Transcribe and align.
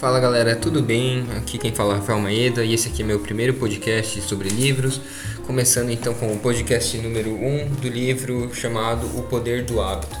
Fala 0.00 0.18
galera, 0.18 0.56
tudo 0.56 0.82
bem? 0.82 1.26
Aqui 1.36 1.58
quem 1.58 1.74
fala 1.74 1.92
é 1.92 1.96
Rafael 1.98 2.18
Maeda 2.18 2.64
e 2.64 2.72
esse 2.72 2.88
aqui 2.88 3.02
é 3.02 3.04
meu 3.04 3.20
primeiro 3.20 3.52
podcast 3.52 4.18
sobre 4.22 4.48
livros. 4.48 4.98
Começando 5.46 5.90
então 5.90 6.14
com 6.14 6.32
o 6.32 6.38
podcast 6.38 6.96
número 6.96 7.34
1 7.34 7.46
um 7.46 7.68
do 7.68 7.86
livro 7.86 8.50
chamado 8.54 9.06
O 9.18 9.24
Poder 9.24 9.62
do 9.62 9.78
Hábito. 9.78 10.16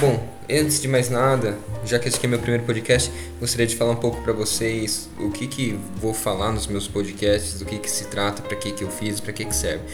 Bom, 0.00 0.28
antes 0.50 0.82
de 0.82 0.88
mais 0.88 1.08
nada, 1.08 1.56
já 1.84 2.00
que 2.00 2.08
esse 2.08 2.16
aqui 2.16 2.26
é 2.26 2.28
meu 2.28 2.40
primeiro 2.40 2.64
podcast, 2.64 3.12
gostaria 3.38 3.68
de 3.68 3.76
falar 3.76 3.92
um 3.92 4.00
pouco 4.00 4.20
para 4.20 4.32
vocês 4.32 5.08
o 5.16 5.30
que 5.30 5.46
que 5.46 5.78
vou 5.94 6.12
falar 6.12 6.50
nos 6.50 6.66
meus 6.66 6.88
podcasts, 6.88 7.56
do 7.60 7.64
que 7.64 7.78
que 7.78 7.88
se 7.88 8.06
trata, 8.06 8.42
para 8.42 8.56
que 8.56 8.72
que 8.72 8.82
eu 8.82 8.90
fiz, 8.90 9.20
para 9.20 9.32
que 9.32 9.44
que 9.44 9.54
serve. 9.54 9.84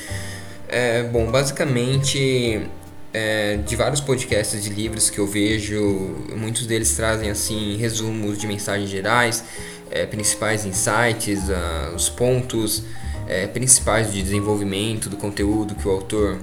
É, 0.66 1.02
bom, 1.02 1.30
basicamente 1.30 2.66
é, 3.12 3.56
de 3.56 3.76
vários 3.76 4.00
podcasts 4.00 4.62
de 4.62 4.70
livros 4.70 5.08
que 5.08 5.18
eu 5.18 5.26
vejo, 5.26 6.14
muitos 6.36 6.66
deles 6.66 6.94
trazem 6.94 7.30
assim 7.30 7.76
resumos 7.76 8.38
de 8.38 8.46
mensagens 8.46 8.90
gerais, 8.90 9.44
é, 9.90 10.04
principais 10.06 10.64
insights, 10.64 11.48
uh, 11.48 11.94
os 11.94 12.08
pontos 12.08 12.82
é, 13.28 13.46
principais 13.46 14.12
de 14.12 14.22
desenvolvimento 14.22 15.08
do 15.08 15.16
conteúdo 15.16 15.74
que 15.74 15.86
o 15.86 15.90
autor 15.90 16.38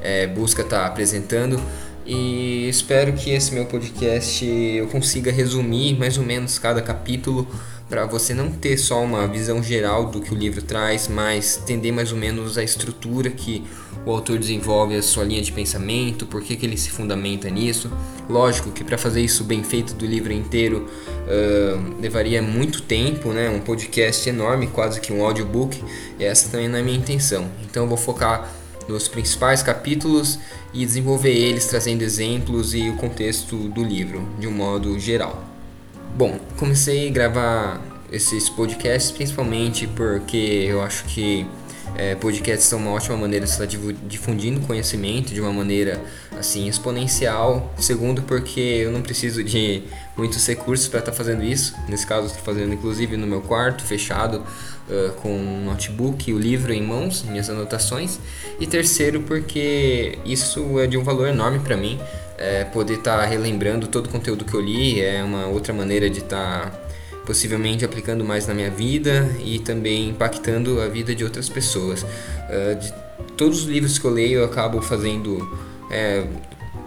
é, 0.00 0.26
busca 0.26 0.62
estar 0.62 0.80
tá 0.80 0.86
apresentando. 0.86 1.60
E 2.04 2.68
espero 2.68 3.12
que 3.12 3.30
esse 3.30 3.54
meu 3.54 3.64
podcast 3.66 4.44
eu 4.44 4.88
consiga 4.88 5.30
resumir 5.30 5.96
mais 5.96 6.18
ou 6.18 6.24
menos 6.24 6.58
cada 6.58 6.82
capítulo 6.82 7.46
para 7.92 8.06
você 8.06 8.32
não 8.32 8.50
ter 8.50 8.78
só 8.78 9.02
uma 9.02 9.28
visão 9.28 9.62
geral 9.62 10.06
do 10.06 10.18
que 10.18 10.32
o 10.32 10.34
livro 10.34 10.62
traz, 10.62 11.08
mas 11.08 11.60
entender 11.62 11.92
mais 11.92 12.10
ou 12.10 12.16
menos 12.16 12.56
a 12.56 12.64
estrutura 12.64 13.28
que 13.28 13.62
o 14.06 14.10
autor 14.10 14.38
desenvolve, 14.38 14.96
a 14.96 15.02
sua 15.02 15.24
linha 15.24 15.42
de 15.42 15.52
pensamento, 15.52 16.24
por 16.24 16.40
que, 16.40 16.56
que 16.56 16.64
ele 16.64 16.78
se 16.78 16.88
fundamenta 16.88 17.50
nisso. 17.50 17.92
Lógico 18.30 18.70
que 18.70 18.82
para 18.82 18.96
fazer 18.96 19.20
isso 19.20 19.44
bem 19.44 19.62
feito 19.62 19.92
do 19.92 20.06
livro 20.06 20.32
inteiro 20.32 20.88
uh, 20.88 22.00
levaria 22.00 22.40
muito 22.40 22.80
tempo, 22.80 23.28
né? 23.28 23.50
um 23.50 23.60
podcast 23.60 24.26
enorme, 24.26 24.68
quase 24.68 24.98
que 24.98 25.12
um 25.12 25.22
audiobook, 25.22 25.78
e 26.18 26.24
essa 26.24 26.48
também 26.48 26.68
não 26.68 26.78
é 26.78 26.80
a 26.80 26.84
minha 26.84 26.96
intenção. 26.96 27.46
Então 27.62 27.82
eu 27.82 27.88
vou 27.90 27.98
focar 27.98 28.50
nos 28.88 29.06
principais 29.06 29.62
capítulos 29.62 30.38
e 30.72 30.86
desenvolver 30.86 31.34
eles 31.34 31.66
trazendo 31.66 32.00
exemplos 32.00 32.72
e 32.72 32.88
o 32.88 32.96
contexto 32.96 33.54
do 33.68 33.84
livro 33.84 34.26
de 34.38 34.46
um 34.46 34.52
modo 34.52 34.98
geral. 34.98 35.51
Bom, 36.14 36.38
comecei 36.58 37.08
a 37.08 37.10
gravar 37.10 37.80
esses 38.12 38.46
podcasts 38.50 39.10
principalmente 39.10 39.86
porque 39.86 40.66
eu 40.68 40.82
acho 40.82 41.04
que 41.04 41.46
é, 41.96 42.14
podcasts 42.14 42.68
são 42.68 42.78
uma 42.78 42.90
ótima 42.90 43.16
maneira 43.16 43.46
de 43.46 43.50
estar 43.50 43.66
difundindo 43.66 44.60
conhecimento 44.60 45.32
de 45.32 45.40
uma 45.40 45.52
maneira 45.52 46.02
assim 46.38 46.68
exponencial. 46.68 47.72
Segundo, 47.78 48.22
porque 48.22 48.60
eu 48.60 48.92
não 48.92 49.00
preciso 49.00 49.42
de 49.42 49.84
muitos 50.14 50.46
recursos 50.46 50.86
para 50.86 51.00
estar 51.00 51.12
fazendo 51.12 51.42
isso. 51.42 51.74
Nesse 51.88 52.06
caso, 52.06 52.26
estou 52.26 52.42
fazendo 52.42 52.74
inclusive 52.74 53.16
no 53.16 53.26
meu 53.26 53.40
quarto, 53.40 53.82
fechado, 53.82 54.44
uh, 54.88 55.12
com 55.22 55.34
um 55.34 55.64
notebook 55.64 56.30
e 56.30 56.34
o 56.34 56.38
livro 56.38 56.72
em 56.74 56.82
mãos, 56.82 57.22
minhas 57.22 57.48
anotações. 57.48 58.18
E 58.60 58.66
terceiro, 58.66 59.22
porque 59.22 60.18
isso 60.26 60.78
é 60.78 60.86
de 60.86 60.98
um 60.98 61.02
valor 61.02 61.28
enorme 61.28 61.58
para 61.58 61.76
mim 61.76 61.98
é, 62.38 62.64
poder 62.64 62.94
estar 62.94 63.18
tá 63.18 63.24
relembrando 63.24 63.86
todo 63.86 64.06
o 64.06 64.08
conteúdo 64.08 64.44
que 64.44 64.54
eu 64.54 64.60
li 64.60 65.00
é 65.00 65.22
uma 65.22 65.46
outra 65.46 65.72
maneira 65.72 66.08
de 66.10 66.18
estar 66.18 66.70
tá, 66.70 66.80
possivelmente 67.24 67.84
aplicando 67.84 68.24
mais 68.24 68.46
na 68.46 68.54
minha 68.54 68.70
vida 68.70 69.30
e 69.44 69.58
também 69.58 70.08
impactando 70.08 70.80
a 70.80 70.88
vida 70.88 71.14
de 71.14 71.24
outras 71.24 71.48
pessoas. 71.48 72.02
Uh, 72.02 72.78
de 72.78 72.92
todos 73.36 73.62
os 73.62 73.68
livros 73.68 73.98
que 73.98 74.04
eu 74.04 74.10
leio, 74.10 74.40
eu 74.40 74.44
acabo 74.44 74.82
fazendo 74.82 75.56
é, 75.90 76.24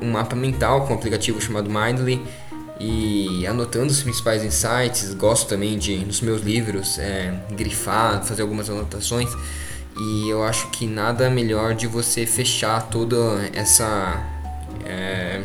um 0.01 0.11
mapa 0.11 0.35
mental 0.35 0.85
com 0.85 0.93
um 0.93 0.97
aplicativo 0.97 1.39
chamado 1.39 1.69
Mindly 1.69 2.21
e 2.79 3.47
anotando 3.47 3.91
os 3.91 4.03
principais 4.03 4.43
insights. 4.43 5.13
Gosto 5.13 5.47
também 5.47 5.77
de, 5.77 5.97
nos 5.97 6.21
meus 6.21 6.41
livros, 6.41 6.99
é, 6.99 7.33
grifar, 7.51 8.23
fazer 8.23 8.41
algumas 8.41 8.69
anotações. 8.69 9.29
E 9.97 10.29
eu 10.29 10.43
acho 10.43 10.69
que 10.71 10.85
nada 10.85 11.29
melhor 11.29 11.73
de 11.73 11.87
você 11.87 12.25
fechar 12.25 12.89
toda 12.89 13.15
essa 13.53 14.34
é, 14.85 15.41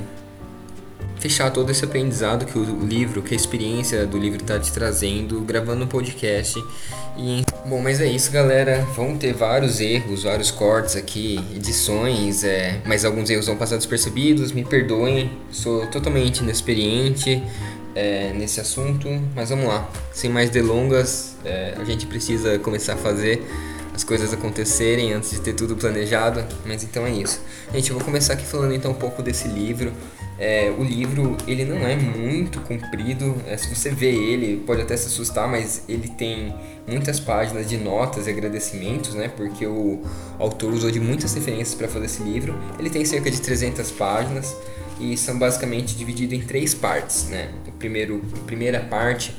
fechar 1.20 1.50
todo 1.50 1.70
esse 1.70 1.84
aprendizado 1.84 2.46
que 2.46 2.58
o 2.58 2.86
livro, 2.86 3.22
que 3.22 3.34
a 3.34 3.36
experiência 3.36 4.06
do 4.06 4.18
livro 4.18 4.40
está 4.40 4.58
te 4.58 4.72
trazendo, 4.72 5.40
gravando 5.42 5.84
um 5.84 5.88
podcast. 5.88 6.58
E, 7.16 7.44
bom, 7.66 7.80
mas 7.82 8.00
é 8.00 8.06
isso, 8.06 8.32
galera. 8.32 8.86
Vão 8.96 9.16
ter 9.16 9.34
vários 9.34 9.80
erros, 9.80 10.24
vários 10.24 10.50
cortes 10.50 10.96
aqui, 10.96 11.38
edições, 11.54 12.42
é, 12.42 12.80
mas 12.86 13.04
alguns 13.04 13.28
erros 13.28 13.46
vão 13.46 13.56
passar 13.56 13.76
despercebidos. 13.76 14.52
Me 14.52 14.64
perdoem, 14.64 15.30
sou 15.50 15.86
totalmente 15.88 16.38
inexperiente 16.38 17.42
é, 17.94 18.32
nesse 18.32 18.60
assunto, 18.60 19.08
mas 19.34 19.50
vamos 19.50 19.66
lá. 19.66 19.88
Sem 20.12 20.30
mais 20.30 20.48
delongas, 20.48 21.36
é, 21.44 21.74
a 21.78 21.84
gente 21.84 22.06
precisa 22.06 22.58
começar 22.58 22.94
a 22.94 22.96
fazer 22.96 23.46
as 24.00 24.04
coisas 24.04 24.32
acontecerem 24.32 25.12
antes 25.12 25.30
de 25.30 25.40
ter 25.40 25.52
tudo 25.52 25.76
planejado. 25.76 26.42
Mas 26.64 26.82
então 26.82 27.04
é 27.04 27.10
isso. 27.10 27.40
Gente, 27.72 27.90
eu 27.90 27.96
vou 27.96 28.04
começar 28.04 28.32
aqui 28.32 28.46
falando 28.46 28.72
então 28.74 28.92
um 28.92 28.94
pouco 28.94 29.22
desse 29.22 29.46
livro. 29.46 29.92
É, 30.38 30.72
o 30.78 30.82
livro 30.82 31.36
ele 31.46 31.66
não 31.66 31.86
é 31.86 31.94
muito 31.96 32.60
comprido. 32.60 33.36
É, 33.46 33.58
se 33.58 33.74
você 33.74 33.90
vê 33.90 34.10
ele, 34.10 34.62
pode 34.66 34.80
até 34.80 34.96
se 34.96 35.08
assustar, 35.08 35.46
mas 35.46 35.82
ele 35.86 36.08
tem 36.08 36.54
muitas 36.88 37.20
páginas 37.20 37.68
de 37.68 37.76
notas 37.76 38.26
e 38.26 38.30
agradecimentos, 38.30 39.14
né? 39.14 39.28
Porque 39.28 39.66
o 39.66 40.02
autor 40.38 40.72
usou 40.72 40.90
de 40.90 40.98
muitas 40.98 41.34
referências 41.34 41.74
para 41.74 41.86
fazer 41.86 42.06
esse 42.06 42.22
livro. 42.22 42.58
Ele 42.78 42.88
tem 42.88 43.04
cerca 43.04 43.30
de 43.30 43.38
300 43.38 43.90
páginas 43.90 44.56
e 44.98 45.14
são 45.14 45.38
basicamente 45.38 45.94
divididos 45.94 46.38
em 46.38 46.40
três 46.40 46.72
partes, 46.72 47.28
né? 47.28 47.50
O 47.68 47.72
primeiro, 47.72 48.22
a 48.34 48.44
primeira 48.46 48.80
parte, 48.80 49.36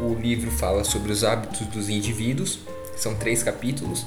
o 0.00 0.14
livro 0.14 0.52
fala 0.52 0.84
sobre 0.84 1.10
os 1.10 1.24
hábitos 1.24 1.66
dos 1.66 1.88
indivíduos 1.88 2.60
são 2.96 3.14
três 3.14 3.42
capítulos. 3.42 4.04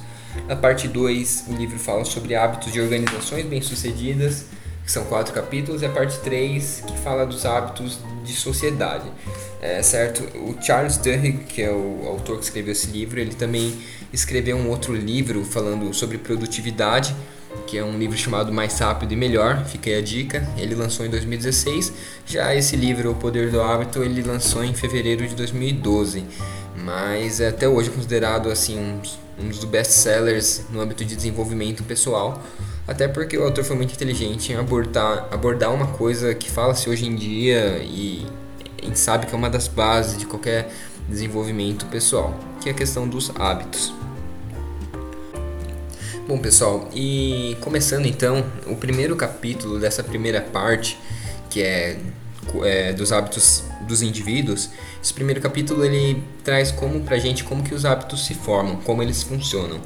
Na 0.47 0.55
parte 0.55 0.87
2, 0.87 1.45
o 1.47 1.53
livro 1.53 1.79
fala 1.79 2.05
sobre 2.05 2.35
hábitos 2.35 2.71
de 2.71 2.79
organizações 2.79 3.45
bem-sucedidas, 3.45 4.45
que 4.83 4.91
são 4.91 5.03
quatro 5.05 5.33
capítulos, 5.33 5.81
e 5.81 5.85
a 5.85 5.89
parte 5.89 6.17
3, 6.19 6.83
que 6.87 6.97
fala 6.99 7.25
dos 7.25 7.45
hábitos 7.45 7.99
de 8.23 8.33
sociedade. 8.33 9.05
É, 9.61 9.81
certo? 9.81 10.23
O 10.37 10.55
Charles 10.61 10.97
Duhigg, 10.97 11.45
que 11.45 11.61
é 11.61 11.71
o 11.71 12.03
autor 12.07 12.37
que 12.37 12.43
escreveu 12.43 12.71
esse 12.71 12.87
livro, 12.87 13.19
ele 13.19 13.33
também 13.33 13.77
escreveu 14.13 14.55
um 14.55 14.69
outro 14.69 14.95
livro 14.95 15.43
falando 15.43 15.93
sobre 15.93 16.17
produtividade, 16.17 17.15
que 17.65 17.77
é 17.77 17.83
um 17.83 17.97
livro 17.97 18.17
chamado 18.17 18.53
Mais 18.53 18.79
Rápido 18.79 19.11
e 19.11 19.15
Melhor, 19.15 19.65
fica 19.65 19.89
aí 19.89 19.97
a 19.97 20.01
dica. 20.01 20.47
Ele 20.57 20.75
lançou 20.75 21.05
em 21.05 21.09
2016. 21.09 21.91
Já 22.25 22.55
esse 22.55 22.75
livro, 22.75 23.11
O 23.11 23.15
Poder 23.15 23.49
do 23.49 23.61
Hábito, 23.61 24.03
ele 24.03 24.21
lançou 24.21 24.63
em 24.63 24.73
fevereiro 24.73 25.27
de 25.27 25.35
2012 25.35 26.23
mas 26.77 27.39
é 27.39 27.49
até 27.49 27.67
hoje 27.67 27.89
considerado 27.89 28.49
assim 28.49 28.79
um, 28.79 29.01
um 29.43 29.49
dos 29.49 29.63
best-sellers 29.65 30.63
no 30.69 30.79
âmbito 30.79 31.03
de 31.03 31.15
desenvolvimento 31.15 31.83
pessoal, 31.83 32.41
até 32.87 33.07
porque 33.07 33.37
o 33.37 33.43
autor 33.43 33.63
foi 33.63 33.75
muito 33.75 33.93
inteligente 33.93 34.53
em 34.53 34.55
abordar, 34.55 35.27
abordar 35.31 35.73
uma 35.73 35.87
coisa 35.87 36.33
que 36.33 36.49
fala-se 36.49 36.89
hoje 36.89 37.05
em 37.05 37.15
dia 37.15 37.79
e 37.83 38.25
a 38.81 38.85
gente 38.85 38.99
sabe 38.99 39.25
que 39.25 39.33
é 39.33 39.37
uma 39.37 39.49
das 39.49 39.67
bases 39.67 40.17
de 40.17 40.25
qualquer 40.25 40.71
desenvolvimento 41.09 41.85
pessoal, 41.87 42.37
que 42.61 42.69
é 42.69 42.71
a 42.71 42.75
questão 42.75 43.07
dos 43.07 43.31
hábitos. 43.35 43.93
Bom, 46.27 46.37
pessoal, 46.37 46.89
e 46.93 47.55
começando 47.61 48.05
então, 48.05 48.45
o 48.65 48.75
primeiro 48.75 49.15
capítulo 49.15 49.79
dessa 49.79 50.03
primeira 50.03 50.41
parte, 50.41 50.99
que 51.49 51.61
é, 51.61 51.97
é 52.63 52.93
dos 52.93 53.11
hábitos 53.11 53.63
dos 53.87 54.01
indivíduos, 54.01 54.69
esse 55.01 55.13
primeiro 55.13 55.39
capítulo 55.39 55.83
ele 55.85 56.21
traz 56.43 56.71
como 56.71 57.01
pra 57.01 57.17
gente 57.17 57.43
como 57.43 57.63
que 57.63 57.73
os 57.73 57.85
hábitos 57.85 58.25
se 58.25 58.33
formam, 58.33 58.75
como 58.77 59.01
eles 59.01 59.23
funcionam. 59.23 59.79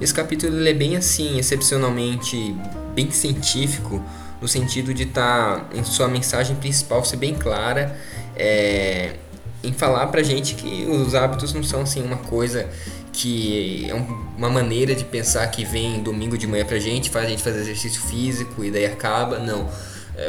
Esse 0.00 0.12
capítulo 0.12 0.56
ele 0.56 0.70
é 0.70 0.74
bem 0.74 0.96
assim, 0.96 1.38
excepcionalmente 1.38 2.56
bem 2.94 3.10
científico, 3.10 4.02
no 4.40 4.48
sentido 4.48 4.92
de 4.92 5.04
estar 5.04 5.60
tá, 5.60 5.76
em 5.76 5.84
sua 5.84 6.08
mensagem 6.08 6.56
principal 6.56 7.04
ser 7.04 7.16
bem 7.16 7.34
clara, 7.34 7.96
é, 8.34 9.14
em 9.62 9.72
falar 9.72 10.08
pra 10.08 10.22
gente 10.22 10.54
que 10.54 10.86
os 10.86 11.14
hábitos 11.14 11.52
não 11.52 11.62
são 11.62 11.82
assim 11.82 12.02
uma 12.02 12.16
coisa 12.16 12.68
que 13.12 13.86
é 13.88 13.94
uma 14.36 14.48
maneira 14.48 14.94
de 14.94 15.04
pensar 15.04 15.46
que 15.48 15.64
vem 15.64 16.02
domingo 16.02 16.36
de 16.36 16.46
manhã 16.46 16.64
pra 16.64 16.78
gente, 16.78 17.10
faz 17.10 17.26
a 17.26 17.28
gente 17.28 17.42
fazer 17.42 17.60
exercício 17.60 18.00
físico 18.02 18.64
e 18.64 18.70
daí 18.70 18.86
acaba, 18.86 19.38
não 19.38 19.68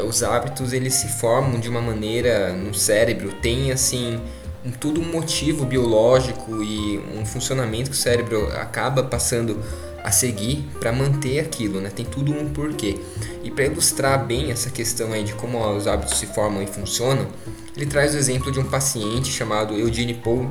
os 0.07 0.23
hábitos 0.23 0.73
eles 0.73 0.93
se 0.93 1.07
formam 1.07 1.59
de 1.59 1.69
uma 1.69 1.81
maneira 1.81 2.53
no 2.53 2.73
cérebro, 2.73 3.33
tem 3.41 3.71
assim 3.71 4.19
um, 4.65 4.71
tudo 4.71 5.01
um 5.01 5.11
motivo 5.11 5.65
biológico 5.65 6.63
e 6.63 6.99
um 7.17 7.25
funcionamento 7.25 7.89
que 7.89 7.95
o 7.95 7.99
cérebro 7.99 8.47
acaba 8.55 9.03
passando 9.03 9.59
a 10.03 10.11
seguir 10.11 10.67
para 10.79 10.91
manter 10.91 11.39
aquilo, 11.39 11.79
né? 11.79 11.89
Tem 11.89 12.05
tudo 12.05 12.33
um 12.33 12.49
porquê. 12.49 12.97
E 13.41 13.49
para 13.49 13.65
ilustrar 13.65 14.25
bem 14.25 14.51
essa 14.51 14.69
questão 14.69 15.13
aí 15.13 15.23
de 15.23 15.33
como 15.33 15.65
os 15.75 15.87
hábitos 15.87 16.17
se 16.17 16.27
formam 16.27 16.61
e 16.61 16.67
funcionam, 16.67 17.27
ele 17.75 17.85
traz 17.85 18.13
o 18.13 18.17
exemplo 18.17 18.51
de 18.51 18.59
um 18.59 18.65
paciente 18.65 19.31
chamado 19.31 19.73
Eugene 19.73 20.13
Paul, 20.13 20.49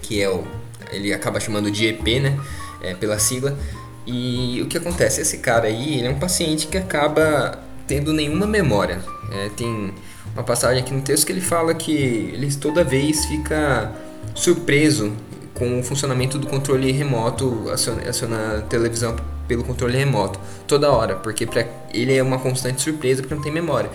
que 0.00 0.22
é 0.22 0.28
o 0.28 0.44
ele 0.90 1.12
acaba 1.12 1.40
chamando 1.40 1.70
de 1.70 1.86
EP, 1.86 2.06
né? 2.22 2.38
É, 2.82 2.94
pela 2.94 3.18
sigla. 3.18 3.58
E 4.06 4.60
o 4.62 4.66
que 4.66 4.76
acontece? 4.76 5.20
Esse 5.20 5.38
cara 5.38 5.66
aí, 5.66 5.98
ele 5.98 6.06
é 6.06 6.10
um 6.10 6.18
paciente 6.18 6.66
que 6.66 6.76
acaba 6.76 7.58
tendo 7.86 8.12
nenhuma 8.12 8.46
memória. 8.46 9.00
É, 9.32 9.48
tem 9.50 9.92
uma 10.32 10.42
passagem 10.42 10.82
aqui 10.82 10.92
no 10.92 11.02
texto 11.02 11.26
que 11.26 11.32
ele 11.32 11.40
fala 11.40 11.74
que 11.74 11.92
ele 11.92 12.52
toda 12.54 12.82
vez 12.82 13.24
fica 13.26 13.92
surpreso 14.34 15.12
com 15.54 15.78
o 15.78 15.82
funcionamento 15.82 16.38
do 16.38 16.46
controle 16.46 16.90
remoto, 16.90 17.70
aciona, 17.70 18.58
a 18.58 18.62
televisão 18.62 19.14
pelo 19.46 19.62
controle 19.62 19.96
remoto, 19.96 20.40
toda 20.66 20.90
hora, 20.90 21.16
porque 21.16 21.46
para 21.46 21.66
ele 21.92 22.16
é 22.16 22.22
uma 22.22 22.38
constante 22.38 22.82
surpresa 22.82 23.22
porque 23.22 23.34
não 23.34 23.42
tem 23.42 23.52
memória. 23.52 23.90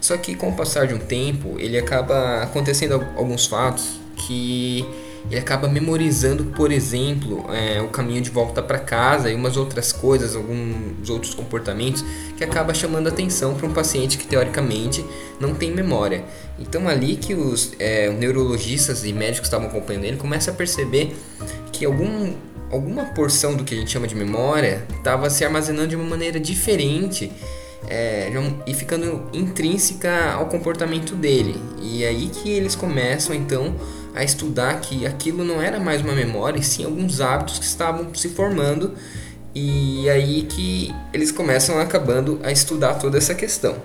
Só 0.00 0.16
que 0.16 0.34
com 0.34 0.50
o 0.50 0.56
passar 0.56 0.86
de 0.86 0.94
um 0.94 0.98
tempo, 0.98 1.56
ele 1.58 1.78
acaba 1.78 2.42
acontecendo 2.42 2.94
alguns 3.16 3.46
fatos 3.46 4.00
que 4.16 4.84
ele 5.30 5.38
acaba 5.38 5.66
memorizando, 5.68 6.44
por 6.44 6.70
exemplo, 6.70 7.46
é, 7.52 7.80
o 7.80 7.88
caminho 7.88 8.20
de 8.20 8.30
volta 8.30 8.62
para 8.62 8.78
casa 8.78 9.30
e 9.30 9.34
umas 9.34 9.56
outras 9.56 9.90
coisas, 9.90 10.36
alguns 10.36 11.08
outros 11.08 11.34
comportamentos 11.34 12.04
que 12.36 12.44
acaba 12.44 12.74
chamando 12.74 13.08
atenção 13.08 13.54
para 13.54 13.66
um 13.66 13.72
paciente 13.72 14.18
que 14.18 14.26
teoricamente 14.26 15.04
não 15.40 15.54
tem 15.54 15.70
memória. 15.70 16.24
Então 16.58 16.88
ali 16.88 17.16
que 17.16 17.34
os 17.34 17.72
é, 17.78 18.10
neurologistas 18.10 19.04
e 19.04 19.12
médicos 19.12 19.46
estavam 19.46 19.68
acompanhando 19.68 20.04
ele 20.04 20.16
começam 20.18 20.52
a 20.52 20.56
perceber 20.56 21.16
que 21.72 21.86
algum, 21.86 22.34
alguma 22.70 23.06
porção 23.06 23.56
do 23.56 23.64
que 23.64 23.74
a 23.74 23.78
gente 23.78 23.90
chama 23.90 24.06
de 24.06 24.14
memória 24.14 24.84
estava 24.96 25.30
se 25.30 25.42
armazenando 25.44 25.88
de 25.88 25.96
uma 25.96 26.04
maneira 26.04 26.38
diferente 26.38 27.32
é, 27.88 28.30
e 28.66 28.74
ficando 28.74 29.28
intrínseca 29.32 30.32
ao 30.32 30.46
comportamento 30.46 31.14
dele. 31.14 31.56
E 31.80 32.04
é 32.04 32.08
aí 32.08 32.28
que 32.28 32.50
eles 32.50 32.74
começam 32.74 33.34
então 33.34 33.74
a 34.14 34.22
estudar 34.22 34.80
que 34.80 35.06
aquilo 35.06 35.44
não 35.44 35.60
era 35.60 35.80
mais 35.80 36.00
uma 36.00 36.12
memória, 36.12 36.58
e 36.58 36.62
sim 36.62 36.84
alguns 36.84 37.20
hábitos 37.20 37.58
que 37.58 37.64
estavam 37.64 38.14
se 38.14 38.28
formando. 38.28 38.92
E 39.54 40.08
aí 40.10 40.42
que 40.42 40.92
eles 41.12 41.30
começam 41.30 41.78
acabando 41.78 42.40
a 42.42 42.50
estudar 42.50 42.94
toda 42.94 43.18
essa 43.18 43.34
questão. 43.34 43.76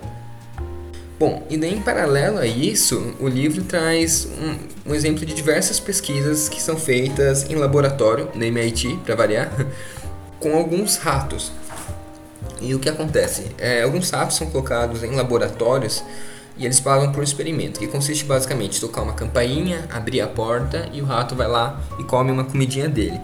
Bom, 1.18 1.46
e 1.50 1.56
daí 1.56 1.74
em 1.74 1.82
paralelo 1.82 2.38
a 2.38 2.46
isso, 2.46 3.14
o 3.20 3.28
livro 3.28 3.62
traz 3.64 4.26
um, 4.26 4.90
um 4.90 4.94
exemplo 4.94 5.26
de 5.26 5.34
diversas 5.34 5.78
pesquisas 5.78 6.48
que 6.48 6.62
são 6.62 6.78
feitas 6.78 7.48
em 7.50 7.56
laboratório, 7.56 8.30
no 8.34 8.42
MIT, 8.42 9.00
para 9.04 9.14
variar, 9.14 9.52
com 10.40 10.56
alguns 10.56 10.96
ratos. 10.96 11.52
E 12.60 12.74
o 12.74 12.78
que 12.78 12.88
acontece? 12.88 13.46
É, 13.58 13.82
alguns 13.82 14.10
ratos 14.10 14.36
são 14.36 14.46
colocados 14.48 15.02
em 15.02 15.10
laboratórios 15.10 16.02
e 16.60 16.66
eles 16.66 16.78
pagam 16.78 17.10
por 17.10 17.20
um 17.20 17.24
experimento, 17.24 17.80
que 17.80 17.86
consiste 17.86 18.22
basicamente 18.26 18.76
em 18.76 18.80
tocar 18.80 19.00
uma 19.00 19.14
campainha, 19.14 19.88
abrir 19.90 20.20
a 20.20 20.28
porta 20.28 20.90
e 20.92 21.00
o 21.00 21.06
rato 21.06 21.34
vai 21.34 21.48
lá 21.48 21.80
e 21.98 22.04
come 22.04 22.30
uma 22.30 22.44
comidinha 22.44 22.86
dele. 22.86 23.18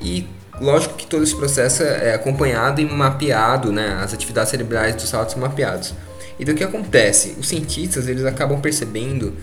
E 0.00 0.24
lógico 0.60 0.94
que 0.94 1.04
todo 1.04 1.24
esse 1.24 1.34
processo 1.34 1.82
é 1.82 2.14
acompanhado 2.14 2.80
e 2.80 2.84
mapeado, 2.84 3.72
né? 3.72 3.98
As 4.00 4.14
atividades 4.14 4.50
cerebrais 4.50 4.94
dos 4.94 5.10
ratos 5.10 5.32
são 5.32 5.42
mapeados. 5.42 5.92
E 6.38 6.44
do 6.44 6.54
que 6.54 6.62
acontece? 6.62 7.36
Os 7.40 7.48
cientistas 7.48 8.06
eles 8.06 8.24
acabam 8.24 8.60
percebendo 8.60 9.34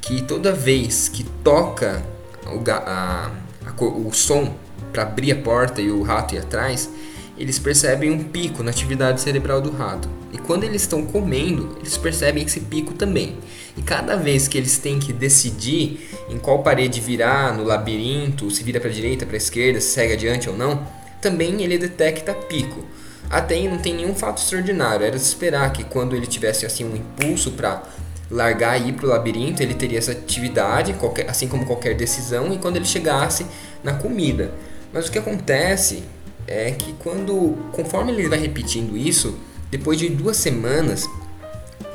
que 0.00 0.22
toda 0.22 0.52
vez 0.52 1.08
que 1.08 1.24
toca 1.42 2.00
o, 2.46 2.62
a, 2.70 3.32
a, 3.66 3.84
o 3.84 4.12
som 4.12 4.54
para 4.92 5.02
abrir 5.02 5.32
a 5.32 5.36
porta 5.36 5.82
e 5.82 5.90
o 5.90 6.02
rato 6.02 6.36
ir 6.36 6.38
atrás, 6.38 6.88
eles 7.36 7.58
percebem 7.58 8.10
um 8.10 8.24
pico 8.24 8.62
na 8.62 8.70
atividade 8.70 9.20
cerebral 9.20 9.60
do 9.60 9.70
rato. 9.70 10.08
E 10.32 10.38
quando 10.38 10.64
eles 10.64 10.82
estão 10.82 11.04
comendo, 11.04 11.76
eles 11.80 11.96
percebem 11.96 12.44
esse 12.44 12.60
pico 12.60 12.94
também. 12.94 13.36
E 13.76 13.82
cada 13.82 14.16
vez 14.16 14.46
que 14.46 14.56
eles 14.56 14.78
têm 14.78 14.98
que 14.98 15.12
decidir 15.12 16.08
em 16.28 16.38
qual 16.38 16.62
parede 16.62 17.00
virar 17.00 17.56
no 17.56 17.64
labirinto, 17.64 18.50
se 18.50 18.62
vira 18.62 18.80
para 18.80 18.90
direita, 18.90 19.26
para 19.26 19.36
esquerda, 19.36 19.80
se 19.80 19.88
segue 19.88 20.12
adiante 20.12 20.48
ou 20.48 20.56
não, 20.56 20.86
também 21.20 21.62
ele 21.62 21.78
detecta 21.78 22.32
pico. 22.34 22.84
Até 23.30 23.54
aí 23.54 23.68
não 23.68 23.78
tem 23.78 23.94
nenhum 23.94 24.14
fato 24.14 24.38
extraordinário, 24.38 25.04
era 25.04 25.16
de 25.16 25.24
esperar 25.24 25.72
que 25.72 25.82
quando 25.82 26.14
ele 26.14 26.26
tivesse 26.26 26.66
assim 26.66 26.84
um 26.84 26.94
impulso 26.94 27.52
para 27.52 27.82
largar 28.30 28.80
e 28.80 28.88
ir 28.88 28.92
para 28.92 29.06
o 29.06 29.08
labirinto, 29.08 29.62
ele 29.62 29.74
teria 29.74 29.98
essa 29.98 30.12
atividade, 30.12 30.92
qualquer, 30.94 31.28
assim 31.28 31.48
como 31.48 31.66
qualquer 31.66 31.96
decisão, 31.96 32.52
e 32.52 32.58
quando 32.58 32.76
ele 32.76 32.84
chegasse 32.84 33.46
na 33.82 33.94
comida. 33.94 34.52
Mas 34.92 35.08
o 35.08 35.12
que 35.12 35.18
acontece 35.18 36.04
é 36.46 36.70
que 36.72 36.92
quando, 36.94 37.56
conforme 37.72 38.12
ele 38.12 38.28
vai 38.28 38.38
repetindo 38.38 38.96
isso, 38.96 39.36
depois 39.70 39.98
de 39.98 40.08
duas 40.08 40.36
semanas, 40.36 41.08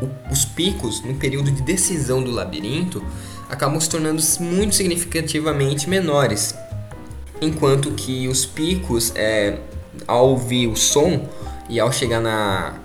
o, 0.02 0.32
os 0.32 0.46
picos 0.46 1.02
no 1.04 1.16
período 1.16 1.52
de 1.52 1.62
decisão 1.62 2.22
do 2.22 2.32
labirinto 2.32 3.04
acabam 3.50 3.80
se 3.80 3.90
tornando 3.90 4.22
muito 4.40 4.76
significativamente 4.76 5.90
menores, 5.90 6.56
enquanto 7.42 7.92
que 7.92 8.28
os 8.28 8.46
picos, 8.46 9.12
é, 9.16 9.60
ao 10.08 10.30
ouvir 10.30 10.68
o 10.68 10.76
som 10.76 11.28
e 11.68 11.80
ao 11.80 11.92
chegar 11.92 12.22
na, 12.22 12.76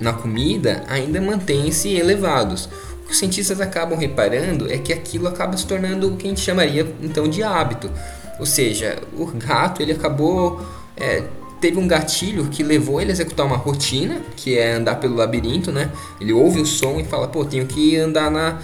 na 0.00 0.12
comida, 0.12 0.84
ainda 0.88 1.20
mantêm-se 1.20 1.90
elevados. 1.90 2.68
O 3.02 3.06
que 3.06 3.12
os 3.12 3.18
cientistas 3.18 3.60
acabam 3.60 3.98
reparando 3.98 4.70
é 4.70 4.78
que 4.78 4.92
aquilo 4.92 5.28
acaba 5.28 5.56
se 5.56 5.66
tornando 5.66 6.08
o 6.08 6.16
que 6.16 6.26
a 6.26 6.30
gente 6.30 6.40
chamaria 6.40 6.86
então 7.02 7.28
de 7.28 7.42
hábito. 7.42 7.90
Ou 8.38 8.46
seja, 8.46 8.98
o 9.16 9.24
rato 9.24 9.82
ele 9.82 9.92
acabou 9.92 10.64
é, 10.98 11.22
teve 11.60 11.78
um 11.78 11.86
gatilho 11.86 12.46
que 12.46 12.62
levou 12.62 13.00
ele 13.00 13.10
a 13.10 13.12
executar 13.12 13.46
uma 13.46 13.56
rotina, 13.56 14.20
que 14.36 14.56
é 14.56 14.72
andar 14.72 14.96
pelo 14.96 15.16
labirinto, 15.16 15.72
né? 15.72 15.90
Ele 16.20 16.32
ouve 16.32 16.60
o 16.60 16.66
som 16.66 17.00
e 17.00 17.04
fala, 17.04 17.28
pô, 17.28 17.44
tenho 17.44 17.66
que 17.66 17.96
andar 17.96 18.30
na 18.30 18.58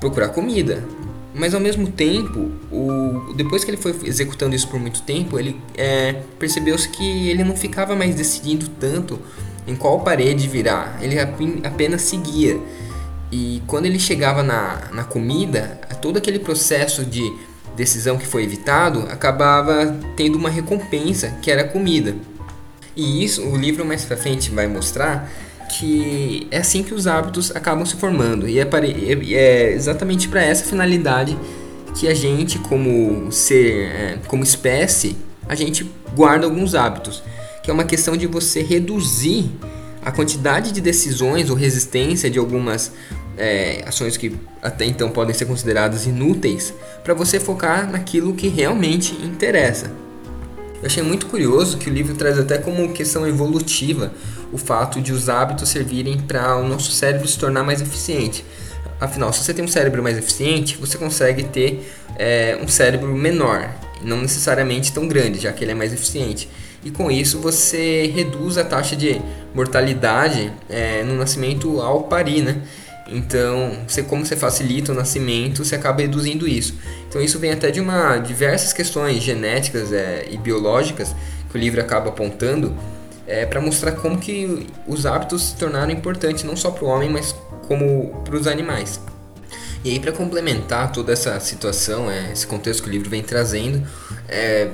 procurar 0.00 0.28
comida. 0.28 0.84
Mas 1.34 1.54
ao 1.54 1.60
mesmo 1.60 1.88
tempo, 1.88 2.50
o... 2.70 3.32
depois 3.34 3.64
que 3.64 3.70
ele 3.70 3.76
foi 3.76 3.94
executando 4.04 4.54
isso 4.54 4.68
por 4.68 4.78
muito 4.78 5.02
tempo, 5.02 5.38
ele 5.38 5.60
é... 5.76 6.22
percebeu-se 6.38 6.88
que 6.88 7.28
ele 7.28 7.42
não 7.42 7.56
ficava 7.56 7.96
mais 7.96 8.14
decidindo 8.14 8.68
tanto 8.68 9.18
em 9.66 9.74
qual 9.74 10.00
parede 10.00 10.46
virar, 10.46 10.98
ele 11.00 11.18
apenas 11.18 12.02
seguia. 12.02 12.60
E 13.32 13.62
quando 13.66 13.86
ele 13.86 13.98
chegava 13.98 14.42
na, 14.42 14.90
na 14.92 15.02
comida, 15.02 15.80
todo 16.00 16.18
aquele 16.18 16.38
processo 16.38 17.04
de 17.04 17.32
decisão 17.76 18.16
que 18.16 18.26
foi 18.26 18.44
evitado 18.44 19.06
acabava 19.10 19.98
tendo 20.16 20.36
uma 20.36 20.50
recompensa 20.50 21.36
que 21.42 21.50
era 21.50 21.64
comida. 21.64 22.14
E 22.96 23.24
isso 23.24 23.42
o 23.42 23.56
livro 23.56 23.84
mais 23.84 24.04
para 24.04 24.16
frente 24.16 24.50
vai 24.50 24.66
mostrar 24.66 25.30
que 25.68 26.46
é 26.50 26.58
assim 26.58 26.82
que 26.82 26.94
os 26.94 27.06
hábitos 27.06 27.50
acabam 27.54 27.84
se 27.84 27.96
formando 27.96 28.48
e 28.48 28.58
é, 28.58 28.68
é 29.32 29.72
exatamente 29.72 30.28
para 30.28 30.42
essa 30.42 30.64
finalidade 30.64 31.36
que 31.98 32.06
a 32.08 32.14
gente 32.14 32.58
como 32.58 33.30
ser, 33.30 33.86
é, 33.86 34.18
como 34.26 34.42
espécie, 34.42 35.16
a 35.48 35.54
gente 35.54 35.90
guarda 36.14 36.44
alguns 36.44 36.74
hábitos, 36.74 37.22
que 37.62 37.70
é 37.70 37.74
uma 37.74 37.84
questão 37.84 38.16
de 38.16 38.26
você 38.26 38.62
reduzir 38.62 39.50
a 40.04 40.12
quantidade 40.12 40.72
de 40.72 40.80
decisões 40.80 41.48
ou 41.48 41.56
resistência 41.56 42.28
de 42.28 42.38
algumas 42.38 42.92
é, 43.36 43.82
ações 43.86 44.16
que 44.16 44.36
até 44.62 44.84
então 44.84 45.10
podem 45.10 45.34
ser 45.34 45.46
consideradas 45.46 46.06
inúteis, 46.06 46.72
para 47.02 47.14
você 47.14 47.38
focar 47.38 47.90
naquilo 47.90 48.34
que 48.34 48.48
realmente 48.48 49.14
interessa. 49.24 49.90
Eu 50.80 50.86
achei 50.86 51.02
muito 51.02 51.26
curioso 51.26 51.78
que 51.78 51.88
o 51.88 51.92
livro 51.92 52.14
traz 52.14 52.38
até 52.38 52.58
como 52.58 52.92
questão 52.92 53.26
evolutiva 53.26 54.12
o 54.52 54.58
fato 54.58 55.00
de 55.00 55.12
os 55.12 55.28
hábitos 55.28 55.68
servirem 55.68 56.18
para 56.20 56.56
o 56.56 56.68
nosso 56.68 56.92
cérebro 56.92 57.26
se 57.26 57.38
tornar 57.38 57.64
mais 57.64 57.80
eficiente. 57.80 58.44
Afinal, 59.00 59.32
se 59.32 59.42
você 59.42 59.52
tem 59.52 59.64
um 59.64 59.68
cérebro 59.68 60.02
mais 60.02 60.16
eficiente, 60.16 60.76
você 60.76 60.96
consegue 60.96 61.44
ter 61.44 61.90
é, 62.16 62.58
um 62.62 62.68
cérebro 62.68 63.08
menor, 63.08 63.68
não 64.02 64.20
necessariamente 64.20 64.92
tão 64.92 65.08
grande, 65.08 65.40
já 65.40 65.52
que 65.52 65.64
ele 65.64 65.72
é 65.72 65.74
mais 65.74 65.92
eficiente. 65.92 66.48
E 66.84 66.90
com 66.90 67.10
isso 67.10 67.40
você 67.40 68.12
reduz 68.14 68.58
a 68.58 68.64
taxa 68.64 68.94
de 68.94 69.20
mortalidade 69.54 70.52
é, 70.68 71.02
no 71.02 71.16
nascimento 71.16 71.80
ao 71.80 72.04
parir, 72.04 72.42
né? 72.42 72.58
Então, 73.06 73.78
você, 73.86 74.02
como 74.02 74.24
você 74.24 74.36
facilita 74.36 74.92
o 74.92 74.94
nascimento, 74.94 75.64
você 75.64 75.74
acaba 75.74 76.00
reduzindo 76.00 76.48
isso. 76.48 76.74
Então, 77.08 77.20
isso 77.20 77.38
vem 77.38 77.52
até 77.52 77.70
de 77.70 77.80
uma 77.80 78.18
diversas 78.18 78.72
questões 78.72 79.22
genéticas 79.22 79.92
é, 79.92 80.26
e 80.30 80.38
biológicas 80.38 81.14
que 81.50 81.56
o 81.56 81.60
livro 81.60 81.80
acaba 81.80 82.08
apontando 82.08 82.74
é, 83.26 83.44
para 83.46 83.60
mostrar 83.60 83.92
como 83.92 84.18
que 84.18 84.66
os 84.86 85.06
hábitos 85.06 85.50
se 85.50 85.56
tornaram 85.56 85.90
importantes 85.90 86.44
não 86.44 86.56
só 86.56 86.70
para 86.70 86.84
o 86.84 86.88
homem, 86.88 87.10
mas 87.10 87.34
como 87.66 88.22
para 88.24 88.36
os 88.36 88.46
animais. 88.46 89.00
E 89.84 89.90
aí, 89.90 90.00
para 90.00 90.12
complementar 90.12 90.90
toda 90.92 91.12
essa 91.12 91.38
situação, 91.40 92.10
é, 92.10 92.32
esse 92.32 92.46
contexto 92.46 92.82
que 92.82 92.88
o 92.88 92.92
livro 92.92 93.10
vem 93.10 93.22
trazendo, 93.22 93.86
é, 94.26 94.70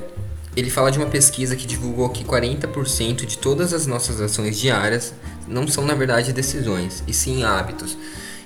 ele 0.55 0.69
fala 0.69 0.91
de 0.91 0.97
uma 0.97 1.07
pesquisa 1.07 1.55
que 1.55 1.65
divulgou 1.65 2.09
que 2.09 2.23
40% 2.23 3.25
de 3.25 3.37
todas 3.37 3.73
as 3.73 3.87
nossas 3.87 4.19
ações 4.19 4.59
diárias 4.59 5.13
não 5.47 5.67
são, 5.67 5.85
na 5.85 5.93
verdade, 5.93 6.33
decisões, 6.33 7.03
e 7.07 7.13
sim 7.13 7.43
hábitos. 7.43 7.97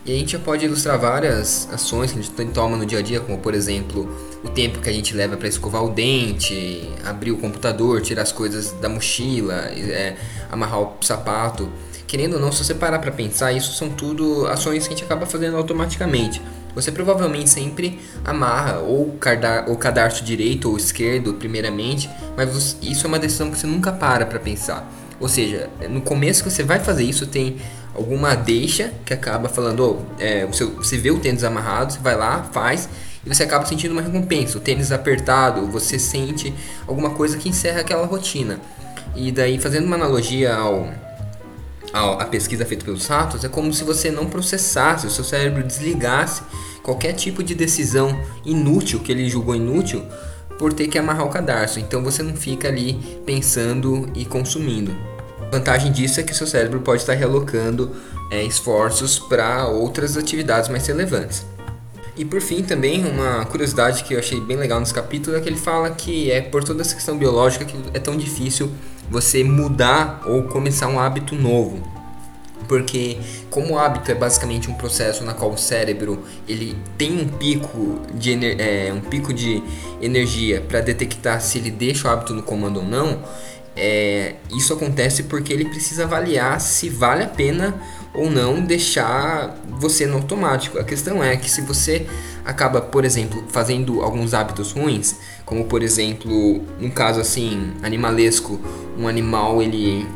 E 0.06 0.14
a 0.14 0.20
gente 0.20 0.34
já 0.34 0.40
pode 0.40 0.64
ilustrar 0.64 1.00
várias 1.00 1.68
ações 1.74 2.12
que 2.12 2.20
a 2.20 2.22
gente 2.22 2.52
toma 2.52 2.78
no 2.78 2.86
dia 2.86 3.00
a 3.00 3.02
dia, 3.02 3.20
como 3.20 3.40
por 3.40 3.56
exemplo 3.56 4.08
o 4.44 4.50
tempo 4.50 4.80
que 4.80 4.88
a 4.88 4.94
gente 4.94 5.16
leva 5.16 5.36
para 5.36 5.48
escovar 5.48 5.84
o 5.84 5.90
dente, 5.90 6.88
abrir 7.04 7.32
o 7.32 7.38
computador, 7.38 8.02
tirar 8.02 8.22
as 8.22 8.32
coisas 8.32 8.72
da 8.74 8.88
mochila, 8.88 9.56
é, 9.56 10.16
amarrar 10.52 10.82
o 10.82 10.94
sapato. 11.02 11.68
Querendo 12.06 12.36
ou 12.36 12.40
não, 12.40 12.52
se 12.52 12.64
você 12.64 12.76
parar 12.76 13.00
para 13.00 13.12
pensar, 13.12 13.52
isso 13.52 13.74
são 13.74 13.90
tudo 13.90 14.46
ações 14.46 14.88
que 14.88 14.94
a 14.94 14.96
gente 14.96 15.06
acaba 15.06 15.26
fazendo 15.26 15.58
automaticamente. 15.58 16.40
Você 16.76 16.92
provavelmente 16.92 17.50
sempre 17.50 18.00
amarra 18.24 18.80
ou, 18.80 19.18
o 19.68 19.76
cadarço 19.78 20.24
direito 20.24 20.70
ou 20.70 20.78
esquerdo, 20.78 21.34
primeiramente, 21.34 22.10
mas 22.36 22.78
isso 22.82 23.06
é 23.06 23.08
uma 23.08 23.18
decisão 23.18 23.50
que 23.50 23.58
você 23.58 23.66
nunca 23.66 23.92
para 23.92 24.26
para 24.26 24.40
pensar. 24.40 24.92
Ou 25.20 25.30
seja, 25.30 25.70
no 25.90 26.02
começo 26.02 26.44
que 26.44 26.52
você 26.52 26.62
vai 26.62 26.80
fazer 26.80 27.04
isso, 27.04 27.26
tem 27.26 27.56
alguma 27.96 28.36
deixa 28.36 28.92
que 29.06 29.14
acaba 29.14 29.48
falando, 29.48 29.98
oh, 30.02 30.22
é, 30.22 30.46
você 30.46 30.98
vê 30.98 31.10
o 31.10 31.20
tênis 31.20 31.44
amarrado, 31.46 31.94
você 31.94 32.00
vai 32.00 32.16
lá, 32.16 32.44
faz 32.52 32.90
e 33.26 33.34
você 33.34 33.44
acaba 33.44 33.66
sentindo 33.66 33.94
uma 33.94 34.02
recompensa. 34.02 34.58
O 34.58 34.62
tênis 34.62 34.92
apertado, 34.92 35.66
você 35.68 35.98
sente 35.98 36.54
alguma 36.86 37.12
coisa 37.12 37.38
que 37.38 37.50
encerra 37.50 37.82
aquela 37.82 38.06
rotina. 38.06 38.60
E 39.16 39.32
daí, 39.32 39.58
fazendo 39.58 39.86
uma 39.86 39.96
analogia 39.96 40.54
ao, 40.54 40.90
ao 41.96 42.20
a 42.20 42.26
pesquisa 42.26 42.66
feita 42.66 42.84
pelos 42.84 43.08
ratos, 43.08 43.46
é 43.46 43.48
como 43.48 43.74
se 43.74 43.84
você 43.86 44.12
não 44.12 44.26
processasse, 44.26 45.08
o 45.08 45.10
seu 45.10 45.24
cérebro 45.24 45.64
desligasse 45.64 46.44
qualquer 46.84 47.14
tipo 47.14 47.42
de 47.42 47.56
decisão 47.56 48.20
inútil 48.46 49.00
que 49.00 49.12
ele 49.12 49.30
julgou 49.30 49.56
inútil 49.56 50.04
por 50.60 50.74
ter 50.74 50.88
que 50.88 50.98
amarrar 50.98 51.26
o 51.26 51.30
cadarço. 51.30 51.80
Então 51.80 52.04
você 52.04 52.22
não 52.22 52.36
fica 52.36 52.68
ali 52.68 52.96
pensando 53.26 54.10
e 54.14 54.26
consumindo. 54.26 54.94
A 55.48 55.50
vantagem 55.58 55.92
disso 55.92 56.20
é 56.20 56.24
que 56.24 56.34
o 56.34 56.36
seu 56.36 56.46
cérebro 56.46 56.82
pode 56.82 57.02
estar 57.02 57.14
realocando 57.14 57.96
é, 58.30 58.44
esforços 58.44 59.18
para 59.18 59.66
outras 59.68 60.18
atividades 60.18 60.70
mais 60.70 60.86
relevantes. 60.86 61.46
E 62.18 62.24
por 62.24 62.40
fim, 62.40 62.64
também, 62.64 63.06
uma 63.06 63.46
curiosidade 63.46 64.04
que 64.04 64.14
eu 64.14 64.20
achei 64.20 64.40
bem 64.40 64.56
legal 64.56 64.80
nesse 64.80 64.94
capítulo 64.94 65.36
é 65.36 65.42
que 65.42 65.50
ele 65.50 65.58
fala 65.58 65.90
que 65.92 66.32
é 66.32 66.42
por 66.42 66.64
toda 66.64 66.82
essa 66.82 66.96
questão 66.96 67.18
biológica 67.18 67.66
que 67.66 67.76
é 67.94 68.00
tão 68.00 68.16
difícil 68.16 68.72
você 69.10 69.44
mudar 69.44 70.22
ou 70.26 70.44
começar 70.44 70.88
um 70.88 70.98
hábito 70.98 71.36
novo. 71.36 71.84
Porque 72.70 73.18
como 73.50 73.74
o 73.74 73.78
hábito 73.78 74.10
é 74.10 74.16
basicamente 74.16 74.72
um 74.72 74.74
processo 74.74 75.24
na 75.24 75.34
qual 75.34 75.52
o 75.52 75.58
cérebro 75.58 76.24
ele 76.48 76.76
tem 76.98 77.20
um 77.20 77.28
pico 77.28 78.00
de, 78.14 78.34
é, 78.60 78.92
um 78.94 79.02
pico 79.02 79.34
de 79.34 79.62
energia 80.02 80.62
para 80.62 80.80
detectar 80.80 81.42
se 81.42 81.58
ele 81.58 81.70
deixa 81.70 82.08
o 82.08 82.12
hábito 82.12 82.34
no 82.34 82.42
comando 82.42 82.78
ou 82.78 82.86
não, 82.86 83.22
é, 83.76 84.36
isso 84.56 84.74
acontece 84.74 85.24
porque 85.24 85.52
ele 85.52 85.66
precisa 85.66 86.06
avaliar 86.06 86.62
se 86.62 86.90
vale 86.90 87.24
a 87.24 87.28
pena 87.28 87.76
ou 88.16 88.30
não 88.30 88.62
deixar 88.62 89.56
você 89.80 90.06
no 90.06 90.16
automático. 90.16 90.80
A 90.80 90.84
questão 90.84 91.24
é 91.24 91.36
que 91.36 91.50
se 91.50 91.62
você 91.62 92.08
acaba, 92.44 92.82
por 92.82 93.04
exemplo, 93.04 93.44
fazendo 93.50 94.02
alguns 94.02 94.34
hábitos 94.34 94.72
ruins, 94.72 95.16
como 95.46 95.66
por 95.66 95.84
exemplo, 95.84 96.64
um 96.80 96.90
caso 96.90 97.20
assim, 97.20 97.74
animalesco, 97.84 98.60
um 98.98 99.08
animal 99.08 99.62
ele 99.62 100.08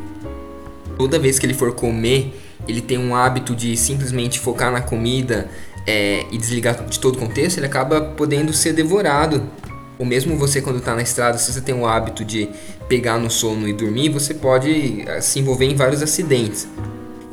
toda 0.97 1.17
vez 1.17 1.39
que 1.39 1.45
ele 1.45 1.53
for 1.53 1.73
comer, 1.73 2.37
ele 2.67 2.81
tem 2.81 2.97
um 2.97 3.15
hábito 3.15 3.55
de 3.55 3.75
simplesmente 3.77 4.39
focar 4.39 4.71
na 4.71 4.81
comida 4.81 5.49
é, 5.87 6.25
e 6.31 6.37
desligar 6.37 6.85
de 6.85 6.99
todo 6.99 7.15
o 7.15 7.19
contexto, 7.19 7.57
ele 7.57 7.65
acaba 7.65 8.01
podendo 8.01 8.53
ser 8.53 8.73
devorado. 8.73 9.49
Ou 9.97 10.05
mesmo 10.05 10.37
você 10.37 10.61
quando 10.61 10.79
está 10.79 10.95
na 10.95 11.01
estrada, 11.01 11.37
se 11.37 11.51
você 11.51 11.61
tem 11.61 11.75
o 11.75 11.85
hábito 11.85 12.23
de 12.23 12.49
pegar 12.87 13.17
no 13.17 13.29
sono 13.29 13.67
e 13.67 13.73
dormir, 13.73 14.09
você 14.09 14.33
pode 14.33 15.03
eh, 15.05 15.19
se 15.19 15.39
envolver 15.39 15.65
em 15.65 15.75
vários 15.75 16.01
acidentes. 16.01 16.67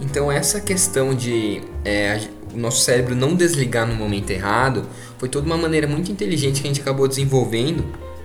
Então 0.00 0.30
essa 0.30 0.60
questão 0.60 1.14
de 1.14 1.62
é, 1.84 2.20
o 2.54 2.58
nosso 2.58 2.82
cérebro 2.82 3.14
não 3.14 3.34
desligar 3.34 3.86
no 3.86 3.94
momento 3.94 4.30
errado 4.30 4.86
foi 5.18 5.28
toda 5.28 5.46
uma 5.46 5.56
maneira 5.56 5.86
muito 5.86 6.10
inteligente 6.12 6.60
que 6.60 6.66
a 6.66 6.70
gente 6.70 6.80
acabou 6.80 7.08
desenvolvendo 7.08 7.84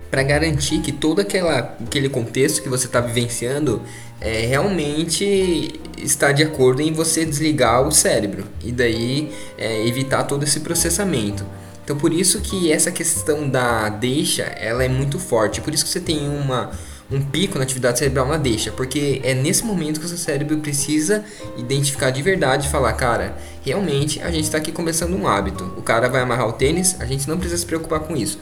para 0.10 0.24
garantir 0.24 0.82
que 0.82 0.92
todo 0.92 1.22
aquela, 1.22 1.78
aquele 1.82 2.10
contexto 2.10 2.62
que 2.62 2.68
você 2.68 2.86
está 2.86 3.00
vivenciando 3.00 3.82
é, 4.20 4.46
realmente 4.46 5.80
está 5.98 6.34
de 6.34 6.44
acordo 6.44 6.82
em 6.82 6.92
você 6.92 7.24
desligar 7.24 7.88
o 7.88 7.92
cérebro 7.92 8.44
e 8.62 8.74
daí 8.74 9.32
é, 9.58 9.88
evitar 9.88 10.24
todo 10.24 10.44
esse 10.44 10.60
processamento. 10.60 11.46
Então 11.84 11.98
por 11.98 12.12
isso 12.12 12.42
que 12.42 12.72
essa 12.72 12.92
questão 12.92 13.50
da 13.50 13.88
deixa 13.88 14.44
ela 14.44 14.84
é 14.84 14.90
muito 14.90 15.18
forte, 15.18 15.62
por 15.62 15.74
isso 15.74 15.86
que 15.86 15.90
você 15.90 16.02
tem 16.02 16.28
uma 16.28 16.72
um 17.12 17.22
pico 17.22 17.58
na 17.58 17.64
atividade 17.64 18.00
cerebral 18.00 18.28
na 18.28 18.38
deixa, 18.38 18.72
porque 18.72 19.20
é 19.24 19.34
nesse 19.34 19.66
momento 19.66 20.00
que 20.00 20.06
o 20.06 20.10
seu 20.10 20.18
cérebro 20.18 20.58
precisa 20.58 21.24
identificar 21.58 22.10
de 22.10 22.22
verdade 22.22 22.68
e 22.68 22.72
falar, 22.72 22.94
cara, 22.94 23.36
realmente 23.64 24.22
a 24.22 24.32
gente 24.32 24.46
está 24.46 24.58
aqui 24.58 24.72
começando 24.72 25.14
um 25.14 25.28
hábito. 25.28 25.64
O 25.78 25.82
cara 25.82 26.08
vai 26.08 26.22
amarrar 26.22 26.48
o 26.48 26.54
tênis, 26.54 26.96
a 27.00 27.06
gente 27.06 27.28
não 27.28 27.38
precisa 27.38 27.60
se 27.60 27.66
preocupar 27.66 28.00
com 28.00 28.16
isso. 28.16 28.40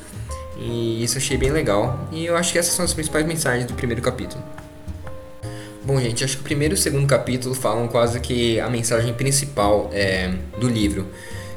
E 0.60 1.04
isso 1.04 1.18
eu 1.18 1.22
achei 1.22 1.38
bem 1.38 1.52
legal. 1.52 2.08
E 2.12 2.26
eu 2.26 2.36
acho 2.36 2.52
que 2.52 2.60
essas 2.60 2.74
são 2.74 2.86
as 2.86 2.94
principais 2.94 3.26
mensagens 3.26 3.66
do 3.66 3.74
primeiro 3.74 4.02
capítulo. 4.02 4.44
Bom, 5.84 6.00
gente, 6.00 6.24
acho 6.24 6.36
que 6.36 6.42
o 6.42 6.44
primeiro 6.44 6.74
e 6.74 6.76
o 6.76 6.78
segundo 6.78 7.08
capítulo 7.08 7.56
falam 7.56 7.88
quase 7.88 8.20
que 8.20 8.60
a 8.60 8.70
mensagem 8.70 9.14
principal 9.14 9.90
é, 9.92 10.32
do 10.60 10.68
livro, 10.68 11.08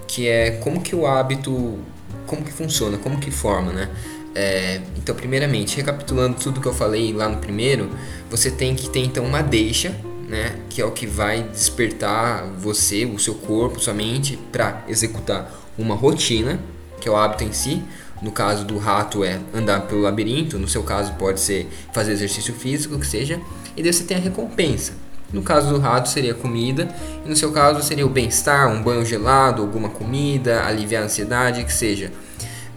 que 0.07 0.29
é 0.29 0.53
como 0.53 0.81
que 0.81 0.95
o 0.95 1.07
hábito, 1.07 1.79
como 2.27 2.43
que 2.43 2.53
funciona, 2.53 2.97
como 2.97 3.19
que 3.19 3.31
forma, 3.31 3.73
né? 3.73 3.91
É, 4.35 4.81
então, 4.97 5.15
primeiramente, 5.15 5.77
recapitulando 5.77 6.37
tudo 6.37 6.61
que 6.61 6.67
eu 6.67 6.73
falei 6.75 7.13
lá 7.13 7.29
no 7.29 7.39
primeiro, 7.39 7.91
você 8.31 8.51
tem 8.51 8.75
que 8.75 8.89
ter 8.89 9.01
então 9.01 9.25
uma 9.25 9.43
deixa, 9.43 9.95
né, 10.29 10.57
que 10.71 10.81
é 10.81 10.85
o 10.85 10.91
que 10.91 11.07
vai 11.07 11.43
despertar 11.43 12.47
você, 12.59 13.05
o 13.05 13.19
seu 13.19 13.35
corpo, 13.35 13.79
sua 13.79 13.93
mente 13.93 14.39
para 14.51 14.83
executar 14.89 15.53
uma 15.77 15.95
rotina, 15.95 16.59
que 17.01 17.09
é 17.09 17.13
o 17.13 17.17
hábito 17.17 17.45
em 17.45 17.53
si. 17.53 17.83
No 18.23 18.31
caso 18.31 18.65
do 18.65 18.79
rato 18.79 19.25
é 19.25 19.41
andar 19.53 19.83
pelo 19.83 20.01
labirinto, 20.01 20.59
no 20.59 20.69
seu 20.69 20.85
caso 20.85 21.13
pode 21.15 21.41
ser 21.41 21.69
fazer 21.93 22.13
exercício 22.13 22.55
físico, 22.55 22.99
que 22.99 23.07
seja, 23.07 23.41
e 23.77 23.83
daí 23.83 23.93
você 23.93 24.05
tem 24.05 24.17
a 24.17 24.21
recompensa. 24.21 24.93
No 25.33 25.43
caso 25.43 25.71
do 25.71 25.79
rato 25.81 26.09
seria 26.09 26.33
comida, 26.33 26.89
e 27.25 27.29
no 27.29 27.35
seu 27.35 27.51
caso 27.51 27.83
seria 27.83 28.07
o 28.07 28.09
bem-estar, 28.09 28.71
um 28.71 28.83
banho 28.83 29.05
gelado, 29.05 29.63
alguma 29.63 29.89
comida, 29.89 30.63
aliviar 30.65 31.03
a 31.03 31.07
ansiedade, 31.07 31.65
que 31.65 31.73
seja. 31.73 32.13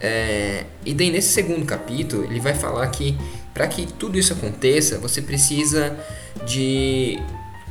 É, 0.00 0.64
e 0.84 0.92
daí 0.92 1.10
nesse 1.10 1.28
segundo 1.28 1.64
capítulo 1.64 2.24
ele 2.24 2.38
vai 2.38 2.54
falar 2.54 2.86
que 2.88 3.16
para 3.54 3.66
que 3.66 3.86
tudo 3.86 4.18
isso 4.18 4.34
aconteça 4.34 4.98
você 4.98 5.22
precisa 5.22 5.96
de 6.46 7.18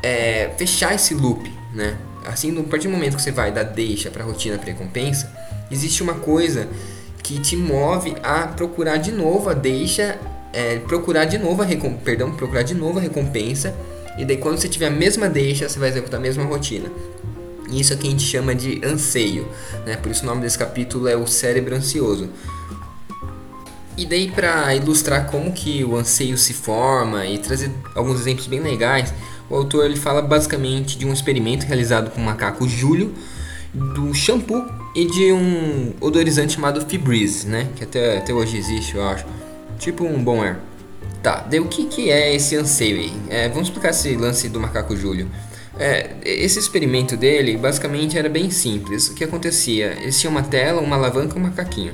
é, 0.01 0.49
fechar 0.57 0.95
esse 0.95 1.13
loop, 1.13 1.51
né? 1.73 1.97
Assim, 2.25 2.51
no 2.51 2.63
partir 2.63 2.87
do 2.87 2.93
momento 2.93 3.15
que 3.15 3.21
você 3.21 3.31
vai 3.31 3.51
da 3.51 3.61
deixa 3.61 4.09
para 4.09 4.23
rotina 4.23 4.57
para 4.57 4.67
recompensa, 4.67 5.31
existe 5.69 6.01
uma 6.01 6.15
coisa 6.15 6.67
que 7.21 7.39
te 7.39 7.55
move 7.55 8.15
a 8.23 8.47
procurar 8.47 8.97
de 8.97 9.11
novo 9.11 9.49
a 9.49 9.53
deixa, 9.53 10.19
é, 10.53 10.77
procurar 10.79 11.25
de 11.25 11.37
novo 11.37 11.61
a 11.61 11.65
perdão, 12.03 12.31
procurar 12.31 12.63
de 12.63 12.73
novo 12.73 12.99
a 12.99 13.01
recompensa. 13.01 13.75
E 14.17 14.25
daí 14.25 14.37
quando 14.37 14.57
você 14.57 14.69
tiver 14.69 14.87
a 14.87 14.91
mesma 14.91 15.27
deixa, 15.27 15.67
você 15.67 15.77
vai 15.77 15.89
executar 15.89 16.19
a 16.19 16.23
mesma 16.23 16.43
rotina. 16.43 16.89
Isso 17.69 17.93
aqui 17.93 18.07
a 18.07 18.11
gente 18.11 18.23
chama 18.23 18.53
de 18.53 18.81
anseio, 18.83 19.47
né? 19.85 19.95
Por 19.95 20.11
isso 20.11 20.23
o 20.23 20.25
nome 20.25 20.41
desse 20.41 20.57
capítulo 20.57 21.07
é 21.07 21.15
o 21.15 21.25
cérebro 21.27 21.75
ansioso. 21.75 22.29
E 23.97 24.05
daí 24.05 24.29
para 24.29 24.75
ilustrar 24.75 25.27
como 25.27 25.51
que 25.53 25.83
o 25.83 25.95
anseio 25.95 26.37
se 26.37 26.53
forma 26.53 27.25
e 27.25 27.37
trazer 27.37 27.71
alguns 27.95 28.19
exemplos 28.19 28.45
bem 28.45 28.59
legais, 28.59 29.13
o 29.49 29.55
autor 29.55 29.85
ele 29.85 29.95
fala 29.95 30.21
basicamente 30.21 30.97
de 30.97 31.05
um 31.05 31.13
experimento 31.13 31.65
realizado 31.65 32.11
com 32.11 32.19
o 32.19 32.23
macaco 32.23 32.67
Júlio, 32.67 33.13
do 33.73 34.13
shampoo 34.13 34.65
e 34.95 35.05
de 35.05 35.31
um 35.31 35.93
odorizante 35.99 36.53
chamado 36.53 36.81
Febreze, 36.81 37.47
né? 37.47 37.67
Que 37.75 37.83
até, 37.83 38.17
até 38.17 38.33
hoje 38.33 38.57
existe, 38.57 38.95
eu 38.95 39.07
acho. 39.07 39.25
Tipo 39.79 40.05
um 40.05 40.23
bom 40.23 40.41
air. 40.41 40.57
Tá, 41.21 41.45
daí 41.49 41.59
o 41.59 41.67
que, 41.67 41.85
que 41.85 42.09
é 42.09 42.35
esse 42.35 42.55
anseio 42.55 42.97
aí? 42.97 43.13
É, 43.29 43.49
vamos 43.49 43.67
explicar 43.67 43.89
esse 43.89 44.15
lance 44.15 44.47
do 44.47 44.59
macaco 44.59 44.95
Júlio. 44.95 45.27
É, 45.77 46.15
esse 46.23 46.57
experimento 46.57 47.17
dele 47.17 47.57
basicamente 47.57 48.17
era 48.17 48.29
bem 48.29 48.49
simples. 48.49 49.09
O 49.09 49.13
que 49.13 49.23
acontecia? 49.23 49.97
Eles 50.01 50.19
tinham 50.19 50.31
uma 50.31 50.43
tela, 50.43 50.81
uma 50.81 50.95
alavanca 50.95 51.35
e 51.35 51.39
um 51.39 51.43
macaquinho. 51.43 51.93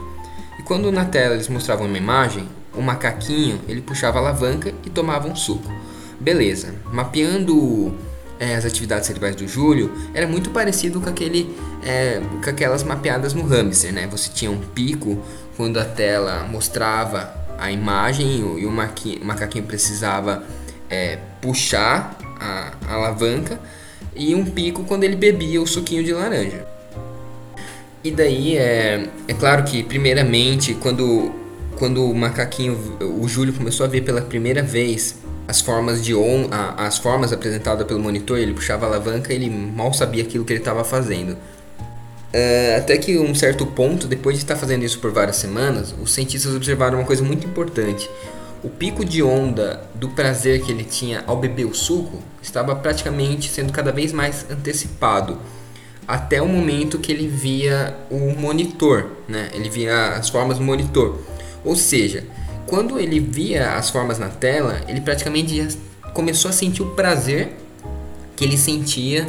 E 0.60 0.64
quando 0.64 0.92
na 0.92 1.06
tela 1.06 1.34
eles 1.34 1.48
mostravam 1.48 1.88
uma 1.88 1.98
imagem, 1.98 2.48
o 2.76 2.82
macaquinho 2.82 3.60
ele 3.68 3.82
puxava 3.82 4.20
a 4.20 4.22
alavanca 4.22 4.74
e 4.86 4.90
tomava 4.90 5.28
um 5.28 5.36
suco. 5.36 5.72
Beleza. 6.20 6.76
Mapeando 6.92 7.96
é, 8.42 8.56
as 8.56 8.66
atividades 8.66 9.06
cerebrais 9.06 9.36
do 9.36 9.48
Júlio, 9.48 9.92
era 10.16 10.28
muito 10.28 10.50
parecido 10.50 11.00
com, 11.00 11.08
aquele, 11.08 11.56
é, 11.84 12.20
com 12.44 12.50
aquelas 12.50 12.84
mapeadas 12.84 13.36
no 13.36 13.44
hamster, 13.46 13.94
né? 13.94 14.08
Você 14.08 14.32
tinha 14.34 14.50
um 14.50 14.58
pico 14.60 15.24
quando 15.56 15.80
a 15.80 15.86
tela 15.86 16.48
mostrava 16.50 17.32
a 17.60 17.72
imagem 17.72 18.58
e 18.58 18.66
o 18.66 18.72
macaquinho 18.72 19.66
precisava 19.66 20.44
é, 20.90 21.20
puxar 21.40 22.18
a, 22.42 22.74
alavanca 22.96 23.60
e 24.16 24.34
um 24.34 24.44
pico 24.44 24.84
quando 24.84 25.04
ele 25.04 25.16
bebia 25.16 25.62
o 25.62 25.68
suquinho 25.68 26.04
de 26.04 26.12
laranja. 26.12 26.66
E 28.04 28.10
daí 28.12 28.58
é, 28.58 29.08
é 29.28 29.34
claro 29.34 29.64
que 29.64 29.84
primeiramente 29.84 30.74
quando 30.74 31.40
quando 31.78 32.06
o 32.06 32.14
macaquinho, 32.14 32.78
o 33.20 33.28
Júlio 33.28 33.54
começou 33.54 33.84
a 33.84 33.90
ver 33.90 34.02
pela 34.02 34.22
primeira 34.22 34.62
vez 34.62 35.16
as 35.48 35.62
formas 35.62 36.04
de 36.04 36.14
on, 36.14 36.48
a, 36.52 36.86
as 36.86 37.00
formas 37.00 37.34
apresentadas 37.34 37.88
pelo 37.88 38.00
monitor, 38.00 38.38
ele 38.38 38.54
puxava 38.54 38.86
a 38.86 38.90
alavanca, 38.90 39.34
ele 39.34 39.50
mal 39.50 39.92
sabia 39.92 40.22
aquilo 40.22 40.46
que 40.46 40.54
ele 40.54 40.60
estava 40.60 40.84
fazendo. 40.84 41.32
Uh, 41.32 42.78
até 42.78 42.98
que 42.98 43.18
um 43.18 43.34
certo 43.34 43.66
ponto, 43.66 44.06
depois 44.06 44.38
de 44.38 44.44
estar 44.44 44.56
fazendo 44.56 44.86
isso 44.86 45.00
por 45.00 45.12
várias 45.12 45.38
semanas, 45.38 45.94
os 46.00 46.14
cientistas 46.14 46.56
observaram 46.56 47.00
uma 47.00 47.06
coisa 47.06 47.24
muito 47.24 47.48
importante 47.48 48.08
o 48.64 48.70
pico 48.70 49.04
de 49.04 49.24
onda 49.24 49.82
do 49.96 50.10
prazer 50.10 50.62
que 50.64 50.72
ele 50.72 50.84
tinha 50.84 51.24
ao 51.26 51.38
beber 51.38 51.66
o 51.66 51.74
suco 51.74 52.22
estava 52.42 52.76
praticamente 52.76 53.50
sendo 53.50 53.74
cada 53.74 53.92
vez 53.92 54.14
mais 54.14 54.46
antecipado 54.50 55.38
até 56.08 56.42
o 56.42 56.48
momento 56.48 57.00
que 57.00 57.12
ele 57.12 57.28
via 57.28 57.96
o 58.10 58.36
monitor, 58.36 59.08
né? 59.28 59.50
Ele 59.54 59.70
via 59.70 60.10
as 60.10 60.30
formas 60.30 60.58
do 60.58 60.64
monitor. 60.64 61.20
Ou 61.64 61.76
seja, 61.76 62.26
quando 62.66 63.00
ele 63.00 63.20
via 63.20 63.74
as 63.76 63.90
formas 63.90 64.20
na 64.20 64.30
tela, 64.30 64.82
ele 64.88 65.02
praticamente 65.02 65.68
começou 66.14 66.50
a 66.50 66.52
sentir 66.54 66.82
o 66.82 66.92
prazer 66.92 67.56
que 68.36 68.44
ele 68.44 68.58
sentia 68.58 69.28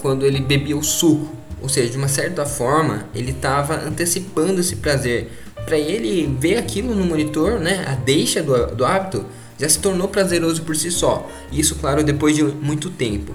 quando 0.00 0.26
ele 0.26 0.40
bebia 0.40 0.76
o 0.76 0.82
suco. 0.82 1.34
Ou 1.62 1.68
seja, 1.68 1.90
de 1.90 1.96
uma 1.96 2.08
certa 2.08 2.46
forma, 2.46 3.06
ele 3.14 3.32
estava 3.32 3.74
antecipando 3.76 4.60
esse 4.60 4.76
prazer. 4.76 5.30
Para 5.64 5.78
ele 5.78 6.34
ver 6.38 6.58
aquilo 6.58 6.94
no 6.94 7.04
monitor, 7.04 7.60
né, 7.60 7.84
a 7.86 7.94
deixa 7.94 8.42
do, 8.42 8.74
do 8.74 8.84
hábito 8.84 9.24
já 9.58 9.68
se 9.68 9.78
tornou 9.78 10.08
prazeroso 10.08 10.62
por 10.62 10.74
si 10.74 10.90
só. 10.90 11.28
Isso, 11.52 11.76
claro, 11.76 12.02
depois 12.02 12.34
de 12.34 12.42
muito 12.42 12.90
tempo. 12.90 13.34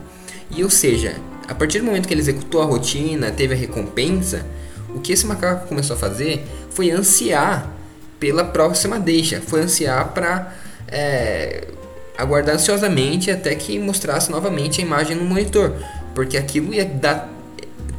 E 0.50 0.64
ou 0.64 0.70
seja, 0.70 1.16
a 1.48 1.54
partir 1.54 1.80
do 1.80 1.86
momento 1.86 2.08
que 2.08 2.14
ele 2.14 2.22
executou 2.22 2.62
a 2.62 2.66
rotina, 2.66 3.32
teve 3.32 3.54
a 3.54 3.58
recompensa, 3.58 4.46
o 4.94 5.00
que 5.00 5.14
esse 5.14 5.26
macaco 5.26 5.68
começou 5.68 5.96
a 5.96 6.00
fazer 6.00 6.46
foi 6.72 6.90
ansiar 6.90 7.72
pela 8.20 8.44
próxima 8.44 9.00
deixa, 9.00 9.42
foi 9.42 9.62
ansiar 9.62 10.14
para 10.14 10.56
é, 10.88 11.68
aguardar 12.18 12.56
ansiosamente 12.56 13.30
até 13.30 13.54
que 13.56 13.78
mostrasse 13.78 14.32
novamente 14.32 14.82
a 14.82 14.84
imagem 14.84 15.16
no 15.16 15.26
monitor, 15.26 15.74
porque 16.14 16.38
aquilo 16.38 16.74
ia 16.74 16.86
dar 16.86 17.30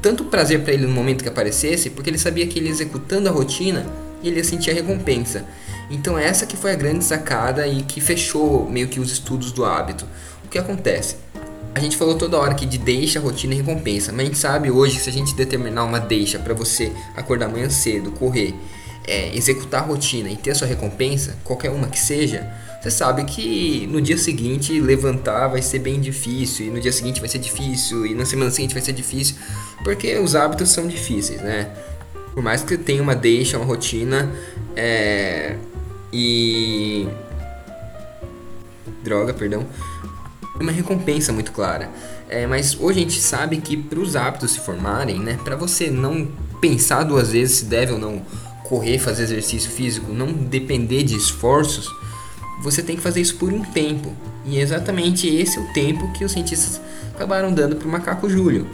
tanto 0.00 0.24
prazer 0.24 0.62
para 0.62 0.72
ele 0.72 0.86
no 0.86 0.92
momento 0.92 1.22
que 1.22 1.28
aparecesse, 1.28 1.90
porque 1.90 2.10
ele 2.10 2.18
sabia 2.18 2.46
que 2.46 2.58
ele 2.58 2.68
executando 2.68 3.28
a 3.28 3.32
rotina, 3.32 3.86
ele 4.22 4.36
ia 4.36 4.44
sentir 4.44 4.70
a 4.70 4.74
recompensa. 4.74 5.44
Então 5.90 6.18
essa 6.18 6.46
que 6.46 6.56
foi 6.56 6.72
a 6.72 6.74
grande 6.74 7.04
sacada 7.04 7.66
e 7.66 7.82
que 7.82 8.00
fechou 8.00 8.68
meio 8.68 8.88
que 8.88 8.98
os 8.98 9.10
estudos 9.12 9.52
do 9.52 9.64
hábito. 9.64 10.06
O 10.44 10.48
que 10.48 10.58
acontece? 10.58 11.16
A 11.74 11.80
gente 11.80 11.96
falou 11.96 12.16
toda 12.16 12.38
hora 12.38 12.52
aqui 12.52 12.64
de 12.64 12.78
deixa, 12.78 13.20
rotina 13.20 13.52
e 13.54 13.58
recompensa, 13.58 14.10
mas 14.10 14.22
a 14.22 14.24
gente 14.24 14.38
sabe 14.38 14.70
hoje 14.70 14.96
que 14.96 15.02
se 15.02 15.10
a 15.10 15.12
gente 15.12 15.34
determinar 15.34 15.84
uma 15.84 16.00
deixa 16.00 16.38
para 16.38 16.54
você 16.54 16.90
acordar 17.14 17.46
amanhã 17.46 17.68
cedo, 17.68 18.10
correr, 18.12 18.54
é, 19.06 19.36
executar 19.36 19.82
a 19.82 19.84
rotina 19.84 20.30
e 20.30 20.36
ter 20.36 20.52
a 20.52 20.54
sua 20.54 20.66
recompensa, 20.66 21.36
qualquer 21.44 21.70
uma 21.70 21.86
que 21.88 22.00
seja, 22.00 22.50
você 22.80 22.90
sabe 22.90 23.24
que 23.24 23.86
no 23.90 24.00
dia 24.00 24.16
seguinte 24.16 24.80
levantar 24.80 25.48
vai 25.48 25.60
ser 25.60 25.80
bem 25.80 26.00
difícil, 26.00 26.66
e 26.66 26.70
no 26.70 26.80
dia 26.80 26.92
seguinte 26.92 27.20
vai 27.20 27.28
ser 27.28 27.38
difícil, 27.38 28.06
e 28.06 28.14
na 28.14 28.24
semana 28.24 28.50
seguinte 28.50 28.72
vai 28.72 28.82
ser 28.82 28.92
difícil, 28.92 29.36
porque 29.84 30.16
os 30.18 30.34
hábitos 30.34 30.70
são 30.70 30.86
difíceis, 30.86 31.42
né? 31.42 31.70
Por 32.36 32.42
mais 32.42 32.62
que 32.62 32.76
tenha 32.76 33.02
uma 33.02 33.14
deixa, 33.14 33.56
uma 33.56 33.64
rotina, 33.64 34.30
é, 34.76 35.56
e. 36.12 37.08
Droga, 39.02 39.32
perdão. 39.32 39.64
Uma 40.60 40.70
recompensa 40.70 41.32
muito 41.32 41.50
clara. 41.50 41.88
É, 42.28 42.46
mas 42.46 42.78
hoje 42.78 42.98
a 42.98 43.02
gente 43.04 43.22
sabe 43.22 43.56
que 43.56 43.74
para 43.74 43.98
os 43.98 44.16
hábitos 44.16 44.50
se 44.50 44.60
formarem, 44.60 45.18
né, 45.18 45.38
para 45.42 45.56
você 45.56 45.90
não 45.90 46.28
pensar 46.60 47.04
duas 47.04 47.32
vezes 47.32 47.56
se 47.56 47.64
deve 47.64 47.92
ou 47.92 47.98
não 47.98 48.20
correr, 48.64 48.98
fazer 48.98 49.22
exercício 49.22 49.70
físico, 49.70 50.12
não 50.12 50.30
depender 50.30 51.04
de 51.04 51.16
esforços, 51.16 51.90
você 52.60 52.82
tem 52.82 52.96
que 52.96 53.02
fazer 53.02 53.22
isso 53.22 53.36
por 53.36 53.50
um 53.50 53.62
tempo. 53.62 54.14
E 54.44 54.58
é 54.58 54.60
exatamente 54.60 55.26
esse 55.26 55.58
o 55.58 55.72
tempo 55.72 56.12
que 56.12 56.22
os 56.22 56.32
cientistas 56.32 56.82
acabaram 57.14 57.50
dando 57.50 57.76
para 57.76 57.88
o 57.88 57.90
macaco 57.90 58.28
Júlio, 58.28 58.66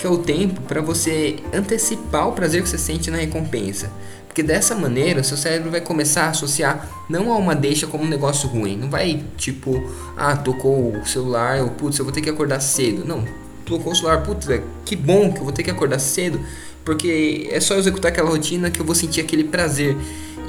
que 0.00 0.06
é 0.06 0.10
o 0.10 0.18
tempo 0.18 0.62
para 0.62 0.80
você 0.80 1.36
antecipar 1.52 2.26
o 2.26 2.32
prazer 2.32 2.62
que 2.62 2.68
você 2.68 2.78
sente 2.78 3.10
na 3.10 3.18
recompensa. 3.18 3.90
Porque 4.26 4.42
dessa 4.42 4.74
maneira, 4.74 5.22
seu 5.22 5.36
cérebro 5.36 5.70
vai 5.70 5.80
começar 5.80 6.26
a 6.26 6.28
associar 6.30 6.88
não 7.08 7.32
a 7.32 7.36
uma 7.36 7.54
deixa 7.54 7.86
como 7.86 8.04
um 8.04 8.08
negócio 8.08 8.48
ruim. 8.48 8.76
Não 8.76 8.88
vai 8.88 9.22
tipo, 9.36 9.82
ah, 10.16 10.36
tocou 10.36 10.96
o 10.96 11.06
celular, 11.06 11.60
ou 11.60 11.70
putz, 11.70 11.98
eu 11.98 12.04
vou 12.04 12.14
ter 12.14 12.22
que 12.22 12.30
acordar 12.30 12.60
cedo. 12.60 13.04
Não, 13.04 13.24
tocou 13.66 13.92
o 13.92 13.96
celular, 13.96 14.22
putz, 14.22 14.46
que 14.84 14.96
bom 14.96 15.32
que 15.32 15.40
eu 15.40 15.44
vou 15.44 15.52
ter 15.52 15.62
que 15.62 15.70
acordar 15.70 15.98
cedo, 15.98 16.40
porque 16.84 17.48
é 17.50 17.60
só 17.60 17.76
executar 17.76 18.10
aquela 18.10 18.30
rotina 18.30 18.70
que 18.70 18.80
eu 18.80 18.86
vou 18.86 18.94
sentir 18.94 19.20
aquele 19.20 19.44
prazer. 19.44 19.96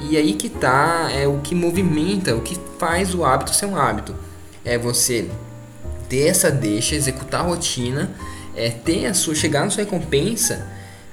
E 0.08 0.16
aí 0.16 0.32
que 0.34 0.48
tá 0.48 1.10
é 1.12 1.26
o 1.26 1.38
que 1.38 1.54
movimenta, 1.54 2.34
o 2.34 2.40
que 2.40 2.56
faz 2.78 3.14
o 3.14 3.24
hábito 3.24 3.54
ser 3.54 3.66
um 3.66 3.76
hábito. 3.76 4.14
É 4.64 4.78
você 4.78 5.28
ter 6.08 6.28
essa 6.28 6.50
deixa, 6.50 6.94
executar 6.94 7.40
a 7.40 7.44
rotina, 7.44 8.10
é 8.56 8.70
ter 8.70 9.06
a 9.06 9.14
sua 9.14 9.34
chegar 9.34 9.64
na 9.64 9.70
sua 9.70 9.84
recompensa 9.84 10.66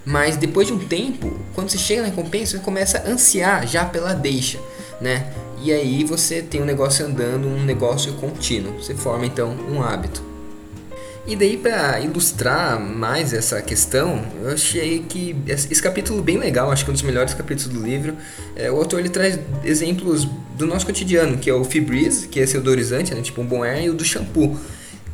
mas 0.09 0.37
depois 0.37 0.67
de 0.67 0.73
um 0.73 0.79
tempo, 0.79 1.39
quando 1.53 1.69
você 1.69 1.77
chega 1.77 2.01
na 2.01 2.07
recompensa, 2.07 2.57
você 2.57 2.63
começa 2.63 2.97
a 2.97 3.07
ansiar 3.07 3.67
já 3.67 3.85
pela 3.85 4.13
deixa, 4.13 4.59
né? 4.99 5.31
E 5.61 5.71
aí 5.71 6.03
você 6.03 6.41
tem 6.41 6.61
um 6.61 6.65
negócio 6.65 7.05
andando, 7.05 7.47
um 7.47 7.63
negócio 7.63 8.13
contínuo. 8.13 8.81
Você 8.81 8.95
forma 8.95 9.27
então 9.27 9.55
um 9.69 9.83
hábito. 9.83 10.23
E 11.27 11.35
daí 11.35 11.57
para 11.57 11.99
ilustrar 11.99 12.79
mais 12.79 13.33
essa 13.33 13.61
questão, 13.61 14.25
eu 14.41 14.49
achei 14.49 15.05
que 15.07 15.35
esse 15.45 15.79
capítulo 15.79 16.23
bem 16.23 16.39
legal, 16.39 16.71
acho 16.71 16.83
que 16.83 16.89
é 16.89 16.91
um 16.91 16.95
dos 16.95 17.03
melhores 17.03 17.35
capítulos 17.35 17.71
do 17.71 17.85
livro. 17.85 18.15
É, 18.55 18.71
o 18.71 18.77
autor 18.77 19.01
ele 19.01 19.09
traz 19.09 19.37
exemplos 19.63 20.27
do 20.57 20.65
nosso 20.65 20.87
cotidiano, 20.87 21.37
que 21.37 21.49
é 21.49 21.53
o 21.53 21.63
Febreze, 21.63 22.27
que 22.29 22.39
é 22.39 22.43
esse 22.43 22.57
odorizante, 22.57 23.13
né, 23.13 23.21
tipo 23.21 23.41
um 23.41 23.45
bom 23.45 23.63
air, 23.63 23.83
e 23.83 23.89
o 23.91 23.93
do 23.93 24.03
shampoo 24.03 24.57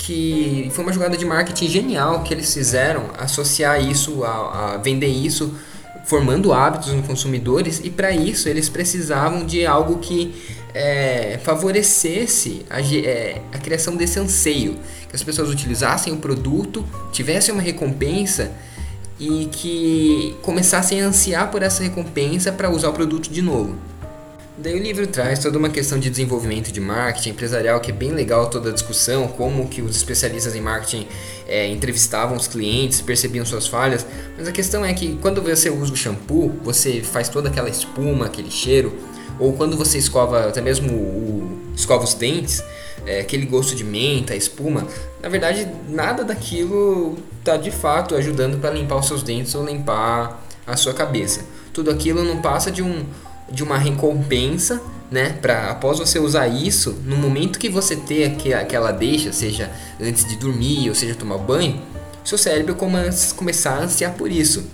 que 0.05 0.69
foi 0.71 0.85
uma 0.85 0.93
jogada 0.93 1.17
de 1.17 1.25
marketing 1.25 1.67
genial 1.67 2.21
que 2.21 2.31
eles 2.31 2.53
fizeram, 2.53 3.05
associar 3.17 3.83
isso 3.83 4.23
a, 4.23 4.73
a 4.73 4.77
vender 4.77 5.07
isso, 5.07 5.55
formando 6.05 6.53
hábitos 6.53 6.93
nos 6.93 7.07
consumidores, 7.07 7.81
e 7.83 7.89
para 7.89 8.11
isso 8.11 8.47
eles 8.47 8.69
precisavam 8.69 9.43
de 9.43 9.65
algo 9.65 9.97
que 9.97 10.31
é, 10.75 11.39
favorecesse 11.43 12.63
a, 12.69 12.81
é, 12.81 13.41
a 13.51 13.57
criação 13.57 13.95
desse 13.95 14.19
anseio, 14.19 14.77
que 15.09 15.15
as 15.15 15.23
pessoas 15.23 15.49
utilizassem 15.49 16.13
o 16.13 16.17
produto, 16.17 16.85
tivessem 17.11 17.51
uma 17.51 17.63
recompensa 17.63 18.51
e 19.19 19.49
que 19.51 20.35
começassem 20.43 21.01
a 21.01 21.07
ansiar 21.07 21.49
por 21.49 21.63
essa 21.63 21.81
recompensa 21.81 22.51
para 22.51 22.69
usar 22.69 22.89
o 22.89 22.93
produto 22.93 23.27
de 23.27 23.41
novo. 23.41 23.75
Daí 24.57 24.73
o 24.73 24.81
livro 24.81 25.05
traz 25.05 25.39
toda 25.39 25.57
uma 25.57 25.69
questão 25.69 25.99
de 25.99 26.09
desenvolvimento 26.09 26.71
de 26.71 26.79
marketing 26.79 27.31
empresarial 27.31 27.81
que 27.81 27.91
é 27.91 27.93
bem 27.93 28.11
legal 28.11 28.49
toda 28.49 28.69
a 28.69 28.73
discussão, 28.73 29.27
como 29.27 29.67
que 29.67 29.81
os 29.81 29.97
especialistas 29.97 30.55
em 30.55 30.61
marketing 30.61 31.05
é, 31.45 31.67
entrevistavam 31.67 32.37
os 32.37 32.47
clientes, 32.47 33.01
percebiam 33.01 33.45
suas 33.45 33.67
falhas. 33.67 34.05
Mas 34.37 34.47
a 34.47 34.53
questão 34.53 34.85
é 34.85 34.93
que 34.93 35.17
quando 35.17 35.41
você 35.41 35.69
usa 35.69 35.91
o 35.91 35.95
shampoo, 35.95 36.53
você 36.63 37.01
faz 37.01 37.27
toda 37.27 37.49
aquela 37.49 37.69
espuma, 37.69 38.27
aquele 38.27 38.49
cheiro, 38.49 38.97
ou 39.37 39.51
quando 39.51 39.75
você 39.75 39.97
escova 39.97 40.47
até 40.47 40.61
mesmo 40.61 40.89
o, 40.93 41.59
escova 41.75 42.05
os 42.05 42.13
dentes, 42.13 42.63
é, 43.05 43.19
aquele 43.19 43.45
gosto 43.45 43.75
de 43.75 43.83
menta, 43.83 44.33
espuma, 44.37 44.87
na 45.21 45.27
verdade 45.27 45.67
nada 45.89 46.23
daquilo 46.23 47.17
está 47.39 47.57
de 47.57 47.71
fato 47.71 48.15
ajudando 48.15 48.57
para 48.61 48.71
limpar 48.71 48.95
os 48.95 49.07
seus 49.07 49.21
dentes 49.21 49.53
ou 49.53 49.65
limpar 49.65 50.41
a 50.65 50.77
sua 50.77 50.93
cabeça. 50.93 51.41
Tudo 51.73 51.91
aquilo 51.91 52.23
não 52.23 52.41
passa 52.41 52.71
de 52.71 52.81
um 52.81 53.05
de 53.51 53.63
uma 53.63 53.77
recompensa, 53.77 54.81
né? 55.09 55.37
Para 55.41 55.71
após 55.71 55.99
você 55.99 56.19
usar 56.19 56.47
isso, 56.47 56.99
no 57.05 57.15
momento 57.17 57.59
que 57.59 57.69
você 57.69 57.95
ter 57.95 58.53
aquela 58.53 58.91
deixa, 58.91 59.31
seja 59.31 59.71
antes 60.01 60.27
de 60.27 60.35
dormir 60.35 60.89
ou 60.89 60.95
seja 60.95 61.15
tomar 61.15 61.37
banho, 61.37 61.81
seu 62.23 62.37
cérebro 62.37 62.75
começa, 62.75 63.35
começar 63.35 63.75
a 63.77 63.83
ansiar 63.83 64.13
por 64.13 64.31
isso. 64.31 64.65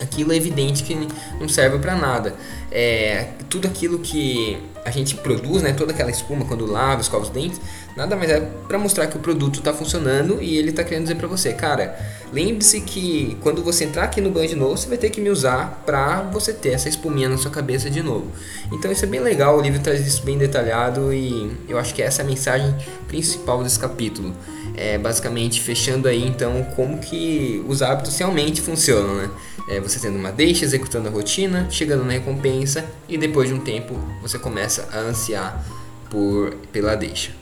Aquilo 0.00 0.32
é 0.32 0.36
evidente 0.36 0.82
que 0.82 0.96
não 1.38 1.48
serve 1.48 1.78
para 1.78 1.94
nada. 1.94 2.34
É, 2.72 3.28
tudo 3.48 3.68
aquilo 3.68 3.98
que 3.98 4.58
a 4.84 4.90
gente 4.90 5.14
produz, 5.16 5.62
né, 5.62 5.72
toda 5.72 5.92
aquela 5.92 6.10
espuma 6.10 6.44
quando 6.46 6.64
lava, 6.66 7.00
escova 7.00 7.24
os 7.24 7.30
dentes, 7.30 7.60
nada 7.96 8.16
mais 8.16 8.30
é 8.30 8.40
para 8.40 8.78
mostrar 8.78 9.06
que 9.06 9.16
o 9.16 9.20
produto 9.20 9.58
está 9.58 9.72
funcionando 9.72 10.38
e 10.40 10.56
ele 10.56 10.70
está 10.70 10.84
querendo 10.84 11.04
dizer 11.04 11.16
para 11.16 11.26
você, 11.26 11.52
cara, 11.52 11.98
lembre-se 12.32 12.80
que 12.80 13.36
quando 13.40 13.62
você 13.62 13.84
entrar 13.84 14.04
aqui 14.04 14.20
no 14.20 14.30
banho 14.30 14.48
de 14.48 14.56
novo, 14.56 14.76
você 14.76 14.88
vai 14.88 14.98
ter 14.98 15.10
que 15.10 15.20
me 15.20 15.30
usar 15.30 15.82
para 15.84 16.22
você 16.22 16.52
ter 16.52 16.70
essa 16.70 16.88
espuminha 16.88 17.28
na 17.28 17.36
sua 17.36 17.50
cabeça 17.50 17.90
de 17.90 18.02
novo. 18.02 18.30
Então 18.72 18.90
isso 18.90 19.04
é 19.04 19.08
bem 19.08 19.20
legal, 19.20 19.58
o 19.58 19.60
livro 19.60 19.80
traz 19.80 20.06
isso 20.06 20.22
bem 20.22 20.38
detalhado 20.38 21.12
e 21.12 21.50
eu 21.68 21.78
acho 21.78 21.94
que 21.94 22.02
essa 22.02 22.22
é 22.22 22.24
a 22.24 22.28
mensagem 22.28 22.74
principal 23.08 23.62
desse 23.62 23.78
capítulo. 23.78 24.34
É 24.76 24.96
basicamente 24.96 25.60
fechando 25.60 26.08
aí 26.08 26.26
então 26.26 26.64
como 26.76 26.98
que 26.98 27.62
os 27.68 27.82
hábitos 27.82 28.16
realmente 28.16 28.60
funcionam, 28.60 29.16
né? 29.16 29.30
É 29.68 29.80
você 29.80 29.98
tendo 29.98 30.16
uma 30.16 30.32
deixa, 30.32 30.64
executando 30.64 31.08
a 31.08 31.10
rotina, 31.10 31.66
chegando 31.70 32.04
na 32.04 32.12
recompensa 32.12 32.84
e 33.08 33.18
depois 33.18 33.48
de 33.48 33.54
um 33.54 33.60
tempo 33.60 33.94
você 34.22 34.38
começa 34.38 34.88
a 34.92 34.98
ansiar 34.98 35.64
por 36.08 36.54
pela 36.72 36.96
deixa. 36.96 37.32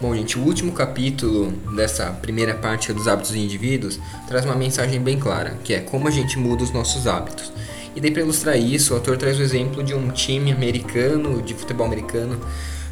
Bom, 0.00 0.14
gente, 0.14 0.38
o 0.38 0.42
último 0.42 0.70
capítulo 0.70 1.50
dessa 1.74 2.06
primeira 2.06 2.54
parte 2.54 2.92
dos 2.92 3.08
hábitos 3.08 3.32
dos 3.32 3.40
indivíduos 3.40 3.98
traz 4.28 4.44
uma 4.44 4.54
mensagem 4.54 5.00
bem 5.00 5.18
clara, 5.18 5.58
que 5.64 5.74
é 5.74 5.80
como 5.80 6.06
a 6.06 6.10
gente 6.12 6.38
muda 6.38 6.62
os 6.62 6.70
nossos 6.70 7.08
hábitos. 7.08 7.52
E 7.96 8.00
daí 8.00 8.12
para 8.12 8.22
ilustrar 8.22 8.56
isso, 8.56 8.92
o 8.92 8.96
autor 8.96 9.16
traz 9.16 9.40
o 9.40 9.42
exemplo 9.42 9.82
de 9.82 9.94
um 9.94 10.08
time 10.10 10.52
americano, 10.52 11.42
de 11.42 11.52
futebol 11.52 11.84
americano, 11.84 12.38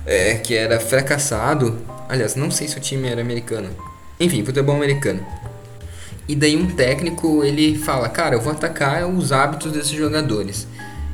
é, 0.04 0.34
que 0.34 0.52
era 0.56 0.80
fracassado. 0.80 1.78
Aliás, 2.08 2.34
não 2.34 2.50
sei 2.50 2.66
se 2.66 2.76
o 2.76 2.80
time 2.80 3.06
era 3.06 3.20
americano. 3.20 3.68
Enfim, 4.18 4.44
futebol 4.44 4.74
americano. 4.74 5.24
E 6.26 6.34
daí 6.34 6.56
um 6.56 6.66
técnico 6.66 7.44
ele 7.44 7.78
fala, 7.78 8.08
cara, 8.08 8.34
eu 8.34 8.40
vou 8.40 8.52
atacar 8.52 9.08
os 9.08 9.30
hábitos 9.30 9.70
desses 9.70 9.92
jogadores. 9.92 10.66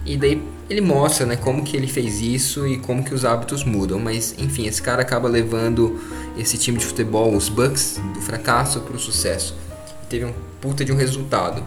E 0.07 0.17
daí 0.17 0.43
ele 0.73 0.81
mostra, 0.81 1.27
né, 1.27 1.37
como 1.37 1.63
que 1.63 1.77
ele 1.77 1.87
fez 1.87 2.21
isso 2.21 2.67
e 2.67 2.79
como 2.79 3.05
que 3.05 3.15
os 3.15 3.25
hábitos 3.25 3.63
mudam. 3.63 3.99
Mas 3.99 4.35
enfim, 4.39 4.67
esse 4.67 4.81
cara 4.81 5.03
acaba 5.03 5.29
levando 5.29 6.01
esse 6.37 6.57
time 6.57 6.79
de 6.79 6.87
futebol, 6.87 7.35
os 7.35 7.49
Bucks, 7.49 8.01
do 8.15 8.21
fracasso 8.21 8.81
para 8.81 8.97
o 8.97 8.99
sucesso. 8.99 9.55
Teve 10.09 10.25
um 10.25 10.33
puta 10.61 10.85
de 10.85 10.93
um 10.93 10.97
resultado. 10.97 11.63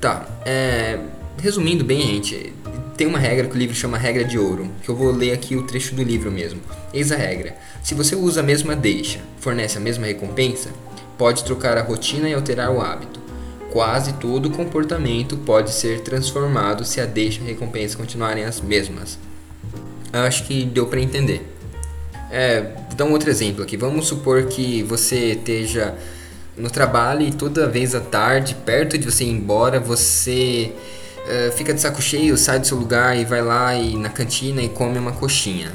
Tá, 0.00 0.26
é, 0.46 0.98
resumindo 1.42 1.84
bem, 1.84 2.00
gente, 2.00 2.54
tem 2.96 3.06
uma 3.06 3.18
regra 3.18 3.48
que 3.48 3.54
o 3.54 3.58
livro 3.58 3.74
chama 3.74 3.98
regra 3.98 4.24
de 4.24 4.38
ouro, 4.38 4.70
que 4.82 4.88
eu 4.88 4.96
vou 4.96 5.10
ler 5.10 5.32
aqui 5.32 5.56
o 5.56 5.66
trecho 5.66 5.94
do 5.94 6.02
livro 6.02 6.30
mesmo. 6.30 6.60
Eis 6.92 7.10
a 7.12 7.16
regra: 7.16 7.56
se 7.82 7.94
você 7.94 8.14
usa 8.14 8.40
a 8.40 8.42
mesma 8.42 8.76
deixa, 8.76 9.20
fornece 9.38 9.76
a 9.76 9.80
mesma 9.80 10.06
recompensa, 10.06 10.70
pode 11.18 11.44
trocar 11.44 11.76
a 11.76 11.82
rotina 11.82 12.28
e 12.28 12.34
alterar 12.34 12.70
o 12.70 12.80
hábito. 12.80 13.19
Quase 13.70 14.14
todo 14.14 14.50
comportamento 14.50 15.36
pode 15.36 15.70
ser 15.70 16.00
transformado 16.00 16.84
se 16.84 17.00
a 17.00 17.06
deixa 17.06 17.40
e 17.40 17.44
a 17.44 17.46
recompensa 17.46 17.96
continuarem 17.96 18.44
as 18.44 18.60
mesmas. 18.60 19.18
Acho 20.12 20.44
que 20.44 20.64
deu 20.64 20.86
para 20.86 21.00
entender. 21.00 21.46
É, 22.30 22.62
vou 22.88 22.96
dar 22.96 23.04
um 23.04 23.12
outro 23.12 23.30
exemplo 23.30 23.62
aqui. 23.62 23.76
Vamos 23.76 24.06
supor 24.06 24.44
que 24.44 24.82
você 24.82 25.32
esteja 25.32 25.94
no 26.56 26.70
trabalho 26.70 27.22
e 27.22 27.32
toda 27.32 27.68
vez 27.68 27.94
à 27.94 28.00
tarde, 28.00 28.54
perto 28.54 28.98
de 28.98 29.10
você 29.10 29.24
ir 29.24 29.30
embora, 29.30 29.80
você 29.80 30.72
uh, 31.18 31.52
fica 31.52 31.72
de 31.72 31.80
saco 31.80 32.02
cheio, 32.02 32.36
sai 32.36 32.58
do 32.58 32.66
seu 32.66 32.76
lugar 32.76 33.16
e 33.16 33.24
vai 33.24 33.42
lá 33.42 33.74
e 33.74 33.96
na 33.96 34.08
cantina 34.08 34.62
e 34.62 34.68
come 34.68 34.98
uma 34.98 35.12
coxinha. 35.12 35.72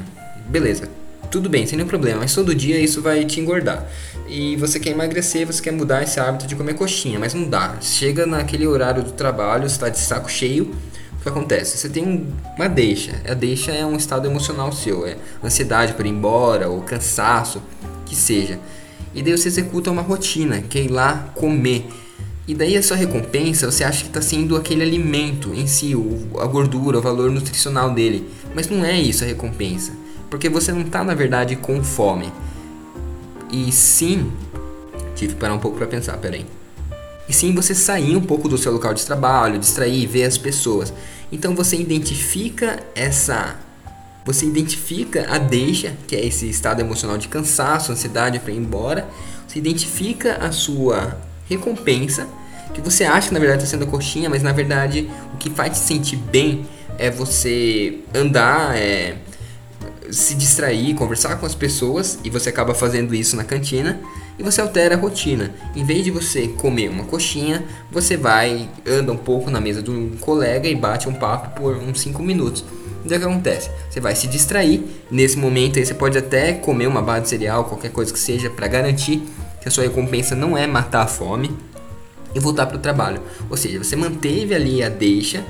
Beleza, 0.48 0.88
tudo 1.30 1.48
bem, 1.48 1.66
sem 1.66 1.76
nenhum 1.76 1.88
problema, 1.88 2.20
mas 2.20 2.34
todo 2.34 2.54
dia 2.54 2.78
isso 2.78 3.02
vai 3.02 3.24
te 3.24 3.40
engordar. 3.40 3.86
E 4.28 4.56
você 4.56 4.80
quer 4.80 4.90
emagrecer, 4.90 5.46
você 5.46 5.62
quer 5.62 5.72
mudar 5.72 6.02
esse 6.02 6.18
hábito 6.18 6.46
de 6.46 6.56
comer 6.56 6.74
coxinha, 6.74 7.18
mas 7.18 7.34
não 7.34 7.48
dá. 7.48 7.76
Chega 7.80 8.26
naquele 8.26 8.66
horário 8.66 9.02
do 9.02 9.12
trabalho, 9.12 9.66
está 9.66 9.88
de 9.88 9.98
saco 9.98 10.30
cheio, 10.30 10.74
o 11.18 11.22
que 11.22 11.28
acontece? 11.28 11.76
Você 11.76 11.88
tem 11.88 12.26
uma 12.56 12.68
deixa. 12.68 13.20
A 13.28 13.34
deixa 13.34 13.72
é 13.72 13.84
um 13.84 13.96
estado 13.96 14.26
emocional 14.26 14.72
seu, 14.72 15.06
é 15.06 15.16
ansiedade 15.42 15.94
por 15.94 16.06
ir 16.06 16.10
embora, 16.10 16.68
ou 16.68 16.82
cansaço, 16.82 17.62
que 18.04 18.14
seja. 18.14 18.58
E 19.14 19.22
daí 19.22 19.36
você 19.36 19.48
executa 19.48 19.90
uma 19.90 20.02
rotina, 20.02 20.60
que 20.60 20.78
é 20.78 20.82
ir 20.82 20.90
lá 20.90 21.30
comer. 21.34 21.86
E 22.46 22.54
daí 22.54 22.76
a 22.76 22.82
sua 22.82 22.96
recompensa, 22.96 23.68
você 23.68 23.82
acha 23.82 24.02
que 24.02 24.08
está 24.08 24.22
sendo 24.22 24.56
aquele 24.56 24.82
alimento 24.82 25.52
em 25.52 25.66
si, 25.66 25.94
a 26.38 26.46
gordura, 26.46 26.98
o 26.98 27.02
valor 27.02 27.30
nutricional 27.30 27.92
dele. 27.92 28.28
Mas 28.54 28.68
não 28.68 28.84
é 28.84 29.00
isso 29.00 29.24
a 29.24 29.26
recompensa. 29.26 30.05
Porque 30.36 30.50
você 30.50 30.70
não 30.70 30.82
está, 30.82 31.02
na 31.02 31.14
verdade, 31.14 31.56
com 31.56 31.82
fome. 31.82 32.30
E 33.50 33.72
sim, 33.72 34.30
tive 35.14 35.32
que 35.32 35.40
parar 35.40 35.54
um 35.54 35.58
pouco 35.58 35.78
para 35.78 35.86
pensar, 35.86 36.14
peraí. 36.18 36.44
E 37.26 37.32
sim 37.32 37.54
você 37.54 37.74
sair 37.74 38.14
um 38.14 38.20
pouco 38.20 38.46
do 38.46 38.58
seu 38.58 38.70
local 38.70 38.92
de 38.92 39.02
trabalho, 39.06 39.58
distrair, 39.58 40.06
ver 40.06 40.24
as 40.24 40.36
pessoas. 40.36 40.92
Então 41.32 41.54
você 41.54 41.76
identifica 41.76 42.80
essa. 42.94 43.56
Você 44.26 44.44
identifica 44.44 45.26
a 45.26 45.38
deixa, 45.38 45.96
que 46.06 46.14
é 46.14 46.26
esse 46.26 46.46
estado 46.50 46.80
emocional 46.80 47.16
de 47.16 47.28
cansaço, 47.28 47.90
ansiedade 47.90 48.38
para 48.38 48.52
ir 48.52 48.58
embora. 48.58 49.08
Você 49.48 49.58
identifica 49.58 50.36
a 50.36 50.52
sua 50.52 51.18
recompensa, 51.48 52.28
que 52.74 52.82
você 52.82 53.04
acha 53.04 53.28
que 53.28 53.32
na 53.32 53.40
verdade 53.40 53.64
está 53.64 53.74
sendo 53.74 53.90
coxinha, 53.90 54.28
mas 54.28 54.42
na 54.42 54.52
verdade 54.52 55.08
o 55.32 55.38
que 55.38 55.48
faz 55.48 55.72
te 55.72 55.78
sentir 55.78 56.16
bem 56.16 56.66
é 56.98 57.10
você 57.10 58.00
andar, 58.14 58.76
é 58.76 59.16
se 60.10 60.34
distrair, 60.34 60.94
conversar 60.94 61.36
com 61.36 61.46
as 61.46 61.54
pessoas 61.54 62.18
e 62.24 62.30
você 62.30 62.48
acaba 62.48 62.74
fazendo 62.74 63.14
isso 63.14 63.36
na 63.36 63.44
cantina 63.44 64.00
e 64.38 64.42
você 64.42 64.60
altera 64.60 64.94
a 64.94 64.98
rotina. 64.98 65.54
Em 65.74 65.84
vez 65.84 66.04
de 66.04 66.10
você 66.10 66.48
comer 66.48 66.88
uma 66.88 67.04
coxinha, 67.04 67.64
você 67.90 68.16
vai, 68.16 68.68
anda 68.86 69.12
um 69.12 69.16
pouco 69.16 69.50
na 69.50 69.60
mesa 69.60 69.82
de 69.82 69.90
um 69.90 70.16
colega 70.16 70.68
e 70.68 70.74
bate 70.74 71.08
um 71.08 71.14
papo 71.14 71.60
por 71.60 71.76
uns 71.76 72.00
5 72.00 72.22
minutos. 72.22 72.64
Então 73.04 73.16
o 73.16 73.20
que 73.20 73.26
acontece? 73.26 73.70
Você 73.88 74.00
vai 74.00 74.14
se 74.14 74.26
distrair, 74.26 74.84
nesse 75.10 75.38
momento 75.38 75.78
aí 75.78 75.86
você 75.86 75.94
pode 75.94 76.18
até 76.18 76.52
comer 76.52 76.86
uma 76.86 77.00
barra 77.00 77.20
de 77.20 77.28
cereal, 77.28 77.64
qualquer 77.64 77.92
coisa 77.92 78.12
que 78.12 78.18
seja, 78.18 78.50
para 78.50 78.66
garantir 78.66 79.22
que 79.60 79.68
a 79.68 79.70
sua 79.70 79.84
recompensa 79.84 80.34
não 80.34 80.56
é 80.56 80.66
matar 80.66 81.02
a 81.02 81.06
fome 81.06 81.56
e 82.34 82.40
voltar 82.40 82.66
para 82.66 82.76
o 82.76 82.80
trabalho. 82.80 83.22
Ou 83.48 83.56
seja, 83.56 83.82
você 83.82 83.96
manteve 83.96 84.54
ali 84.54 84.82
a 84.82 84.88
deixa, 84.88 85.44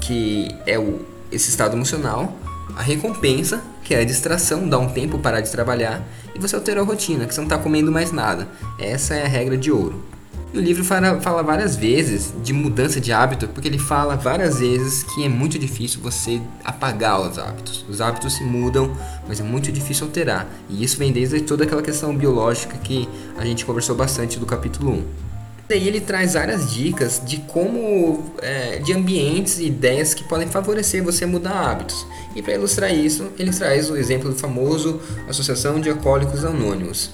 que 0.00 0.48
é 0.66 0.78
o, 0.78 1.00
esse 1.30 1.50
estado 1.50 1.76
emocional, 1.76 2.36
a 2.76 2.82
recompensa, 2.82 3.62
que 3.88 3.94
é 3.94 4.00
a 4.00 4.04
distração, 4.04 4.68
dá 4.68 4.78
um 4.78 4.86
tempo 4.86 5.18
parar 5.18 5.40
de 5.40 5.50
trabalhar, 5.50 6.06
e 6.34 6.38
você 6.38 6.54
alterou 6.54 6.84
a 6.84 6.86
rotina, 6.86 7.24
que 7.24 7.32
você 7.32 7.40
não 7.40 7.46
está 7.46 7.56
comendo 7.56 7.90
mais 7.90 8.12
nada. 8.12 8.46
Essa 8.78 9.14
é 9.14 9.24
a 9.24 9.26
regra 9.26 9.56
de 9.56 9.72
ouro. 9.72 10.04
E 10.52 10.58
o 10.58 10.60
livro 10.60 10.84
fala, 10.84 11.18
fala, 11.22 11.42
várias 11.42 11.74
vezes 11.74 12.34
de 12.44 12.52
mudança 12.52 13.00
de 13.00 13.12
hábito, 13.14 13.48
porque 13.48 13.66
ele 13.66 13.78
fala 13.78 14.14
várias 14.14 14.60
vezes 14.60 15.04
que 15.04 15.24
é 15.24 15.28
muito 15.28 15.58
difícil 15.58 16.02
você 16.02 16.38
apagar 16.62 17.18
os 17.18 17.38
hábitos. 17.38 17.82
Os 17.88 18.02
hábitos 18.02 18.34
se 18.34 18.44
mudam, 18.44 18.94
mas 19.26 19.40
é 19.40 19.42
muito 19.42 19.72
difícil 19.72 20.06
alterar. 20.06 20.46
E 20.68 20.84
isso 20.84 20.98
vem 20.98 21.10
desde 21.10 21.40
toda 21.40 21.64
aquela 21.64 21.80
questão 21.80 22.14
biológica 22.14 22.76
que 22.76 23.08
a 23.38 23.44
gente 23.46 23.64
conversou 23.64 23.96
bastante 23.96 24.38
do 24.38 24.44
capítulo 24.44 24.92
1. 24.92 25.27
Daí 25.68 25.86
ele 25.86 26.00
traz 26.00 26.32
várias 26.32 26.72
dicas 26.72 27.20
de 27.24 27.38
como, 27.38 28.32
é, 28.40 28.78
de 28.78 28.94
ambientes 28.94 29.58
e 29.58 29.66
ideias 29.66 30.14
que 30.14 30.24
podem 30.24 30.48
favorecer 30.48 31.04
você 31.04 31.26
mudar 31.26 31.70
hábitos. 31.70 32.06
E 32.34 32.40
para 32.40 32.54
ilustrar 32.54 32.94
isso, 32.94 33.30
ele 33.38 33.52
traz 33.52 33.90
o 33.90 33.96
exemplo 33.96 34.30
do 34.30 34.36
famoso 34.36 34.98
Associação 35.28 35.78
de 35.78 35.90
Alcoólicos 35.90 36.42
Anônimos. 36.42 37.10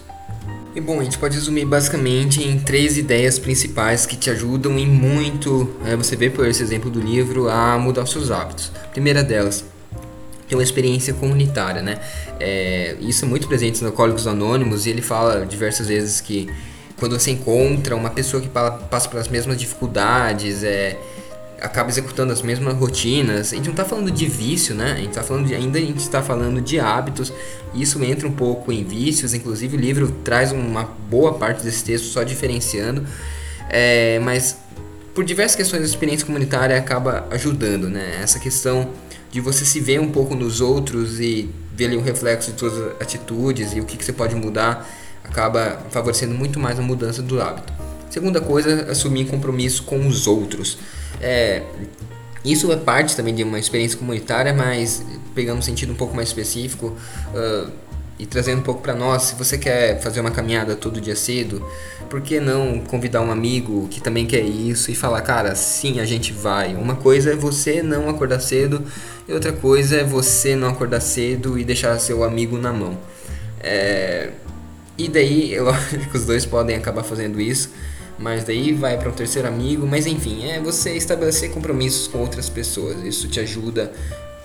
E 0.74 0.80
bom, 0.80 1.00
a 1.00 1.04
gente 1.04 1.18
pode 1.18 1.34
resumir 1.34 1.64
basicamente 1.64 2.42
em 2.42 2.58
três 2.58 2.96
ideias 2.96 3.38
principais 3.38 4.06
que 4.06 4.16
te 4.16 4.30
ajudam 4.30 4.78
em 4.78 4.86
muito, 4.86 5.70
é, 5.84 5.96
você 5.96 6.14
vê 6.14 6.30
por 6.30 6.46
esse 6.46 6.62
exemplo 6.62 6.90
do 6.90 7.00
livro, 7.00 7.48
a 7.48 7.76
mudar 7.78 8.02
os 8.02 8.10
seus 8.10 8.30
hábitos. 8.30 8.70
A 8.84 8.88
primeira 8.88 9.22
delas, 9.24 9.64
ter 10.48 10.54
uma 10.54 10.62
experiência 10.62 11.14
comunitária, 11.14 11.82
né? 11.82 12.00
É, 12.38 12.96
isso 13.00 13.24
é 13.24 13.28
muito 13.28 13.48
presente 13.48 13.82
no 13.82 13.88
Alcoólicos 13.88 14.26
Anônimos 14.26 14.86
e 14.86 14.90
ele 14.90 15.02
fala 15.02 15.46
diversas 15.46 15.88
vezes 15.88 16.20
que 16.20 16.48
quando 16.96 17.18
você 17.18 17.32
encontra 17.32 17.96
uma 17.96 18.10
pessoa 18.10 18.42
que 18.42 18.48
passa 18.48 19.08
pelas 19.08 19.28
mesmas 19.28 19.56
dificuldades, 19.56 20.62
é, 20.62 20.98
acaba 21.60 21.88
executando 21.88 22.32
as 22.32 22.42
mesmas 22.42 22.74
rotinas. 22.74 23.52
A 23.52 23.56
gente 23.56 23.66
não 23.66 23.72
está 23.72 23.84
falando 23.84 24.10
de 24.10 24.26
vício, 24.26 24.74
né? 24.74 24.92
A 24.92 24.96
gente 24.96 25.14
tá 25.14 25.22
falando 25.22 25.46
de, 25.46 25.54
ainda 25.54 25.78
a 25.78 25.80
gente 25.80 25.98
está 25.98 26.22
falando 26.22 26.60
de 26.60 26.78
hábitos. 26.78 27.32
Isso 27.74 28.02
entra 28.04 28.28
um 28.28 28.32
pouco 28.32 28.70
em 28.70 28.84
vícios. 28.84 29.34
Inclusive 29.34 29.76
o 29.76 29.80
livro 29.80 30.10
traz 30.22 30.52
uma 30.52 30.84
boa 31.08 31.34
parte 31.34 31.64
desse 31.64 31.82
texto 31.82 32.04
só 32.04 32.22
diferenciando. 32.22 33.04
É, 33.68 34.20
mas 34.20 34.56
por 35.14 35.24
diversas 35.24 35.56
questões 35.56 35.82
a 35.82 35.86
experiência 35.86 36.26
comunitária 36.26 36.76
acaba 36.76 37.26
ajudando, 37.30 37.88
né? 37.88 38.20
Essa 38.22 38.38
questão 38.38 38.90
de 39.30 39.40
você 39.40 39.64
se 39.64 39.80
ver 39.80 40.00
um 40.00 40.10
pouco 40.10 40.34
nos 40.34 40.60
outros 40.60 41.18
e 41.18 41.50
ver 41.74 41.86
ali 41.86 41.96
um 41.96 42.02
reflexo 42.02 42.52
de 42.52 42.58
suas 42.58 42.92
atitudes 43.00 43.72
e 43.74 43.80
o 43.80 43.84
que, 43.84 43.96
que 43.96 44.04
você 44.04 44.12
pode 44.12 44.34
mudar 44.36 44.88
acaba 45.24 45.80
favorecendo 45.90 46.34
muito 46.34 46.60
mais 46.60 46.78
a 46.78 46.82
mudança 46.82 47.22
do 47.22 47.40
hábito. 47.40 47.72
Segunda 48.10 48.40
coisa, 48.40 48.90
assumir 48.90 49.26
compromisso 49.26 49.82
com 49.82 50.06
os 50.06 50.26
outros. 50.28 50.78
É, 51.20 51.62
isso 52.44 52.70
é 52.70 52.76
parte 52.76 53.16
também 53.16 53.34
de 53.34 53.42
uma 53.42 53.58
experiência 53.58 53.98
comunitária, 53.98 54.52
mas 54.52 55.02
pegando 55.34 55.58
um 55.58 55.62
sentido 55.62 55.92
um 55.92 55.96
pouco 55.96 56.14
mais 56.14 56.28
específico 56.28 56.94
uh, 57.34 57.70
e 58.18 58.26
trazendo 58.26 58.60
um 58.60 58.62
pouco 58.62 58.82
para 58.82 58.94
nós, 58.94 59.22
se 59.22 59.34
você 59.34 59.58
quer 59.58 60.00
fazer 60.00 60.20
uma 60.20 60.30
caminhada 60.30 60.76
todo 60.76 61.00
dia 61.00 61.16
cedo, 61.16 61.66
por 62.08 62.20
que 62.20 62.38
não 62.38 62.78
convidar 62.80 63.20
um 63.22 63.30
amigo 63.32 63.88
que 63.88 64.00
também 64.00 64.26
quer 64.26 64.42
isso 64.42 64.90
e 64.90 64.94
falar, 64.94 65.22
cara, 65.22 65.54
sim, 65.54 65.98
a 65.98 66.04
gente 66.04 66.32
vai. 66.32 66.74
Uma 66.76 66.94
coisa 66.94 67.32
é 67.32 67.34
você 67.34 67.82
não 67.82 68.08
acordar 68.08 68.40
cedo 68.40 68.84
e 69.26 69.32
outra 69.32 69.52
coisa 69.52 69.96
é 69.96 70.04
você 70.04 70.54
não 70.54 70.68
acordar 70.68 71.00
cedo 71.00 71.58
e 71.58 71.64
deixar 71.64 71.98
seu 71.98 72.22
amigo 72.22 72.58
na 72.58 72.72
mão. 72.72 72.96
É, 73.60 74.30
e 74.96 75.08
daí, 75.08 75.56
acho 75.58 76.10
que 76.10 76.16
os 76.16 76.24
dois 76.24 76.46
podem 76.46 76.76
acabar 76.76 77.02
fazendo 77.02 77.40
isso, 77.40 77.70
mas 78.18 78.44
daí 78.44 78.72
vai 78.72 78.96
para 78.96 79.08
um 79.08 79.12
terceiro 79.12 79.48
amigo. 79.48 79.86
Mas 79.86 80.06
enfim, 80.06 80.48
é 80.48 80.60
você 80.60 80.92
estabelecer 80.96 81.50
compromissos 81.50 82.06
com 82.06 82.18
outras 82.18 82.48
pessoas. 82.48 83.02
Isso 83.04 83.28
te 83.28 83.40
ajuda 83.40 83.92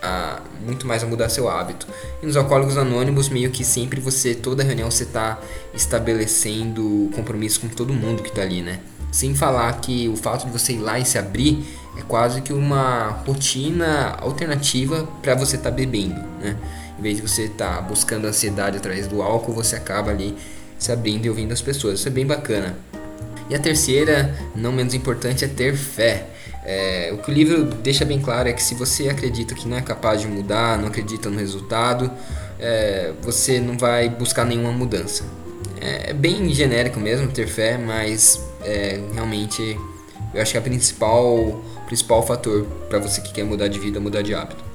a 0.02 0.42
muito 0.66 0.88
mais 0.88 1.04
a 1.04 1.08
mudar 1.08 1.30
seu 1.30 1.50
hábito. 1.50 1.88
E 2.22 2.26
nos 2.26 2.36
alcoólicos 2.36 2.78
anônimos, 2.78 3.30
meio 3.30 3.52
que 3.52 3.64
sempre 3.64 4.00
você, 4.00 4.34
toda 4.34 4.64
reunião, 4.64 4.90
você 4.90 5.04
está 5.04 5.40
estabelecendo 5.74 7.10
compromisso 7.14 7.62
com 7.62 7.68
todo 7.68 7.94
mundo 7.94 8.24
que 8.24 8.30
está 8.30 8.42
ali, 8.42 8.62
né? 8.62 8.80
Sem 9.12 9.36
falar 9.36 9.74
que 9.82 10.08
o 10.08 10.16
fato 10.16 10.46
de 10.46 10.52
você 10.52 10.74
ir 10.74 10.80
lá 10.80 11.00
e 11.00 11.06
se 11.06 11.18
abrir 11.18 11.66
é 11.98 12.02
quase 12.02 12.42
que 12.42 12.54
uma 12.54 13.24
rotina 13.26 14.16
alternativa 14.20 15.08
para 15.22 15.36
você 15.36 15.56
estar 15.56 15.70
tá 15.70 15.76
bebendo, 15.76 16.22
né? 16.40 16.56
Em 17.00 17.02
vez 17.02 17.16
de 17.16 17.22
você 17.22 17.44
estar 17.44 17.78
tá 17.78 17.82
buscando 17.82 18.28
ansiedade 18.28 18.76
através 18.76 19.08
do 19.08 19.22
álcool, 19.22 19.54
você 19.54 19.78
acaba 19.78 20.12
ali 20.12 20.36
se 20.78 20.92
abrindo 20.92 21.26
e 21.26 21.30
ouvindo 21.30 21.54
as 21.54 21.62
pessoas. 21.62 22.00
Isso 22.00 22.10
é 22.10 22.12
bem 22.12 22.26
bacana. 22.26 22.78
E 23.50 23.56
a 23.56 23.60
terceira, 23.60 24.38
não 24.54 24.74
menos 24.74 24.94
importante, 24.94 25.46
é 25.46 25.48
ter 25.48 25.78
fé. 25.78 26.28
É, 26.66 27.10
o 27.14 27.20
que 27.20 27.32
o 27.32 27.34
livro 27.34 27.64
deixa 27.64 28.04
bem 28.04 28.20
claro 28.20 28.50
é 28.50 28.54
que 28.54 28.62
se 28.62 28.76
você 28.76 29.08
acredita 29.08 29.56
que 29.56 29.66
não 29.66 29.78
é 29.78 29.82
capaz 29.82 30.20
de 30.20 30.28
mudar, 30.28 30.78
não 30.78 30.90
acredita 30.90 31.30
no 31.30 31.40
resultado, 31.40 32.12
é, 32.60 33.14
você 33.22 33.62
não 33.62 33.78
vai 33.78 34.10
buscar 34.10 34.44
nenhuma 34.44 34.74
mudança. 34.74 35.24
É, 35.80 36.10
é 36.10 36.14
bem 36.14 36.54
genérico 36.54 37.00
mesmo 37.00 37.30
ter 37.30 37.48
fé, 37.48 37.78
mas 37.78 38.42
é, 38.62 39.00
realmente 39.14 39.80
eu 40.34 40.42
acho 40.42 40.52
que 40.52 40.58
é 40.58 40.60
o 40.60 40.64
principal, 40.64 41.64
principal 41.88 42.28
fator 42.28 42.66
para 42.90 43.00
você 43.00 43.22
que 43.22 43.32
quer 43.32 43.46
mudar 43.46 43.70
de 43.70 43.80
vida, 43.80 44.02
mudar 44.02 44.22
de 44.22 44.36
hábito. 44.36 44.69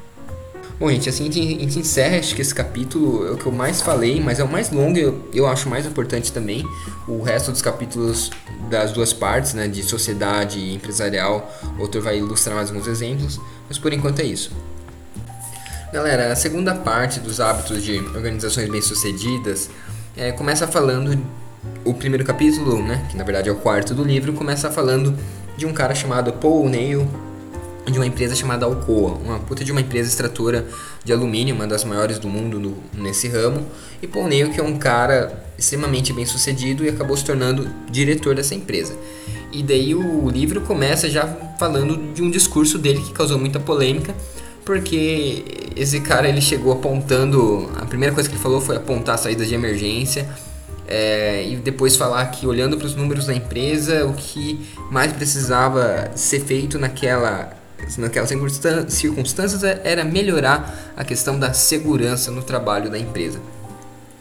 Bom, 0.78 0.90
gente, 0.90 1.08
assim 1.08 1.28
a 1.28 1.32
gente 1.32 1.78
encerra 1.78 2.18
acho 2.18 2.34
que 2.34 2.42
esse 2.42 2.52
capítulo 2.52 3.28
é 3.28 3.30
o 3.30 3.36
que 3.36 3.46
eu 3.46 3.52
mais 3.52 3.80
falei, 3.80 4.20
mas 4.20 4.40
é 4.40 4.44
o 4.44 4.48
mais 4.48 4.70
longo 4.70 4.98
e 4.98 5.02
eu, 5.02 5.28
eu 5.32 5.46
acho 5.46 5.68
mais 5.68 5.86
importante 5.86 6.32
também. 6.32 6.66
O 7.06 7.22
resto 7.22 7.52
dos 7.52 7.62
capítulos 7.62 8.30
das 8.68 8.90
duas 8.90 9.12
partes, 9.12 9.54
né, 9.54 9.68
de 9.68 9.84
sociedade 9.84 10.58
e 10.58 10.74
empresarial, 10.74 11.52
o 11.78 11.82
autor 11.82 12.02
vai 12.02 12.18
ilustrar 12.18 12.56
mais 12.56 12.70
alguns 12.70 12.88
exemplos, 12.88 13.40
mas 13.68 13.78
por 13.78 13.92
enquanto 13.92 14.18
é 14.18 14.24
isso. 14.24 14.50
Galera, 15.92 16.32
a 16.32 16.36
segunda 16.36 16.74
parte 16.74 17.20
dos 17.20 17.40
hábitos 17.40 17.84
de 17.84 17.98
organizações 17.98 18.68
bem-sucedidas 18.68 19.70
é, 20.16 20.32
começa 20.32 20.66
falando 20.66 21.24
o 21.84 21.94
primeiro 21.94 22.24
capítulo, 22.24 22.82
né, 22.82 23.06
que 23.12 23.16
na 23.16 23.22
verdade 23.22 23.48
é 23.48 23.52
o 23.52 23.56
quarto 23.56 23.94
do 23.94 24.02
livro, 24.02 24.32
começa 24.32 24.68
falando 24.72 25.16
de 25.56 25.66
um 25.66 25.72
cara 25.72 25.94
chamado 25.94 26.32
Paul 26.32 26.64
O'Neill, 26.64 27.08
de 27.90 27.98
uma 27.98 28.06
empresa 28.06 28.34
chamada 28.34 28.64
Alcoa, 28.64 29.12
uma 29.12 29.38
puta 29.38 29.64
de 29.64 29.70
uma 29.70 29.80
empresa 29.80 30.08
extratora 30.08 30.66
de 31.04 31.12
alumínio, 31.12 31.54
uma 31.54 31.66
das 31.66 31.84
maiores 31.84 32.18
do 32.18 32.28
mundo 32.28 32.58
no, 32.58 32.76
nesse 32.94 33.28
ramo, 33.28 33.66
e 34.00 34.06
Paul 34.06 34.24
O'Neill, 34.24 34.50
que 34.50 34.60
é 34.60 34.62
um 34.62 34.78
cara 34.78 35.44
extremamente 35.58 36.12
bem 36.12 36.24
sucedido 36.24 36.84
e 36.84 36.88
acabou 36.88 37.16
se 37.16 37.24
tornando 37.24 37.68
diretor 37.90 38.34
dessa 38.34 38.54
empresa. 38.54 38.94
E 39.52 39.62
daí 39.62 39.94
o 39.94 40.28
livro 40.30 40.60
começa 40.62 41.08
já 41.08 41.26
falando 41.58 42.12
de 42.12 42.22
um 42.22 42.30
discurso 42.30 42.78
dele 42.78 43.00
que 43.00 43.12
causou 43.12 43.38
muita 43.38 43.60
polêmica, 43.60 44.14
porque 44.64 45.44
esse 45.76 46.00
cara 46.00 46.28
ele 46.28 46.40
chegou 46.40 46.72
apontando, 46.72 47.70
a 47.76 47.84
primeira 47.84 48.14
coisa 48.14 48.28
que 48.28 48.34
ele 48.34 48.42
falou 48.42 48.60
foi 48.60 48.76
apontar 48.76 49.18
saídas 49.18 49.46
de 49.46 49.54
emergência, 49.54 50.26
é, 50.86 51.46
e 51.46 51.56
depois 51.56 51.96
falar 51.96 52.26
que 52.26 52.46
olhando 52.46 52.76
para 52.76 52.86
os 52.86 52.94
números 52.94 53.26
da 53.26 53.34
empresa, 53.34 54.06
o 54.06 54.14
que 54.14 54.60
mais 54.90 55.12
precisava 55.12 56.10
ser 56.14 56.40
feito 56.40 56.78
naquela 56.78 57.63
naquelas 57.98 58.30
circunstâncias 58.88 59.62
era 59.62 60.04
melhorar 60.04 60.92
a 60.96 61.04
questão 61.04 61.38
da 61.38 61.52
segurança 61.52 62.30
no 62.30 62.42
trabalho 62.42 62.90
da 62.90 62.98
empresa. 62.98 63.40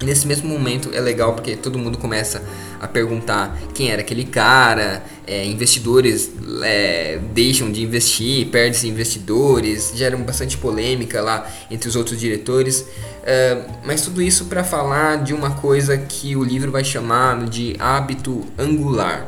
E 0.04 0.06
nesse 0.06 0.28
mesmo 0.28 0.50
momento 0.50 0.90
é 0.94 1.00
legal 1.00 1.34
porque 1.34 1.56
todo 1.56 1.80
mundo 1.80 1.98
começa 1.98 2.44
a 2.82 2.88
perguntar 2.88 3.58
quem 3.74 3.90
era 3.90 4.02
aquele 4.02 4.26
cara, 4.26 5.02
é, 5.26 5.46
investidores 5.46 6.30
é, 6.62 7.20
deixam 7.34 7.72
de 7.72 7.82
investir, 7.82 8.48
perdem 8.48 8.90
investidores, 8.90 9.94
gera 9.96 10.18
bastante 10.18 10.58
polêmica 10.58 11.22
lá 11.22 11.50
entre 11.72 11.88
os 11.88 11.96
outros 11.96 12.20
diretores. 12.20 12.86
É, 13.24 13.62
mas 13.86 14.02
tudo 14.02 14.22
isso 14.22 14.46
para 14.46 14.66
falar 14.66 15.24
de 15.24 15.34
uma 15.34 15.52
coisa 15.52 15.98
que 15.98 16.36
o 16.36 16.44
livro 16.44 16.70
vai 16.70 16.84
chamar 16.84 17.46
de 17.46 17.74
hábito 17.80 18.44
angular. 18.60 19.26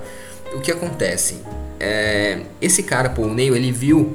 O 0.54 0.60
que 0.60 0.72
acontece? 0.72 1.38
É, 1.80 2.42
esse 2.62 2.84
cara, 2.84 3.10
Paul 3.10 3.34
Neil, 3.34 3.56
ele 3.56 3.72
viu 3.72 4.14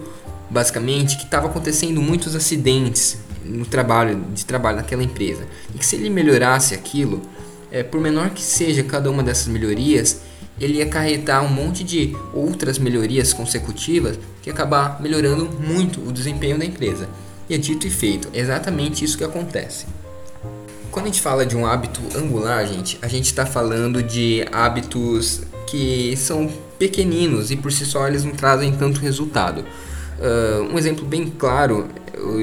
basicamente 0.50 1.16
que 1.16 1.24
estava 1.24 1.46
acontecendo 1.46 2.02
muitos 2.02 2.34
acidentes 2.34 3.18
no 3.44 3.64
trabalho 3.64 4.22
de 4.34 4.44
trabalho 4.44 4.76
naquela 4.76 5.02
empresa 5.02 5.46
e 5.74 5.78
que 5.78 5.86
se 5.86 5.96
ele 5.96 6.10
melhorasse 6.10 6.74
aquilo, 6.74 7.22
é, 7.70 7.82
por 7.82 8.00
menor 8.00 8.30
que 8.30 8.42
seja 8.42 8.82
cada 8.82 9.10
uma 9.10 9.22
dessas 9.22 9.48
melhorias, 9.48 10.22
ele 10.60 10.74
ia 10.74 10.84
acarretar 10.84 11.42
um 11.42 11.48
monte 11.48 11.82
de 11.82 12.14
outras 12.34 12.78
melhorias 12.78 13.32
consecutivas 13.32 14.18
que 14.42 14.50
acabar 14.50 15.00
melhorando 15.00 15.48
muito 15.58 16.06
o 16.06 16.12
desempenho 16.12 16.58
da 16.58 16.64
empresa. 16.64 17.08
E 17.48 17.54
é 17.54 17.58
dito 17.58 17.86
e 17.86 17.90
feito, 17.90 18.28
é 18.34 18.40
exatamente 18.40 19.04
isso 19.04 19.16
que 19.16 19.24
acontece. 19.24 19.86
Quando 20.90 21.06
a 21.06 21.08
gente 21.08 21.20
fala 21.20 21.46
de 21.46 21.56
um 21.56 21.64
hábito 21.64 22.00
angular, 22.16 22.66
gente, 22.66 22.98
a 23.00 23.08
gente 23.08 23.26
está 23.26 23.46
falando 23.46 24.02
de 24.02 24.44
hábitos 24.52 25.42
que 25.68 26.16
são 26.16 26.50
pequeninos 26.78 27.50
e 27.50 27.56
por 27.56 27.70
si 27.70 27.86
só 27.86 28.08
eles 28.08 28.24
não 28.24 28.32
trazem 28.32 28.72
tanto 28.72 29.00
resultado. 29.00 29.64
Uh, 30.20 30.74
um 30.74 30.78
exemplo 30.78 31.04
bem 31.04 31.30
claro 31.30 31.88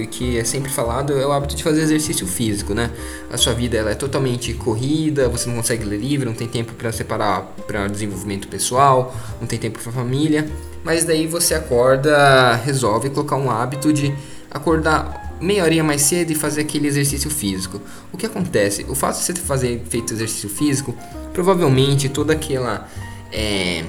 que 0.10 0.38
é 0.38 0.44
sempre 0.44 0.72
falado 0.72 1.14
é 1.14 1.26
o 1.26 1.32
hábito 1.32 1.56
de 1.56 1.64
fazer 1.64 1.82
exercício 1.82 2.26
físico, 2.26 2.74
né? 2.74 2.90
A 3.32 3.38
sua 3.38 3.54
vida 3.54 3.78
ela 3.78 3.92
é 3.92 3.96
totalmente 3.96 4.54
corrida, 4.54 5.30
você 5.30 5.48
não 5.48 5.56
consegue 5.56 5.84
ler 5.84 6.00
livro, 6.00 6.26
não 6.28 6.36
tem 6.36 6.48
tempo 6.48 6.74
para 6.74 6.92
separar 6.92 7.42
para 7.68 7.88
desenvolvimento 7.88 8.48
pessoal, 8.48 9.16
não 9.40 9.48
tem 9.48 9.60
tempo 9.60 9.80
para 9.80 9.92
família, 9.92 10.50
mas 10.84 11.06
daí 11.06 11.28
você 11.28 11.54
acorda, 11.54 12.56
resolve 12.56 13.10
colocar 13.10 13.36
um 13.36 13.52
hábito 13.52 13.94
de 13.94 14.14
acordar 14.50 15.38
meia 15.40 15.64
hora 15.64 15.84
mais 15.84 16.02
cedo 16.02 16.32
e 16.32 16.36
fazer 16.36 16.62
aquele 16.62 16.88
exercício 16.88 17.30
físico. 17.30 17.80
O 18.12 18.18
que 18.18 18.26
acontece? 18.26 18.86
O 18.90 18.96
fato 18.96 19.18
de 19.18 19.24
você 19.24 19.36
fazer 19.36 19.84
feito 19.88 20.14
exercício 20.14 20.50
físico, 20.50 20.96
provavelmente 21.34 22.10
toda 22.10 22.34
aquela 22.34 22.88
é, 23.32 23.84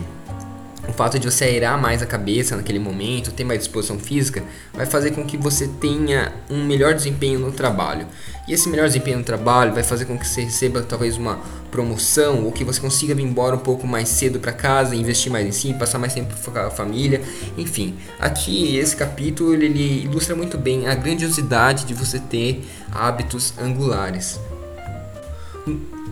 o 0.88 0.92
fato 0.92 1.18
de 1.18 1.31
você 1.31 1.44
aerar 1.44 1.81
mais 1.81 2.03
a 2.03 2.07
cabeça 2.07 2.57
naquele 2.57 2.79
momento, 2.79 3.31
ter 3.31 3.44
mais 3.44 3.61
disposição 3.61 3.98
física, 3.98 4.42
vai 4.72 4.87
fazer 4.87 5.11
com 5.11 5.24
que 5.24 5.37
você 5.37 5.68
tenha 5.68 6.33
um 6.51 6.64
melhor 6.64 6.94
desempenho 6.94 7.38
no 7.38 7.53
trabalho. 7.53 8.07
E 8.48 8.55
esse 8.55 8.68
melhor 8.68 8.87
desempenho 8.87 9.18
no 9.18 9.24
trabalho 9.24 9.74
vai 9.74 9.83
fazer 9.83 10.07
com 10.07 10.18
que 10.18 10.27
você 10.27 10.42
receba 10.42 10.83
talvez 10.83 11.18
uma 11.18 11.38
promoção 11.70 12.44
ou 12.44 12.53
que 12.53 12.64
você 12.64 12.81
consiga 12.81 13.14
vir 13.14 13.22
embora 13.22 13.55
um 13.55 13.61
pouco 13.61 13.87
mais 13.87 14.09
cedo 14.09 14.40
para 14.40 14.53
casa, 14.53 14.96
investir 14.96 15.31
mais 15.31 15.46
em 15.46 15.53
si, 15.53 15.74
passar 15.74 15.98
mais 15.98 16.14
tempo 16.14 16.35
com 16.35 16.59
a 16.59 16.70
família. 16.70 17.20
Enfim, 17.59 17.94
aqui 18.18 18.79
esse 18.79 18.96
capítulo 18.96 19.53
ele 19.55 20.05
ilustra 20.05 20.35
muito 20.35 20.57
bem 20.57 20.88
a 20.88 20.94
grandiosidade 20.94 21.85
de 21.85 21.92
você 21.92 22.18
ter 22.18 22.64
hábitos 22.90 23.53
angulares. 23.59 24.40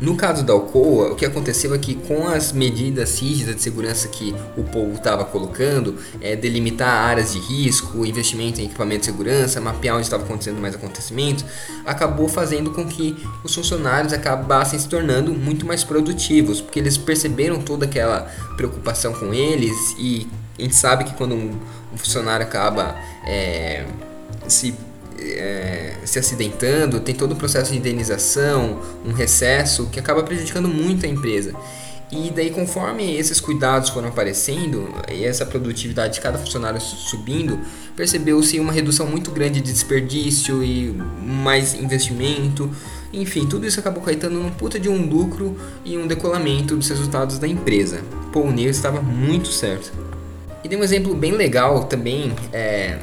No 0.01 0.15
caso 0.15 0.45
da 0.45 0.53
Alcoa, 0.53 1.13
o 1.13 1.17
que 1.17 1.25
aconteceu 1.25 1.75
é 1.75 1.79
que 1.79 1.95
com 1.95 2.29
as 2.29 2.53
medidas 2.53 3.19
rígidas 3.19 3.57
de 3.57 3.63
segurança 3.63 4.09
que 4.09 4.35
o 4.57 4.63
povo 4.63 4.93
estava 4.93 5.25
colocando, 5.25 5.97
é, 6.21 6.37
delimitar 6.37 6.89
áreas 6.89 7.33
de 7.33 7.39
risco, 7.39 8.05
investimento 8.05 8.61
em 8.61 8.67
equipamento 8.67 9.01
de 9.01 9.07
segurança, 9.07 9.59
mapear 9.59 9.97
onde 9.97 10.05
estava 10.05 10.23
acontecendo 10.23 10.61
mais 10.61 10.75
acontecimentos, 10.75 11.47
acabou 11.87 12.29
fazendo 12.29 12.73
com 12.73 12.87
que 12.87 13.17
os 13.43 13.55
funcionários 13.55 14.13
acabassem 14.13 14.79
se 14.79 14.87
tornando 14.87 15.33
muito 15.33 15.65
mais 15.65 15.83
produtivos, 15.83 16.61
porque 16.61 16.79
eles 16.79 16.99
perceberam 16.99 17.63
toda 17.63 17.87
aquela 17.87 18.31
preocupação 18.57 19.15
com 19.15 19.33
eles 19.33 19.97
e 19.99 20.29
a 20.59 20.63
gente 20.63 20.75
sabe 20.75 21.05
que 21.05 21.15
quando 21.15 21.35
um 21.35 21.97
funcionário 21.97 22.45
acaba 22.45 22.97
é, 23.27 23.87
se 24.47 24.75
é, 25.19 25.95
se 26.05 26.19
acidentando, 26.19 27.01
tem 27.01 27.15
todo 27.15 27.33
o 27.33 27.37
processo 27.37 27.73
de 27.73 27.79
indenização, 27.79 28.81
um 29.05 29.13
recesso 29.13 29.87
que 29.87 29.99
acaba 29.99 30.23
prejudicando 30.23 30.69
muito 30.69 31.07
a 31.07 31.09
empresa. 31.09 31.55
E 32.11 32.31
daí, 32.31 32.51
conforme 32.51 33.17
esses 33.17 33.41
cuidados 33.41 33.91
foram 33.91 34.09
aparecendo 34.09 34.89
e 35.13 35.25
essa 35.25 35.45
produtividade 35.45 36.15
de 36.15 36.21
cada 36.21 36.39
funcionário 36.39 36.81
subindo, 36.81 37.59
percebeu-se 37.97 38.61
uma 38.61 38.73
redução 38.73 39.07
muito 39.07 39.33
grande 39.33 39.61
de 39.61 39.73
desperdício 39.73 40.63
e 40.63 40.97
mais 41.21 41.75
investimento. 41.75 42.71
Enfim, 43.13 43.47
tudo 43.47 43.67
isso 43.67 43.81
acabou 43.81 44.03
caetando 44.05 44.39
num 44.39 44.51
puta 44.51 44.79
de 44.79 44.89
um 44.89 45.05
lucro 45.05 45.59
e 45.85 45.99
um 45.99 46.07
decolamento 46.07 46.77
dos 46.77 46.89
resultados 46.89 47.41
da 47.41 47.49
empresa. 47.49 48.01
Paul 48.33 48.53
Neil 48.53 48.71
estava 48.71 49.03
muito 49.03 49.49
certo. 49.49 49.93
E 50.63 50.69
tem 50.69 50.79
um 50.79 50.85
exemplo 50.85 51.13
bem 51.13 51.33
legal 51.33 51.85
também 51.85 52.33
é, 52.53 52.99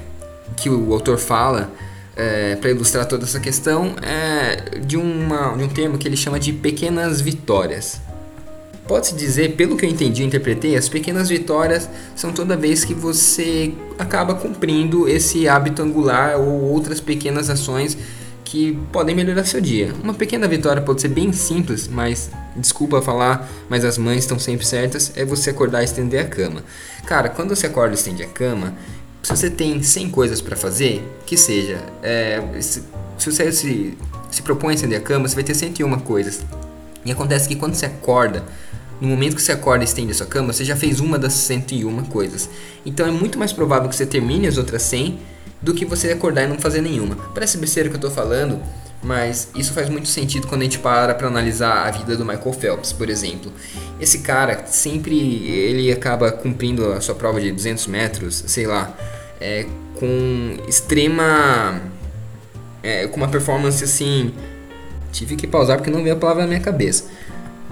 que 0.55 0.69
o 0.69 0.93
autor 0.93 1.17
fala 1.17 1.69
é, 2.15 2.55
para 2.55 2.69
ilustrar 2.69 3.05
toda 3.05 3.23
essa 3.23 3.39
questão 3.39 3.95
é 4.01 4.79
de, 4.79 4.97
uma, 4.97 5.55
de 5.55 5.63
um 5.63 5.69
termo 5.69 5.97
que 5.97 6.07
ele 6.07 6.17
chama 6.17 6.39
de 6.39 6.53
pequenas 6.53 7.21
vitórias. 7.21 7.99
Pode-se 8.87 9.15
dizer, 9.15 9.55
pelo 9.55 9.77
que 9.77 9.85
eu 9.85 9.89
entendi 9.89 10.23
e 10.23 10.25
interpretei, 10.25 10.75
as 10.75 10.89
pequenas 10.89 11.29
vitórias 11.29 11.89
são 12.15 12.33
toda 12.33 12.57
vez 12.57 12.83
que 12.83 12.93
você 12.93 13.73
acaba 13.97 14.35
cumprindo 14.35 15.07
esse 15.07 15.47
hábito 15.47 15.81
angular 15.81 16.37
ou 16.37 16.63
outras 16.63 16.99
pequenas 16.99 17.49
ações 17.49 17.97
que 18.43 18.77
podem 18.91 19.15
melhorar 19.15 19.45
seu 19.45 19.61
dia. 19.61 19.93
Uma 20.03 20.13
pequena 20.13 20.47
vitória 20.49 20.81
pode 20.81 21.01
ser 21.01 21.07
bem 21.07 21.31
simples, 21.31 21.87
mas 21.87 22.29
desculpa 22.57 23.01
falar, 23.01 23.49
mas 23.69 23.85
as 23.85 23.97
mães 23.97 24.19
estão 24.19 24.37
sempre 24.37 24.65
certas, 24.65 25.13
é 25.15 25.23
você 25.23 25.49
acordar 25.49 25.81
e 25.81 25.85
estender 25.85 26.19
a 26.19 26.27
cama. 26.27 26.61
Cara, 27.05 27.29
quando 27.29 27.55
você 27.55 27.67
acorda 27.67 27.95
e 27.95 27.97
estende 27.97 28.21
a 28.21 28.27
cama, 28.27 28.75
se 29.23 29.29
você 29.29 29.49
tem 29.49 29.81
100 29.81 30.09
coisas 30.09 30.41
para 30.41 30.55
fazer, 30.57 31.01
que 31.25 31.37
seja, 31.37 31.81
é, 32.01 32.43
se, 32.59 32.83
se, 33.17 33.31
você 33.31 33.51
se, 33.53 33.97
se 34.29 34.41
propõe 34.41 34.73
a 34.73 34.75
acender 34.75 34.99
a 34.99 35.01
cama, 35.01 35.27
você 35.27 35.35
vai 35.35 35.43
ter 35.45 35.55
101 35.55 35.99
coisas. 35.99 36.41
E 37.05 37.11
acontece 37.11 37.47
que 37.47 37.55
quando 37.55 37.73
você 37.73 37.85
acorda, 37.85 38.43
no 38.99 39.07
momento 39.07 39.35
que 39.35 39.41
você 39.41 39.53
acorda 39.53 39.83
e 39.83 39.87
estende 39.87 40.11
a 40.11 40.15
sua 40.15 40.25
cama, 40.25 40.51
você 40.51 40.65
já 40.65 40.75
fez 40.75 40.99
uma 40.99 41.17
das 41.17 41.33
101 41.33 42.03
coisas. 42.05 42.49
Então 42.85 43.07
é 43.07 43.11
muito 43.11 43.39
mais 43.39 43.53
provável 43.53 43.87
que 43.89 43.95
você 43.95 44.05
termine 44.05 44.45
as 44.45 44.57
outras 44.57 44.81
100 44.83 45.19
do 45.61 45.73
que 45.73 45.85
você 45.85 46.11
acordar 46.11 46.43
e 46.43 46.47
não 46.47 46.59
fazer 46.59 46.81
nenhuma. 46.81 47.15
Parece 47.33 47.57
besteira 47.57 47.89
que 47.89 47.95
eu 47.95 48.01
tô 48.01 48.11
falando, 48.11 48.61
mas 49.03 49.49
isso 49.55 49.73
faz 49.73 49.89
muito 49.89 50.07
sentido 50.07 50.47
quando 50.47 50.61
a 50.61 50.63
gente 50.63 50.79
para 50.79 51.13
para 51.13 51.27
analisar 51.27 51.87
a 51.87 51.91
vida 51.91 52.15
do 52.15 52.25
Michael 52.25 52.53
Phelps, 52.53 52.93
por 52.93 53.09
exemplo. 53.09 53.51
Esse 53.99 54.19
cara 54.19 54.65
sempre 54.65 55.15
ele 55.47 55.91
acaba 55.91 56.31
cumprindo 56.31 56.91
a 56.91 57.01
sua 57.01 57.15
prova 57.15 57.39
de 57.39 57.51
200 57.51 57.87
metros, 57.87 58.43
sei 58.47 58.65
lá, 58.65 58.95
é, 59.39 59.65
com 59.95 60.57
extrema. 60.67 61.81
É, 62.81 63.07
com 63.07 63.17
uma 63.17 63.27
performance 63.27 63.83
assim. 63.83 64.33
Tive 65.11 65.35
que 65.35 65.45
pausar 65.45 65.77
porque 65.77 65.91
não 65.91 66.01
veio 66.01 66.15
a 66.15 66.17
palavra 66.17 66.43
na 66.43 66.49
minha 66.49 66.59
cabeça. 66.59 67.05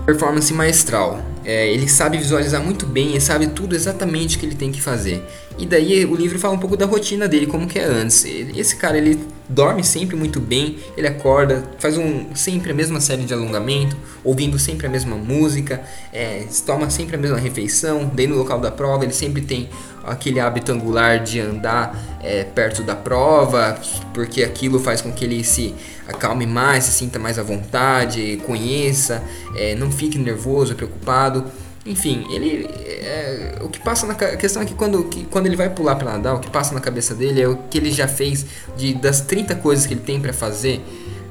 Performance 0.06 0.54
maestral. 0.54 1.24
É, 1.44 1.72
ele 1.72 1.88
sabe 1.88 2.18
visualizar 2.18 2.62
muito 2.62 2.86
bem, 2.86 3.10
ele 3.10 3.22
sabe 3.22 3.48
tudo 3.48 3.76
exatamente 3.76 4.38
o 4.38 4.40
que 4.40 4.46
ele 4.46 4.56
tem 4.56 4.72
que 4.72 4.82
fazer. 4.82 5.24
E 5.58 5.66
daí 5.66 6.06
o 6.06 6.16
livro 6.16 6.40
fala 6.40 6.54
um 6.54 6.60
pouco 6.60 6.78
da 6.78 6.86
rotina 6.86 7.28
dele, 7.28 7.48
como 7.48 7.68
que 7.68 7.80
é 7.80 7.84
antes. 7.84 8.26
Ele, 8.26 8.60
esse 8.60 8.76
cara 8.76 8.98
ele 8.98 9.20
dorme 9.50 9.84
sempre 9.84 10.16
muito 10.16 10.40
bem, 10.40 10.78
ele 10.96 11.08
acorda, 11.08 11.64
faz 11.78 11.98
um, 11.98 12.34
sempre 12.36 12.72
a 12.72 12.74
mesma 12.74 13.02
série 13.02 13.24
de 13.24 13.34
alongamento, 13.34 13.98
ouvindo 14.24 14.58
sempre 14.58 14.88
a 14.88 14.90
mesma 14.90 15.16
música, 15.16 15.82
é, 16.14 16.46
toma 16.66 16.90
sempre 16.90 17.16
a 17.16 17.20
mesma 17.20 17.38
refeição, 17.38 18.10
daí 18.14 18.28
no 18.28 18.36
local 18.38 18.60
da 18.60 18.72
prova 18.72 19.04
ele 19.04 19.14
sempre 19.14 19.42
tem 19.42 19.70
aquele 20.04 20.40
hábito 20.40 20.72
angular 20.72 21.20
de 21.20 21.40
andar 21.40 21.96
é, 22.22 22.44
perto 22.44 22.84
da 22.84 22.96
prova, 22.96 23.80
porque 24.14 24.44
aquilo 24.44 24.80
faz 24.80 25.02
com 25.02 25.12
que 25.12 25.26
ele 25.26 25.44
se 25.44 25.74
acalme 26.08 26.46
mais, 26.46 26.86
se 26.86 26.92
sinta 26.92 27.20
mais 27.20 27.38
à 27.40 27.44
vontade, 27.44 28.42
conheça, 28.46 29.24
é, 29.56 29.76
não 29.76 29.92
fique 29.92 30.18
nervoso, 30.18 30.76
preocupado. 30.76 31.46
Enfim, 31.86 32.28
ele 32.30 32.70
é, 32.86 33.58
o 33.62 33.68
que 33.68 33.80
passa 33.80 34.06
na 34.06 34.14
a 34.14 34.38
questão 34.38 34.62
é 34.62 34.66
que 34.66 34.76
quando, 34.76 35.04
que 35.06 35.26
quando 35.26 35.48
ele 35.48 35.56
vai 35.56 35.70
pular 35.70 35.96
para 35.96 36.12
nadar, 36.12 36.36
o 36.36 36.40
que 36.40 36.50
passa 36.50 36.76
na 36.76 36.80
cabeça 36.80 37.16
dele 37.16 37.42
é 37.42 37.48
o 37.48 37.58
que 37.58 37.78
ele 37.78 37.92
já 37.92 38.08
fez 38.08 38.46
de 38.78 38.94
das 38.94 39.22
30 39.22 39.56
coisas 39.56 39.88
que 39.88 39.94
ele 39.94 40.02
tem 40.02 40.20
para 40.20 40.32
fazer 40.32 40.80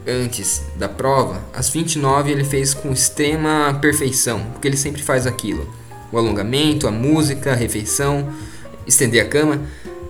antes 0.06 0.62
da 0.76 0.88
prova, 0.88 1.40
as 1.54 1.68
29 1.68 2.32
ele 2.32 2.44
fez 2.44 2.74
com 2.74 2.90
extrema 2.90 3.78
perfeição, 3.80 4.40
porque 4.52 4.66
ele 4.66 4.76
sempre 4.76 5.02
faz 5.02 5.26
aquilo. 5.26 5.68
O 6.10 6.18
alongamento, 6.18 6.88
a 6.88 6.90
música, 6.90 7.52
a 7.52 7.54
refeição, 7.54 8.28
estender 8.90 9.24
a 9.24 9.28
cama. 9.28 9.60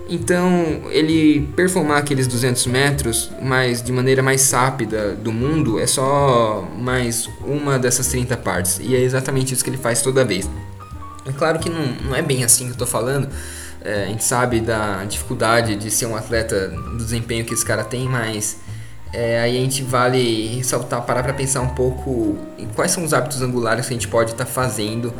Então, 0.08 0.82
ele 0.90 1.48
performar 1.54 1.98
aqueles 1.98 2.26
200 2.26 2.66
metros, 2.66 3.30
mas 3.40 3.80
de 3.80 3.92
maneira 3.92 4.20
mais 4.20 4.50
rápida 4.50 5.14
do 5.14 5.30
mundo, 5.30 5.78
é 5.78 5.86
só 5.86 6.68
mais 6.76 7.30
uma 7.42 7.78
dessas 7.78 8.08
30 8.08 8.36
partes. 8.38 8.80
E 8.82 8.96
é 8.96 9.00
exatamente 9.00 9.54
isso 9.54 9.62
que 9.62 9.70
ele 9.70 9.76
faz 9.76 10.02
toda 10.02 10.24
vez. 10.24 10.50
É 11.24 11.30
claro 11.30 11.60
que 11.60 11.70
não, 11.70 11.86
não 12.08 12.16
é 12.16 12.22
bem 12.22 12.42
assim 12.42 12.64
que 12.64 12.70
eu 12.70 12.72
estou 12.72 12.88
falando. 12.88 13.28
É, 13.82 14.04
a 14.04 14.06
gente 14.06 14.24
sabe 14.24 14.60
da 14.60 15.04
dificuldade 15.04 15.76
de 15.76 15.90
ser 15.92 16.06
um 16.06 16.16
atleta, 16.16 16.68
do 16.68 16.96
desempenho 16.96 17.44
que 17.44 17.54
esse 17.54 17.64
cara 17.64 17.84
tem, 17.84 18.08
mas 18.08 18.58
é, 19.12 19.40
aí 19.40 19.58
a 19.58 19.60
gente 19.60 19.82
vale 19.82 20.56
ressaltar, 20.56 21.02
parar 21.02 21.22
para 21.22 21.32
pensar 21.32 21.60
um 21.60 21.68
pouco 21.68 22.36
em 22.58 22.66
quais 22.66 22.90
são 22.90 23.04
os 23.04 23.14
hábitos 23.14 23.40
angulares 23.42 23.86
que 23.86 23.92
a 23.92 23.96
gente 23.96 24.08
pode 24.08 24.32
estar 24.32 24.44
tá 24.44 24.50
fazendo 24.50 25.14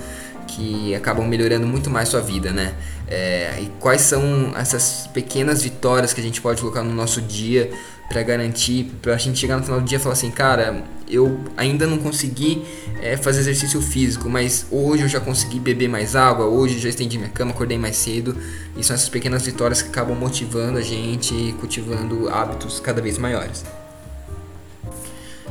que 0.50 0.94
acabam 0.94 1.26
melhorando 1.26 1.66
muito 1.66 1.88
mais 1.88 2.08
sua 2.08 2.20
vida, 2.20 2.52
né? 2.52 2.74
É, 3.06 3.58
e 3.60 3.66
quais 3.78 4.02
são 4.02 4.52
essas 4.56 5.08
pequenas 5.12 5.62
vitórias 5.62 6.12
que 6.12 6.20
a 6.20 6.24
gente 6.24 6.40
pode 6.40 6.60
colocar 6.60 6.82
no 6.82 6.92
nosso 6.92 7.20
dia 7.20 7.70
para 8.08 8.22
garantir, 8.24 8.90
para 9.00 9.14
a 9.14 9.16
gente 9.16 9.38
chegar 9.38 9.56
no 9.56 9.62
final 9.62 9.80
do 9.80 9.86
dia 9.86 9.96
e 9.96 10.00
falar 10.00 10.14
assim, 10.14 10.32
cara, 10.32 10.82
eu 11.08 11.40
ainda 11.56 11.86
não 11.86 11.98
consegui 11.98 12.64
é, 13.00 13.16
fazer 13.16 13.40
exercício 13.40 13.80
físico, 13.80 14.28
mas 14.28 14.66
hoje 14.70 15.04
eu 15.04 15.08
já 15.08 15.20
consegui 15.20 15.60
beber 15.60 15.88
mais 15.88 16.16
água, 16.16 16.46
hoje 16.46 16.74
eu 16.74 16.80
já 16.80 16.88
estendi 16.88 17.18
minha 17.18 17.30
cama, 17.30 17.52
acordei 17.52 17.78
mais 17.78 17.96
cedo. 17.96 18.36
E 18.76 18.82
são 18.82 18.94
essas 18.94 19.08
pequenas 19.08 19.46
vitórias 19.46 19.80
que 19.80 19.88
acabam 19.88 20.16
motivando 20.16 20.78
a 20.78 20.82
gente 20.82 21.32
e 21.32 21.52
cultivando 21.54 22.28
hábitos 22.28 22.80
cada 22.80 23.00
vez 23.00 23.16
maiores. 23.16 23.64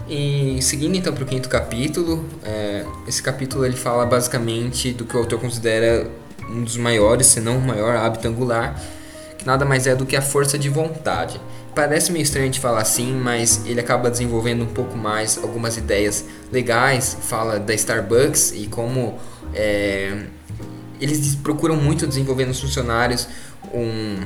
E 0.09 0.59
seguindo 0.61 0.95
então 0.95 1.13
para 1.13 1.23
o 1.23 1.27
quinto 1.27 1.47
capítulo, 1.47 2.25
é, 2.43 2.83
esse 3.07 3.21
capítulo 3.21 3.63
ele 3.63 3.75
fala 3.75 4.07
basicamente 4.07 4.91
do 4.91 5.05
que 5.05 5.15
o 5.15 5.19
autor 5.19 5.39
considera 5.39 6.09
um 6.49 6.63
dos 6.63 6.77
maiores, 6.77 7.27
se 7.27 7.39
não 7.39 7.57
o 7.57 7.61
maior 7.61 7.95
hábito 7.95 8.27
angular, 8.27 8.81
que 9.37 9.45
nada 9.45 9.65
mais 9.65 9.85
é 9.85 9.95
do 9.95 10.07
que 10.07 10.15
a 10.15 10.21
força 10.21 10.57
de 10.57 10.67
vontade. 10.67 11.39
Parece 11.75 12.11
meio 12.11 12.23
estranho 12.23 12.49
de 12.49 12.59
falar 12.59 12.81
assim, 12.81 13.13
mas 13.13 13.63
ele 13.67 13.79
acaba 13.79 14.09
desenvolvendo 14.09 14.63
um 14.63 14.67
pouco 14.73 14.97
mais 14.97 15.37
algumas 15.37 15.77
ideias 15.77 16.25
legais. 16.51 17.15
Fala 17.21 17.59
da 17.59 17.73
Starbucks 17.75 18.53
e 18.55 18.65
como 18.65 19.19
é, 19.53 20.25
eles 20.99 21.35
procuram 21.35 21.75
muito 21.75 22.07
desenvolver 22.07 22.45
nos 22.45 22.59
funcionários 22.59 23.27
um 23.71 24.17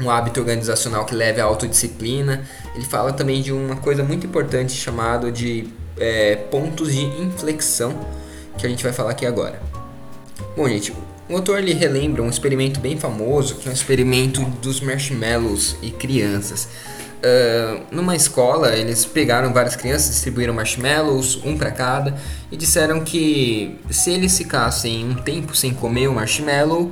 um 0.00 0.10
hábito 0.10 0.40
organizacional 0.40 1.04
que 1.04 1.14
leve 1.14 1.40
à 1.40 1.44
autodisciplina. 1.44 2.44
Ele 2.74 2.84
fala 2.84 3.12
também 3.12 3.42
de 3.42 3.52
uma 3.52 3.76
coisa 3.76 4.02
muito 4.02 4.26
importante 4.26 4.72
chamado 4.72 5.30
de 5.30 5.68
é, 5.98 6.36
pontos 6.36 6.92
de 6.92 7.02
inflexão, 7.02 7.98
que 8.56 8.66
a 8.66 8.68
gente 8.68 8.82
vai 8.82 8.92
falar 8.92 9.10
aqui 9.10 9.26
agora. 9.26 9.60
Bom, 10.56 10.68
gente, 10.68 10.92
o 11.28 11.36
autor 11.36 11.58
ele 11.58 11.72
relembra 11.72 12.22
um 12.22 12.28
experimento 12.28 12.80
bem 12.80 12.98
famoso, 12.98 13.56
que 13.56 13.68
é 13.68 13.70
um 13.70 13.74
experimento 13.74 14.44
dos 14.60 14.80
marshmallows 14.80 15.76
e 15.80 15.90
crianças. 15.90 16.68
Uh, 17.22 17.80
numa 17.92 18.16
escola, 18.16 18.74
eles 18.74 19.04
pegaram 19.04 19.52
várias 19.52 19.76
crianças, 19.76 20.10
distribuíram 20.10 20.52
marshmallows, 20.52 21.40
um 21.44 21.56
para 21.56 21.70
cada, 21.70 22.16
e 22.50 22.56
disseram 22.56 23.04
que 23.04 23.78
se 23.90 24.10
eles 24.10 24.36
ficassem 24.36 25.08
um 25.08 25.14
tempo 25.14 25.54
sem 25.54 25.72
comer 25.72 26.08
o 26.08 26.12
marshmallow, 26.12 26.90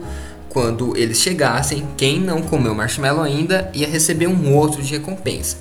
quando 0.51 0.97
eles 0.97 1.19
chegassem, 1.19 1.87
quem 1.97 2.21
não 2.21 2.43
comeu 2.43 2.75
marshmallow 2.75 3.23
ainda 3.23 3.71
ia 3.73 3.89
receber 3.89 4.27
um 4.27 4.53
outro 4.55 4.83
de 4.83 4.93
recompensa. 4.93 5.57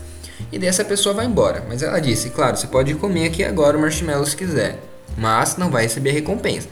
E 0.51 0.57
dessa 0.57 0.83
pessoa 0.83 1.13
vai 1.13 1.25
embora. 1.25 1.63
Mas 1.69 1.81
ela 1.81 1.99
disse: 1.99 2.31
Claro, 2.31 2.57
você 2.57 2.67
pode 2.67 2.93
comer 2.95 3.27
aqui 3.27 3.43
agora 3.43 3.77
o 3.77 3.81
marshmallow 3.81 4.25
se 4.25 4.35
quiser, 4.35 4.79
mas 5.15 5.57
não 5.57 5.69
vai 5.69 5.83
receber 5.83 6.11
recompensa. 6.11 6.67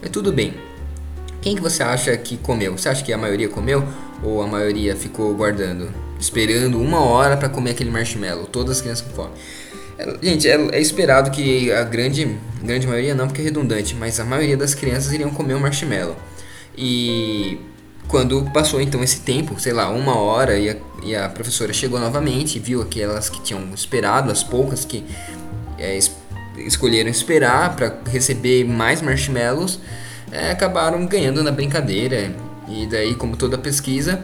Mas 0.00 0.10
tudo 0.10 0.32
bem. 0.32 0.54
Quem 1.42 1.54
que 1.54 1.62
você 1.62 1.82
acha 1.82 2.16
que 2.16 2.36
comeu? 2.38 2.76
Você 2.76 2.88
acha 2.88 3.04
que 3.04 3.12
a 3.12 3.18
maioria 3.18 3.48
comeu 3.48 3.84
ou 4.22 4.42
a 4.42 4.46
maioria 4.46 4.96
ficou 4.96 5.32
guardando, 5.34 5.92
esperando 6.18 6.80
uma 6.80 7.00
hora 7.00 7.36
para 7.36 7.48
comer 7.48 7.72
aquele 7.72 7.90
marshmallow? 7.90 8.46
Todas 8.46 8.78
as 8.78 8.82
crianças 8.82 9.06
com 9.06 9.14
fome. 9.14 9.32
É, 9.98 10.16
gente, 10.22 10.48
é, 10.48 10.54
é, 10.72 10.80
esperado 10.80 11.30
que 11.30 11.70
a 11.70 11.84
grande, 11.84 12.36
grande 12.62 12.86
maioria 12.86 13.14
não, 13.14 13.26
porque 13.26 13.42
é 13.42 13.44
redundante, 13.44 13.94
mas 13.94 14.18
a 14.18 14.24
maioria 14.24 14.56
das 14.56 14.74
crianças 14.74 15.12
iriam 15.12 15.30
comer 15.30 15.54
o 15.54 15.60
marshmallow. 15.60 16.16
E 16.80 17.58
quando 18.06 18.48
passou 18.52 18.80
então 18.80 19.02
esse 19.02 19.20
tempo, 19.20 19.58
sei 19.58 19.72
lá, 19.72 19.90
uma 19.90 20.16
hora, 20.16 20.56
e 20.56 20.70
a, 20.70 20.76
e 21.02 21.16
a 21.16 21.28
professora 21.28 21.72
chegou 21.72 21.98
novamente, 21.98 22.60
viu 22.60 22.80
aquelas 22.80 23.28
que 23.28 23.42
tinham 23.42 23.74
esperado, 23.74 24.30
as 24.30 24.44
poucas 24.44 24.84
que 24.84 25.04
é, 25.76 25.96
es, 25.96 26.12
escolheram 26.56 27.10
esperar 27.10 27.74
para 27.74 27.98
receber 28.08 28.64
mais 28.64 29.02
marshmallows, 29.02 29.80
é, 30.30 30.52
acabaram 30.52 31.04
ganhando 31.06 31.42
na 31.42 31.50
brincadeira. 31.50 32.32
E 32.68 32.86
daí, 32.86 33.14
como 33.16 33.36
toda 33.36 33.58
pesquisa, 33.58 34.22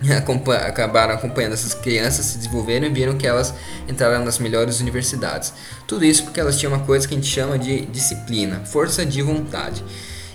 acabaram 0.66 1.14
acompanhando 1.14 1.52
essas 1.52 1.74
crianças 1.74 2.24
se 2.24 2.38
desenvolveram 2.38 2.86
e 2.86 2.90
viram 2.90 3.16
que 3.18 3.26
elas 3.26 3.52
entraram 3.86 4.24
nas 4.24 4.38
melhores 4.38 4.80
universidades. 4.80 5.52
Tudo 5.86 6.04
isso 6.04 6.24
porque 6.24 6.40
elas 6.40 6.58
tinham 6.58 6.72
uma 6.72 6.84
coisa 6.84 7.06
que 7.06 7.14
a 7.14 7.16
gente 7.16 7.30
chama 7.30 7.58
de 7.58 7.84
disciplina, 7.86 8.60
força 8.64 9.04
de 9.04 9.20
vontade. 9.20 9.84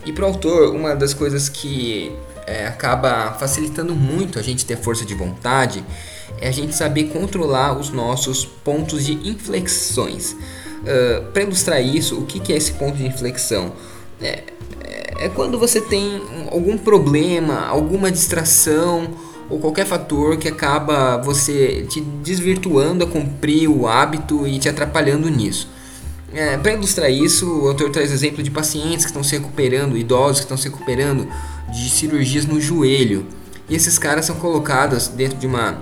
E 0.05 0.13
para 0.13 0.23
o 0.23 0.27
autor, 0.27 0.73
uma 0.73 0.95
das 0.95 1.13
coisas 1.13 1.49
que 1.49 2.11
é, 2.47 2.67
acaba 2.67 3.33
facilitando 3.33 3.93
muito 3.95 4.39
a 4.39 4.41
gente 4.41 4.65
ter 4.65 4.77
força 4.77 5.05
de 5.05 5.13
vontade 5.13 5.83
é 6.41 6.47
a 6.47 6.51
gente 6.51 6.73
saber 6.75 7.05
controlar 7.05 7.77
os 7.77 7.89
nossos 7.89 8.45
pontos 8.45 9.05
de 9.05 9.13
inflexões. 9.27 10.31
Uh, 10.31 11.25
para 11.33 11.43
ilustrar 11.43 11.81
isso, 11.81 12.17
o 12.17 12.25
que, 12.25 12.39
que, 12.39 12.53
é 12.53 12.57
esse 12.57 12.71
ponto 12.73 12.97
de 12.97 13.05
inflexão? 13.05 13.73
É, 14.21 14.43
é, 14.81 15.25
é 15.25 15.29
quando 15.29 15.59
você 15.59 15.81
tem 15.81 16.21
algum 16.49 16.77
problema, 16.77 17.67
alguma 17.67 18.09
distração 18.09 19.09
ou 19.49 19.59
qualquer 19.59 19.85
fator 19.85 20.37
que 20.37 20.47
acaba 20.47 21.17
você 21.17 21.85
te 21.89 21.99
desvirtuando 21.99 23.03
a 23.03 23.07
cumprir 23.07 23.67
o 23.67 23.87
hábito 23.87 24.47
e 24.47 24.57
te 24.59 24.69
atrapalhando 24.69 25.29
nisso. 25.29 25.67
É, 26.33 26.57
Para 26.57 26.73
ilustrar 26.73 27.11
isso, 27.11 27.49
o 27.63 27.67
autor 27.67 27.89
traz 27.89 28.11
exemplo 28.11 28.43
de 28.43 28.51
pacientes 28.51 29.05
que 29.05 29.11
estão 29.11 29.23
se 29.23 29.35
recuperando, 29.35 29.97
idosos 29.97 30.37
que 30.37 30.45
estão 30.45 30.57
se 30.57 30.69
recuperando 30.69 31.27
de 31.71 31.89
cirurgias 31.89 32.45
no 32.45 32.59
joelho. 32.61 33.25
E 33.67 33.75
esses 33.75 33.97
caras 33.97 34.25
são 34.25 34.35
colocados 34.35 35.07
dentro 35.07 35.37
de 35.37 35.47
uma 35.47 35.77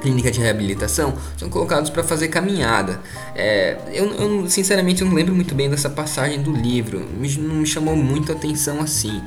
clínica 0.00 0.30
de 0.30 0.38
reabilitação, 0.38 1.14
são 1.38 1.48
colocados 1.48 1.88
para 1.88 2.04
fazer 2.04 2.28
caminhada. 2.28 3.00
É, 3.34 3.78
eu, 3.92 4.06
eu, 4.12 4.50
sinceramente 4.50 5.00
eu 5.00 5.08
não 5.08 5.14
lembro 5.14 5.34
muito 5.34 5.54
bem 5.54 5.70
dessa 5.70 5.88
passagem 5.88 6.42
do 6.42 6.52
livro, 6.52 7.02
não 7.38 7.56
me 7.56 7.66
chamou 7.66 7.96
muito 7.96 8.30
a 8.30 8.34
atenção 8.34 8.80
assim. 8.80 9.22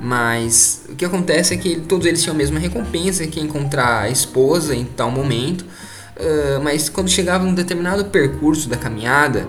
Mas 0.00 0.84
o 0.88 0.94
que 0.94 1.04
acontece 1.04 1.54
é 1.54 1.56
que 1.56 1.80
todos 1.80 2.06
eles 2.06 2.22
tinham 2.22 2.34
a 2.34 2.38
mesma 2.38 2.58
recompensa, 2.58 3.26
que 3.26 3.40
é 3.40 3.42
encontrar 3.42 4.02
a 4.02 4.08
esposa 4.08 4.74
em 4.74 4.84
tal 4.84 5.10
momento. 5.10 5.62
Uh, 5.62 6.62
mas 6.62 6.88
quando 6.88 7.08
chegava 7.08 7.44
um 7.44 7.54
determinado 7.54 8.04
percurso 8.06 8.68
da 8.68 8.76
caminhada, 8.76 9.46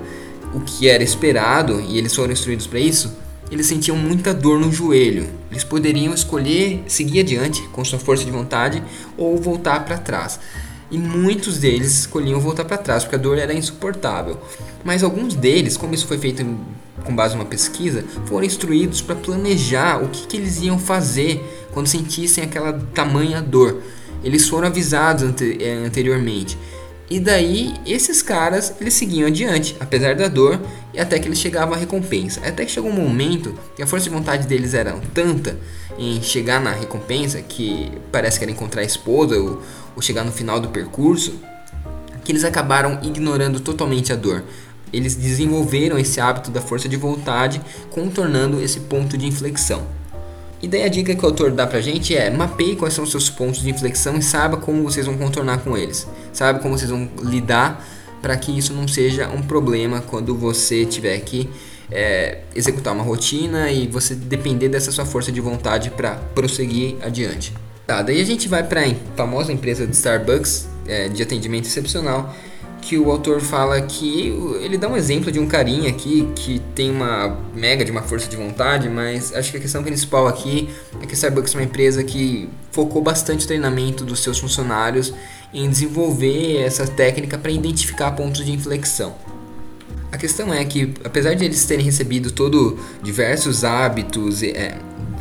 o 0.54 0.62
que 0.62 0.88
era 0.88 1.04
esperado, 1.04 1.82
e 1.82 1.98
eles 1.98 2.16
foram 2.16 2.32
instruídos 2.32 2.68
para 2.68 2.80
isso, 2.80 3.12
eles 3.52 3.68
sentiam 3.68 3.96
muita 3.98 4.34
dor 4.34 4.60
no 4.60 4.72
joelho. 4.72 5.30
Eles 5.52 5.64
poderiam 5.64 6.14
escolher 6.14 6.84
seguir 6.88 7.20
adiante 7.20 7.62
com 7.72 7.84
sua 7.86 8.00
força 8.00 8.26
de 8.26 8.32
vontade 8.32 8.82
ou 9.18 9.38
voltar 9.38 9.86
para 9.86 9.98
trás. 9.98 10.40
E 10.90 10.98
muitos 10.98 11.58
deles 11.58 12.00
escolhiam 12.02 12.40
voltar 12.40 12.66
para 12.66 12.78
trás 12.78 13.04
porque 13.04 13.16
a 13.16 13.20
dor 13.20 13.38
era 13.38 13.54
insuportável. 13.54 14.40
Mas 14.84 15.04
alguns 15.04 15.36
deles, 15.36 15.78
como 15.78 15.94
isso 15.94 16.08
foi 16.08 16.18
feito 16.18 16.46
com 17.04 17.16
base 17.16 17.36
em 17.36 17.38
uma 17.40 17.46
pesquisa, 17.46 18.04
foram 18.26 18.46
instruídos 18.46 19.02
para 19.02 19.16
planejar 19.16 20.04
o 20.04 20.10
que, 20.10 20.28
que, 20.28 20.38
eles 20.38 20.62
iam 20.62 20.80
fazer 20.80 21.68
quando 21.74 21.88
sentissem 21.88 22.44
aquela 22.44 22.74
tamanha 22.94 23.42
dor. 23.42 23.82
Eles 24.24 24.48
foram 24.48 24.68
avisados 24.68 25.24
eh, 25.42 25.84
anteriormente. 25.86 26.58
E 27.10 27.20
daí, 27.20 27.74
esses 27.86 28.22
caras, 28.22 28.74
eles 28.80 28.94
seguiam 28.94 29.28
adiante, 29.28 29.76
apesar 29.80 30.16
da 30.16 30.28
dor, 30.28 30.60
e 30.94 31.00
até 31.00 31.20
que 31.20 31.28
eles 31.28 31.40
chegavam 31.40 31.74
à 31.74 31.78
recompensa. 31.78 32.40
Até 32.46 32.66
que 32.66 32.72
chegou 32.72 32.90
um 32.90 32.94
momento 32.96 33.54
que 33.76 33.84
a 33.84 33.88
força 33.88 34.06
de 34.06 34.10
vontade 34.10 34.48
deles 34.48 34.74
era 34.74 34.94
tanta 35.14 35.58
em 35.98 36.22
chegar 36.22 36.62
na 36.62 36.72
recompensa, 36.72 37.42
que 37.42 37.92
parece 38.12 38.40
que 38.40 38.46
era 38.46 38.52
encontrar 38.52 38.82
a 38.82 38.86
esposa 38.86 39.38
ou, 39.38 39.62
ou 39.96 40.02
chegar 40.02 40.24
no 40.24 40.32
final 40.32 40.60
do 40.60 40.70
percurso, 40.70 41.40
que 42.24 42.32
eles 42.32 42.44
acabaram 42.44 43.00
ignorando 43.04 43.60
totalmente 43.60 44.14
a 44.14 44.16
dor. 44.16 44.44
Eles 44.92 45.16
desenvolveram 45.16 45.98
esse 45.98 46.22
hábito 46.22 46.52
da 46.52 46.62
força 46.62 46.88
de 46.88 46.96
vontade, 46.96 47.62
contornando 47.92 48.62
esse 48.62 48.80
ponto 48.82 49.18
de 49.18 49.26
inflexão. 49.26 49.86
E 50.64 50.68
daí 50.70 50.84
a 50.84 50.88
dica 50.88 51.14
que 51.14 51.22
o 51.22 51.26
autor 51.28 51.52
dá 51.52 51.68
pra 51.68 51.82
gente 51.82 52.16
é 52.16 52.30
mapeie 52.30 52.78
quais 52.78 52.94
são 52.94 53.04
os 53.04 53.12
seus 53.12 53.30
pontos 53.30 53.62
de 53.62 53.70
inflexão 53.70 54.16
e 54.18 54.22
saiba 54.22 54.56
como 54.56 54.82
vocês 54.82 55.06
vão 55.06 55.18
contornar 55.18 55.58
com 55.58 55.78
eles. 55.78 56.08
Saiba 56.32 56.60
como 56.60 56.78
vocês 56.78 56.90
vão 56.90 57.10
lidar 57.22 57.86
para 58.22 58.38
que 58.38 58.58
isso 58.58 58.74
não 58.74 58.88
seja 58.88 59.28
um 59.28 59.42
problema 59.42 60.00
quando 60.00 60.34
você 60.34 60.86
tiver 60.86 61.20
que 61.20 61.50
é, 61.92 62.44
executar 62.56 62.94
uma 62.94 63.04
rotina 63.04 63.70
e 63.72 63.88
você 63.88 64.16
depender 64.16 64.70
dessa 64.70 64.90
sua 64.90 65.06
força 65.06 65.34
de 65.34 65.42
vontade 65.42 65.90
para 65.90 66.16
prosseguir 66.34 66.96
adiante. 67.02 67.54
Tá, 67.86 68.02
daí 68.02 68.22
a 68.22 68.26
gente 68.26 68.48
vai 68.48 68.64
para 68.64 68.86
a 68.86 68.96
famosa 69.18 69.52
empresa 69.52 69.86
de 69.86 69.94
Starbucks 69.94 70.70
é, 70.88 71.10
de 71.10 71.22
atendimento 71.22 71.66
excepcional 71.66 72.34
que 72.84 72.98
o 72.98 73.10
autor 73.10 73.40
fala 73.40 73.82
que 73.82 74.28
ele 74.62 74.78
dá 74.78 74.90
um 74.90 74.98
exemplo 74.98 75.32
de 75.32 75.40
um 75.40 75.48
carinha 75.48 75.90
aqui 75.90 76.28
que 76.36 76.60
tem 76.76 76.92
uma 76.92 77.40
mega 77.56 77.86
de 77.86 77.92
uma 77.92 78.02
força 78.02 78.28
de 78.28 78.36
vontade, 78.36 78.90
mas 78.90 79.34
acho 79.34 79.52
que 79.52 79.58
a 79.58 79.60
questão 79.60 79.82
principal 79.82 80.28
aqui 80.28 80.70
é 81.02 81.06
que 81.06 81.12
a 81.12 81.14
Starbucks 81.14 81.56
é 81.56 81.58
uma 81.58 81.64
empresa 81.64 82.04
que 82.04 82.50
focou 82.72 83.02
bastante 83.02 83.46
o 83.46 83.48
treinamento 83.48 84.04
dos 84.04 84.20
seus 84.20 84.38
funcionários 84.38 85.14
em 85.54 85.70
desenvolver 85.70 86.58
essa 86.58 86.86
técnica 86.86 87.38
para 87.38 87.52
identificar 87.52 88.12
pontos 88.12 88.44
de 88.44 88.52
inflexão. 88.52 89.16
A 90.12 90.18
questão 90.18 90.54
é 90.54 90.64
que, 90.66 90.94
apesar 91.04 91.34
de 91.34 91.46
eles 91.46 91.66
terem 91.66 91.86
recebido 91.86 92.32
todo 92.32 92.78
diversos 93.02 93.64
hábitos, 93.64 94.44
é, 94.44 94.78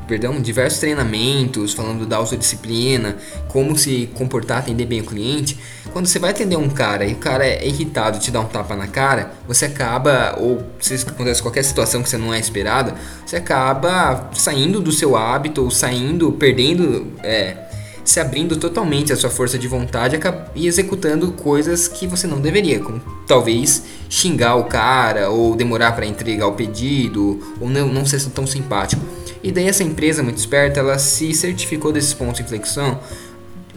perdão, 0.06 0.40
diversos 0.40 0.80
treinamentos 0.80 1.72
falando 1.72 2.06
da 2.06 2.16
autodisciplina, 2.16 3.16
como 3.48 3.76
se 3.76 4.08
comportar, 4.14 4.58
atender 4.58 4.86
bem 4.86 5.00
o 5.00 5.04
cliente, 5.04 5.58
quando 5.92 6.06
você 6.06 6.18
vai 6.18 6.30
atender 6.30 6.56
um 6.56 6.68
cara 6.68 7.04
e 7.04 7.12
o 7.12 7.16
cara 7.16 7.46
é 7.46 7.66
irritado 7.66 8.18
te 8.18 8.30
dá 8.30 8.40
um 8.40 8.46
tapa 8.46 8.74
na 8.76 8.86
cara, 8.86 9.32
você 9.46 9.66
acaba, 9.66 10.36
ou 10.38 10.62
se 10.80 10.94
acontece 10.94 11.42
qualquer 11.42 11.62
situação 11.62 12.02
que 12.02 12.08
você 12.08 12.16
não 12.16 12.32
é 12.32 12.38
esperada, 12.38 12.94
você 13.24 13.36
acaba 13.36 14.30
saindo 14.34 14.80
do 14.80 14.92
seu 14.92 15.16
hábito 15.16 15.62
ou 15.62 15.70
saindo, 15.70 16.32
perdendo. 16.32 17.12
É, 17.22 17.72
se 18.04 18.18
abrindo 18.18 18.56
totalmente 18.56 19.12
a 19.12 19.16
sua 19.16 19.30
força 19.30 19.58
de 19.58 19.68
vontade 19.68 20.18
e 20.54 20.66
executando 20.66 21.32
coisas 21.32 21.86
que 21.86 22.06
você 22.06 22.26
não 22.26 22.40
deveria, 22.40 22.80
como 22.80 23.00
talvez 23.26 23.84
xingar 24.08 24.56
o 24.56 24.64
cara, 24.64 25.30
ou 25.30 25.54
demorar 25.54 25.92
para 25.92 26.04
entregar 26.04 26.46
o 26.46 26.52
pedido, 26.52 27.40
ou 27.60 27.68
não, 27.68 27.88
não 27.88 28.04
ser 28.04 28.20
tão 28.30 28.46
simpático. 28.46 29.02
E 29.42 29.50
daí 29.50 29.68
essa 29.68 29.82
empresa 29.82 30.22
muito 30.22 30.38
esperta, 30.38 30.80
ela 30.80 30.98
se 30.98 31.32
certificou 31.34 31.92
desses 31.92 32.14
pontos 32.14 32.36
de 32.36 32.42
inflexão, 32.42 33.00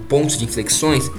pontos 0.07 0.38
de 0.38 0.45
inflexões, 0.45 1.09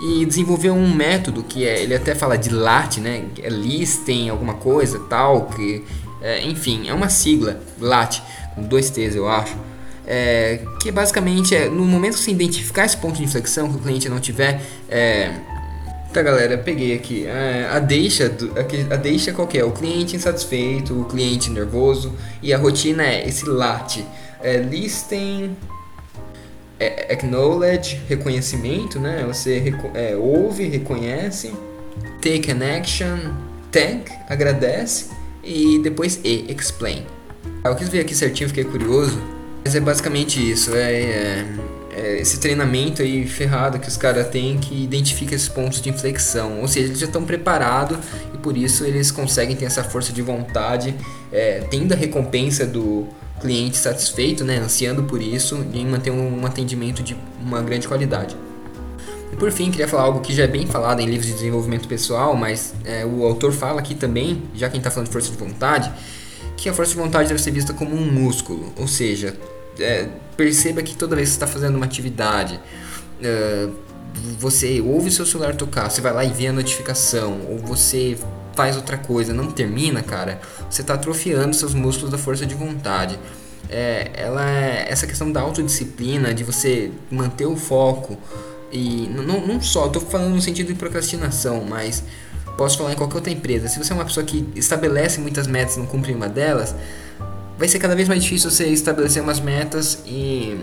e 0.00 0.24
desenvolveu 0.26 0.74
um 0.74 0.94
método 0.94 1.42
que 1.42 1.66
é, 1.66 1.82
ele 1.82 1.94
até 1.94 2.14
fala 2.14 2.36
de 2.36 2.50
LAT, 2.50 2.98
né? 2.98 3.24
É 3.42 3.48
listem 3.48 4.28
alguma 4.28 4.54
coisa, 4.54 4.98
tal, 5.08 5.46
que 5.46 5.82
é, 6.22 6.42
enfim, 6.44 6.88
é 6.88 6.94
uma 6.94 7.08
sigla, 7.08 7.60
LAT, 7.80 8.20
com 8.54 8.62
dois 8.62 8.90
T's 8.90 9.16
eu 9.16 9.28
acho 9.28 9.56
é, 10.06 10.60
que 10.80 10.90
basicamente 10.92 11.54
é 11.54 11.68
no 11.68 11.84
momento 11.84 12.14
que 12.14 12.20
você 12.20 12.30
identificar 12.30 12.84
esse 12.84 12.96
ponto 12.96 13.16
de 13.16 13.24
inflexão 13.24 13.68
que 13.70 13.76
o 13.76 13.80
cliente 13.80 14.08
não 14.08 14.20
tiver. 14.20 14.62
É, 14.88 15.32
tá 16.16 16.22
galera, 16.22 16.56
peguei 16.56 16.94
aqui 16.94 17.26
é, 17.26 17.68
a 17.70 17.78
deixa 17.78 18.26
do, 18.28 18.50
a 18.58 18.96
deixa 18.96 19.34
qual 19.34 19.46
é? 19.52 19.62
O 19.62 19.70
cliente 19.70 20.16
insatisfeito, 20.16 20.98
o 20.98 21.04
cliente 21.04 21.50
nervoso 21.50 22.14
e 22.42 22.54
a 22.54 22.58
rotina 22.58 23.02
é 23.02 23.28
esse 23.28 23.46
late. 23.46 24.02
É, 24.42 24.56
listem 24.56 25.54
é, 26.80 27.12
acknowledge, 27.12 28.00
reconhecimento, 28.08 28.98
né? 28.98 29.24
Você 29.26 29.58
reco 29.58 29.90
é, 29.94 30.16
ouve, 30.16 30.64
reconhece, 30.68 31.52
take 32.22 32.50
an 32.50 32.78
action, 32.78 33.18
thank, 33.70 34.10
agradece 34.26 35.10
e 35.44 35.78
depois 35.82 36.18
e, 36.24 36.46
explain. 36.50 37.04
Eu 37.62 37.76
quis 37.76 37.90
ver 37.90 38.00
aqui 38.00 38.14
certinho, 38.14 38.48
fiquei 38.48 38.64
curioso. 38.64 39.20
Mas 39.62 39.74
é 39.74 39.80
basicamente 39.80 40.38
isso, 40.38 40.74
é, 40.76 40.92
é, 40.92 41.46
é 41.96 42.20
esse 42.20 42.38
treinamento 42.38 43.00
aí 43.00 43.26
ferrado 43.26 43.78
que 43.78 43.88
os 43.88 43.96
caras 43.96 44.28
têm 44.28 44.58
que 44.58 44.84
identifica 44.84 45.34
esses 45.34 45.48
pontos 45.48 45.80
de 45.80 45.88
inflexão. 45.88 46.60
Ou 46.60 46.68
seja, 46.68 46.88
eles 46.88 46.98
já 46.98 47.06
estão 47.06 47.24
preparados 47.24 47.96
e 48.34 48.36
por 48.36 48.54
isso 48.54 48.84
eles 48.84 49.10
conseguem 49.10 49.56
ter 49.56 49.64
essa 49.64 49.82
força 49.82 50.12
de 50.12 50.20
vontade, 50.20 50.94
é, 51.32 51.60
tendo 51.70 51.94
a 51.94 51.96
recompensa 51.96 52.66
do 52.66 53.06
cliente 53.40 53.78
satisfeito, 53.78 54.44
né, 54.44 54.58
ansiando 54.58 55.04
por 55.04 55.22
isso 55.22 55.64
e 55.72 55.84
manter 55.86 56.10
um, 56.10 56.42
um 56.42 56.46
atendimento 56.46 57.02
de 57.02 57.16
uma 57.40 57.62
grande 57.62 57.88
qualidade. 57.88 58.36
E 59.32 59.36
por 59.36 59.50
fim, 59.50 59.70
queria 59.70 59.88
falar 59.88 60.02
algo 60.02 60.20
que 60.20 60.34
já 60.34 60.44
é 60.44 60.48
bem 60.48 60.66
falado 60.66 61.00
em 61.00 61.06
livros 61.06 61.26
de 61.26 61.32
desenvolvimento 61.32 61.88
pessoal, 61.88 62.36
mas 62.36 62.74
é, 62.84 63.06
o 63.06 63.24
autor 63.24 63.52
fala 63.52 63.80
aqui 63.80 63.94
também, 63.94 64.42
já 64.54 64.68
quem 64.68 64.78
está 64.78 64.90
falando 64.90 65.06
de 65.06 65.12
força 65.12 65.30
de 65.30 65.36
vontade, 65.38 65.90
que 66.58 66.68
a 66.68 66.74
força 66.74 66.92
de 66.92 66.98
vontade 66.98 67.28
deve 67.28 67.40
ser 67.40 67.50
vista 67.52 67.72
como 67.72 67.96
um 67.96 68.04
músculo, 68.10 68.72
ou 68.78 68.86
seja, 68.86 69.34
é, 69.78 70.08
perceba 70.36 70.82
que 70.82 70.96
toda 70.96 71.16
vez 71.16 71.28
que 71.28 71.34
você 71.34 71.44
está 71.44 71.46
fazendo 71.46 71.76
uma 71.76 71.86
atividade, 71.86 72.60
é, 73.22 73.68
você 74.38 74.80
ouve 74.80 75.10
seu 75.10 75.26
celular 75.26 75.54
tocar, 75.54 75.90
você 75.90 76.00
vai 76.00 76.12
lá 76.12 76.24
e 76.24 76.30
vê 76.30 76.48
a 76.48 76.52
notificação, 76.52 77.40
ou 77.48 77.58
você 77.58 78.16
faz 78.54 78.76
outra 78.76 78.96
coisa, 78.96 79.32
não 79.32 79.50
termina, 79.50 80.02
cara, 80.02 80.40
você 80.70 80.80
está 80.80 80.94
atrofiando 80.94 81.54
seus 81.54 81.74
músculos 81.74 82.10
da 82.10 82.18
força 82.18 82.46
de 82.46 82.54
vontade. 82.54 83.18
É, 83.68 84.10
ela 84.14 84.48
é 84.48 84.86
essa 84.88 85.06
questão 85.06 85.30
da 85.30 85.40
autodisciplina, 85.40 86.32
de 86.32 86.44
você 86.44 86.90
manter 87.10 87.46
o 87.46 87.56
foco 87.56 88.16
e 88.70 89.08
não, 89.08 89.46
não 89.46 89.60
só, 89.60 89.86
estou 89.86 90.02
falando 90.02 90.34
no 90.34 90.40
sentido 90.40 90.68
de 90.68 90.74
procrastinação, 90.74 91.64
mas 91.64 92.02
posso 92.56 92.78
falar 92.78 92.92
em 92.92 92.96
qualquer 92.96 93.16
outra 93.16 93.32
empresa. 93.32 93.68
Se 93.68 93.78
você 93.78 93.92
é 93.92 93.94
uma 93.94 94.04
pessoa 94.04 94.24
que 94.24 94.46
estabelece 94.54 95.20
muitas 95.20 95.46
metas 95.46 95.76
e 95.76 95.78
não 95.78 95.86
cumpre 95.86 96.12
uma 96.12 96.28
delas, 96.28 96.74
vai 97.58 97.68
ser 97.68 97.78
cada 97.78 97.94
vez 97.94 98.08
mais 98.08 98.22
difícil 98.22 98.50
você 98.50 98.66
estabelecer 98.66 99.22
umas 99.22 99.40
metas 99.40 100.02
e 100.06 100.56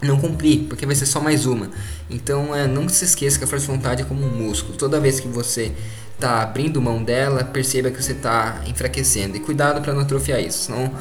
não 0.00 0.18
cumprir, 0.18 0.66
porque 0.68 0.84
vai 0.84 0.94
ser 0.94 1.06
só 1.06 1.20
mais 1.20 1.46
uma. 1.46 1.70
Então, 2.10 2.54
é, 2.54 2.66
não 2.66 2.88
se 2.88 3.04
esqueça 3.04 3.38
que 3.38 3.44
a 3.44 3.46
força 3.46 3.66
de 3.66 3.72
vontade 3.72 4.02
é 4.02 4.04
como 4.04 4.24
um 4.24 4.30
músculo. 4.30 4.76
Toda 4.76 4.98
vez 4.98 5.20
que 5.20 5.28
você 5.28 5.72
está 6.14 6.42
abrindo 6.42 6.80
mão 6.80 7.02
dela, 7.02 7.44
perceba 7.44 7.90
que 7.90 8.02
você 8.02 8.12
está 8.12 8.62
enfraquecendo. 8.66 9.36
E 9.36 9.40
cuidado 9.40 9.80
para 9.80 9.92
não 9.92 10.00
atrofiar 10.00 10.40
isso. 10.40 10.64
Senão, 10.66 10.92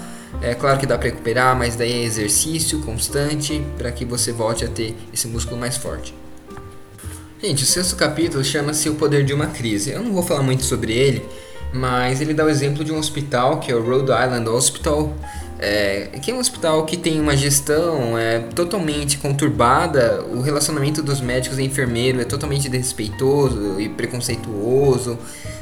é 0.42 0.54
claro 0.54 0.80
que 0.80 0.86
dá 0.86 0.98
para 0.98 1.10
recuperar, 1.10 1.58
mas 1.58 1.76
daí 1.76 1.92
é 1.92 2.04
exercício 2.04 2.80
constante 2.82 3.64
para 3.78 3.92
que 3.92 4.06
você 4.06 4.32
volte 4.32 4.64
a 4.64 4.68
ter 4.68 4.96
esse 5.14 5.28
músculo 5.28 5.60
mais 5.60 5.78
forte. 5.78 6.14
Gente, 7.42 7.64
o 7.64 7.66
sexto 7.66 7.96
capítulo 7.96 8.44
chama-se 8.44 8.88
O 8.88 8.96
Poder 8.96 9.26
de 9.26 9.34
uma 9.34 9.48
Crise. 9.48 9.90
Eu 9.90 10.04
não 10.04 10.14
vou 10.14 10.22
falar 10.22 10.44
muito 10.44 10.64
sobre 10.64 10.94
ele, 10.94 11.26
mas 11.74 12.22
ele 12.22 12.34
dá 12.34 12.46
o 12.46 12.50
exemplo 12.50 12.84
de 12.84 12.92
um 12.92 12.98
hospital 12.98 13.60
que 13.60 13.72
é 13.72 13.76
o 13.76 13.82
Rhode 13.84 14.12
Island 14.12 14.48
Hospital, 14.50 15.16
é, 15.60 16.10
que 16.22 16.32
é 16.32 16.34
um 16.34 16.40
hospital 16.40 16.86
que 16.86 16.98
tem 16.98 17.22
uma 17.22 17.38
gestão 17.38 18.18
é, 18.18 18.40
totalmente 18.40 19.20
conturbada, 19.20 20.24
o 20.24 20.42
relacionamento 20.42 21.04
dos 21.04 21.22
médicos 21.22 21.60
e 21.60 21.64
enfermeiros 21.64 22.22
é 22.22 22.26
totalmente 22.26 22.68
desrespeitoso 22.68 23.80
e 23.80 23.88
preconceituoso, 23.88 25.20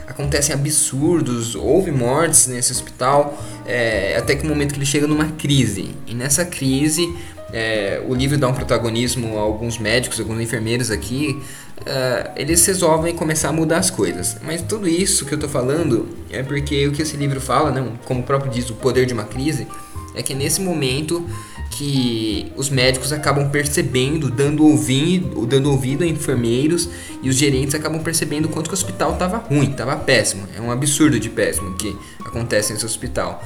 acontecem 0.08 0.56
absurdos, 0.56 1.54
houve 1.54 1.92
mortes 1.92 2.48
nesse 2.48 2.72
hospital, 2.72 3.38
é, 3.66 4.16
até 4.18 4.36
que 4.36 4.46
o 4.46 4.50
momento 4.50 4.74
que 4.74 4.80
ele 4.80 4.86
chega 4.86 5.06
numa 5.06 5.26
crise. 5.34 5.92
E 6.08 6.16
nessa 6.16 6.46
crise, 6.46 7.08
é, 7.52 8.02
o 8.08 8.14
livro 8.14 8.38
dá 8.38 8.48
um 8.48 8.54
protagonismo 8.54 9.38
a 9.38 9.42
alguns 9.42 9.78
médicos, 9.78 10.20
alguns 10.20 10.40
enfermeiros 10.42 10.92
aqui, 10.92 11.42
uh, 11.82 12.32
eles 12.36 12.66
resolvem 12.66 13.16
começar 13.16 13.50
a 13.50 13.54
mudar 13.54 13.78
as 13.78 13.90
coisas. 13.90 14.38
Mas 14.44 14.62
tudo 14.62 14.88
isso 14.88 15.26
que 15.26 15.34
eu 15.34 15.38
estou 15.38 15.50
falando 15.50 16.08
é 16.30 16.44
porque 16.44 16.88
o 16.88 16.92
que 16.92 17.02
esse 17.02 17.18
livro 17.18 17.42
fala, 17.42 17.72
né, 17.72 17.86
como 18.06 18.22
o 18.22 18.24
próprio 18.24 18.52
diz, 18.52 18.70
o 18.70 18.76
poder 18.76 19.06
de 19.06 19.14
uma 19.14 19.24
crise, 19.24 19.68
é 20.16 20.22
que 20.22 20.34
é 20.34 20.36
nesse 20.36 20.62
momento 20.62 21.26
que 21.72 22.52
os 22.56 22.70
médicos 22.70 23.14
acabam 23.14 23.50
percebendo, 23.50 24.30
dando 24.30 24.66
ouvido, 24.66 25.46
dando 25.46 25.72
ouvido 25.72 26.04
a 26.04 26.08
enfermeiros 26.08 26.90
e 27.22 27.30
os 27.30 27.36
gerentes 27.36 27.76
acabam 27.76 28.02
percebendo 28.02 28.50
quanto 28.50 28.68
que 28.68 28.74
o 28.74 28.78
hospital 28.78 29.14
estava 29.14 29.38
ruim, 29.38 29.72
estava 29.72 29.96
péssimo. 29.96 30.48
É 30.56 30.60
um 30.60 30.72
absurdo 30.72 31.20
de 31.20 31.30
péssimo 31.30 31.76
que 31.76 31.96
acontece 32.26 32.74
nesse 32.74 32.86
hospital. 32.86 33.44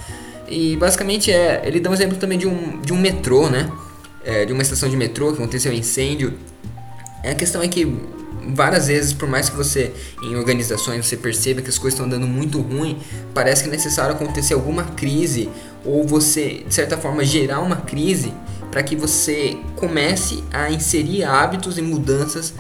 E 0.48 0.76
basicamente 0.78 1.32
é, 1.32 1.62
ele 1.66 1.80
dá 1.80 1.90
um 1.90 1.94
exemplo 1.94 2.18
também 2.18 2.38
de 2.38 2.48
um, 2.48 2.80
de 2.82 2.94
um 2.94 3.00
metrô, 3.00 3.50
né? 3.50 3.70
É, 4.26 4.46
de 4.46 4.54
uma 4.54 4.62
estação 4.62 4.90
de 4.90 4.96
metrô 4.96 5.32
que 5.34 5.42
aconteceu 5.42 5.72
um 5.72 5.76
incêndio. 5.76 6.34
A 7.24 7.34
questão 7.34 7.62
é 7.62 7.68
que 7.68 7.86
várias 8.54 8.88
vezes, 8.88 9.14
por 9.14 9.28
mais 9.28 9.50
que 9.50 9.56
você 9.56 9.94
em 10.22 10.36
organizações 10.36 11.06
você 11.06 11.16
perceba 11.16 11.62
que 11.62 11.70
as 11.70 11.78
coisas 11.78 12.00
estão 12.00 12.06
andando 12.06 12.28
muito 12.28 12.60
ruim, 12.60 13.00
parece 13.34 13.64
que 13.64 13.70
é 13.70 13.72
necessário 13.72 14.16
acontecer 14.16 14.54
alguma 14.54 14.84
crise 14.84 15.50
ou 15.86 16.06
você 16.06 16.64
de 16.68 16.74
certa 16.74 16.98
forma 16.98 17.24
gerar 17.24 17.60
uma 17.60 17.78
crise 17.78 18.34
para 18.72 18.84
que 18.84 18.96
você 18.96 19.58
comece 19.76 20.44
a 20.52 20.70
inserir 20.72 21.24
hábitos 21.24 21.78
e 21.78 21.82
mudanças 21.82 22.54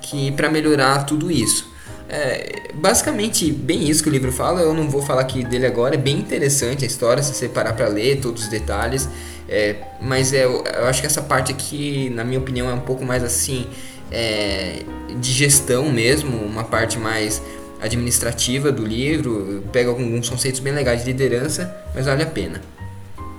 que 0.00 0.30
para 0.32 0.48
melhorar 0.48 1.04
tudo 1.04 1.30
isso. 1.30 1.75
É, 2.08 2.70
basicamente, 2.74 3.50
bem 3.52 3.88
isso 3.88 4.02
que 4.02 4.08
o 4.08 4.12
livro 4.12 4.32
fala. 4.32 4.60
Eu 4.60 4.72
não 4.74 4.88
vou 4.88 5.02
falar 5.02 5.22
aqui 5.22 5.44
dele 5.44 5.66
agora. 5.66 5.94
É 5.94 5.98
bem 5.98 6.18
interessante 6.18 6.84
a 6.84 6.86
história, 6.86 7.22
se 7.22 7.34
você 7.34 7.48
parar 7.48 7.72
para 7.72 7.88
ler 7.88 8.20
todos 8.20 8.44
os 8.44 8.48
detalhes. 8.48 9.08
É, 9.48 9.76
mas 10.00 10.32
é, 10.32 10.44
eu 10.44 10.64
acho 10.86 11.00
que 11.00 11.06
essa 11.06 11.22
parte 11.22 11.52
aqui, 11.52 12.10
na 12.10 12.24
minha 12.24 12.38
opinião, 12.38 12.68
é 12.68 12.74
um 12.74 12.80
pouco 12.80 13.04
mais 13.04 13.22
assim 13.22 13.66
é, 14.10 14.82
de 15.20 15.32
gestão 15.32 15.90
mesmo, 15.90 16.36
uma 16.36 16.64
parte 16.64 16.98
mais 16.98 17.42
administrativa 17.80 18.72
do 18.72 18.84
livro, 18.84 19.62
pega 19.72 19.90
alguns 19.90 20.28
conceitos 20.28 20.60
bem 20.60 20.72
legais 20.72 21.04
de 21.04 21.12
liderança, 21.12 21.74
mas 21.94 22.06
vale 22.06 22.22
a 22.22 22.26
pena. 22.26 22.60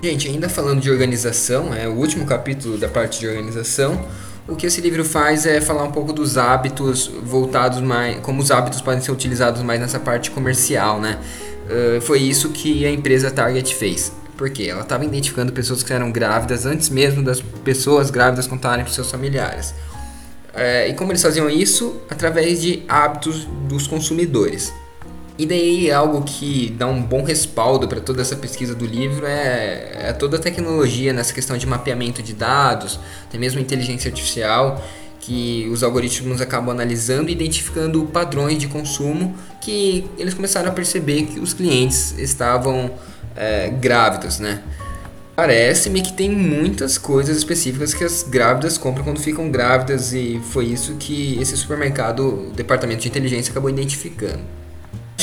Gente, 0.01 0.27
ainda 0.27 0.47
falando 0.47 0.79
de 0.79 0.91
organização, 0.91 1.73
é 1.73 1.87
o 1.87 1.93
último 1.93 2.25
capítulo 2.25 2.77
da 2.77 2.87
parte 2.87 3.19
de 3.19 3.27
organização. 3.27 4.05
O 4.47 4.55
que 4.55 4.65
esse 4.65 4.79
livro 4.79 5.03
faz 5.03 5.45
é 5.45 5.59
falar 5.59 5.83
um 5.83 5.91
pouco 5.91 6.13
dos 6.13 6.37
hábitos 6.37 7.07
voltados 7.07 7.81
mais, 7.81 8.19
como 8.21 8.41
os 8.41 8.49
hábitos 8.49 8.79
podem 8.81 9.01
ser 9.01 9.11
utilizados 9.11 9.61
mais 9.61 9.79
nessa 9.79 9.99
parte 9.99 10.31
comercial, 10.31 11.01
né? 11.01 11.19
Uh, 11.65 11.99
foi 11.99 12.19
isso 12.19 12.49
que 12.49 12.85
a 12.85 12.91
empresa 12.91 13.29
Target 13.29 13.75
fez. 13.75 14.11
Porque 14.37 14.63
ela 14.63 14.81
estava 14.81 15.03
identificando 15.03 15.51
pessoas 15.51 15.83
que 15.83 15.91
eram 15.91 16.11
grávidas 16.11 16.65
antes 16.65 16.89
mesmo 16.89 17.23
das 17.23 17.41
pessoas 17.41 18.09
grávidas 18.09 18.47
contarem 18.47 18.85
para 18.85 18.93
seus 18.93 19.11
familiares. 19.11 19.73
É, 20.53 20.87
e 20.87 20.93
como 20.93 21.11
eles 21.11 21.21
faziam 21.21 21.49
isso? 21.49 22.01
Através 22.09 22.61
de 22.61 22.83
hábitos 22.87 23.47
dos 23.67 23.85
consumidores. 23.85 24.73
E 25.37 25.45
daí 25.45 25.91
algo 25.91 26.23
que 26.23 26.73
dá 26.77 26.87
um 26.87 27.01
bom 27.01 27.23
respaldo 27.23 27.87
para 27.87 28.01
toda 28.01 28.23
essa 28.23 28.35
pesquisa 28.35 28.73
do 28.73 28.85
livro 28.85 29.25
é, 29.25 30.07
é, 30.09 30.13
toda 30.13 30.37
a 30.37 30.39
tecnologia 30.39 31.13
nessa 31.13 31.31
questão 31.31 31.55
de 31.57 31.67
mapeamento 31.67 32.23
de 32.23 32.33
dados, 32.33 32.99
até 33.27 33.37
mesmo 33.37 33.59
inteligência 33.59 34.09
artificial, 34.09 34.83
que 35.19 35.67
os 35.71 35.83
algoritmos 35.83 36.41
acabam 36.41 36.71
analisando 36.71 37.29
e 37.29 37.33
identificando 37.33 38.03
padrões 38.05 38.57
de 38.57 38.67
consumo 38.67 39.35
que 39.61 40.09
eles 40.17 40.33
começaram 40.33 40.69
a 40.69 40.71
perceber 40.71 41.23
que 41.23 41.39
os 41.39 41.53
clientes 41.53 42.17
estavam 42.17 42.89
é, 43.35 43.69
grávidos, 43.69 44.39
né? 44.39 44.63
Parece-me 45.35 46.01
que 46.01 46.13
tem 46.13 46.31
muitas 46.31 46.97
coisas 46.97 47.37
específicas 47.37 47.93
que 47.93 48.03
as 48.03 48.23
grávidas 48.23 48.75
compram 48.75 49.03
quando 49.03 49.19
ficam 49.19 49.51
grávidas 49.51 50.11
e 50.11 50.41
foi 50.51 50.65
isso 50.65 50.95
que 50.95 51.37
esse 51.39 51.55
supermercado, 51.55 52.49
o 52.49 52.51
departamento 52.55 53.01
de 53.01 53.07
inteligência, 53.07 53.51
acabou 53.51 53.69
identificando. 53.69 54.56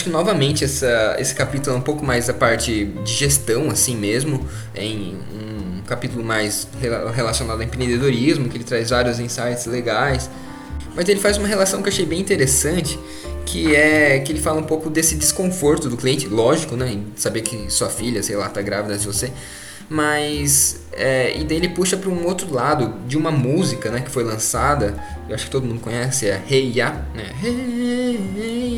Acho 0.04 0.10
que 0.10 0.18
novamente 0.18 0.64
essa, 0.64 1.16
esse 1.18 1.34
capítulo 1.34 1.76
é 1.76 1.78
um 1.78 1.82
pouco 1.82 2.04
mais 2.04 2.28
a 2.28 2.34
parte 2.34 2.84
de 2.84 3.10
gestão, 3.10 3.70
assim 3.70 3.96
mesmo, 3.96 4.46
em 4.74 5.16
um 5.32 5.80
capítulo 5.86 6.22
mais 6.22 6.68
relacionado 7.14 7.56
ao 7.56 7.62
empreendedorismo, 7.62 8.50
que 8.50 8.58
ele 8.58 8.64
traz 8.64 8.90
vários 8.90 9.18
insights 9.18 9.64
legais. 9.64 10.28
Mas 10.94 11.08
ele 11.08 11.20
faz 11.20 11.38
uma 11.38 11.48
relação 11.48 11.80
que 11.80 11.88
eu 11.88 11.92
achei 11.92 12.04
bem 12.04 12.20
interessante, 12.20 12.98
que 13.46 13.74
é 13.74 14.18
que 14.18 14.30
ele 14.30 14.40
fala 14.40 14.60
um 14.60 14.64
pouco 14.64 14.90
desse 14.90 15.14
desconforto 15.14 15.88
do 15.88 15.96
cliente, 15.96 16.28
lógico, 16.28 16.76
né? 16.76 16.92
Em 16.92 17.06
saber 17.16 17.40
que 17.40 17.72
sua 17.72 17.88
filha, 17.88 18.22
sei 18.22 18.36
lá, 18.36 18.50
tá 18.50 18.60
grávida 18.60 18.98
de 18.98 19.06
você 19.06 19.32
mas 19.86 20.80
é, 20.92 21.38
e 21.38 21.44
daí 21.44 21.58
ele 21.58 21.68
puxa 21.68 21.94
para 21.94 22.08
um 22.08 22.24
outro 22.26 22.50
lado 22.52 22.94
de 23.06 23.18
uma 23.18 23.30
música 23.30 23.90
né, 23.90 24.00
que 24.00 24.10
foi 24.10 24.24
lançada, 24.24 24.94
eu 25.28 25.34
acho 25.34 25.44
que 25.44 25.50
todo 25.50 25.66
mundo 25.66 25.80
conhece, 25.80 26.26
é 26.26 26.42
Hey 26.48 26.72
Ya, 26.74 27.04
né? 27.14 27.34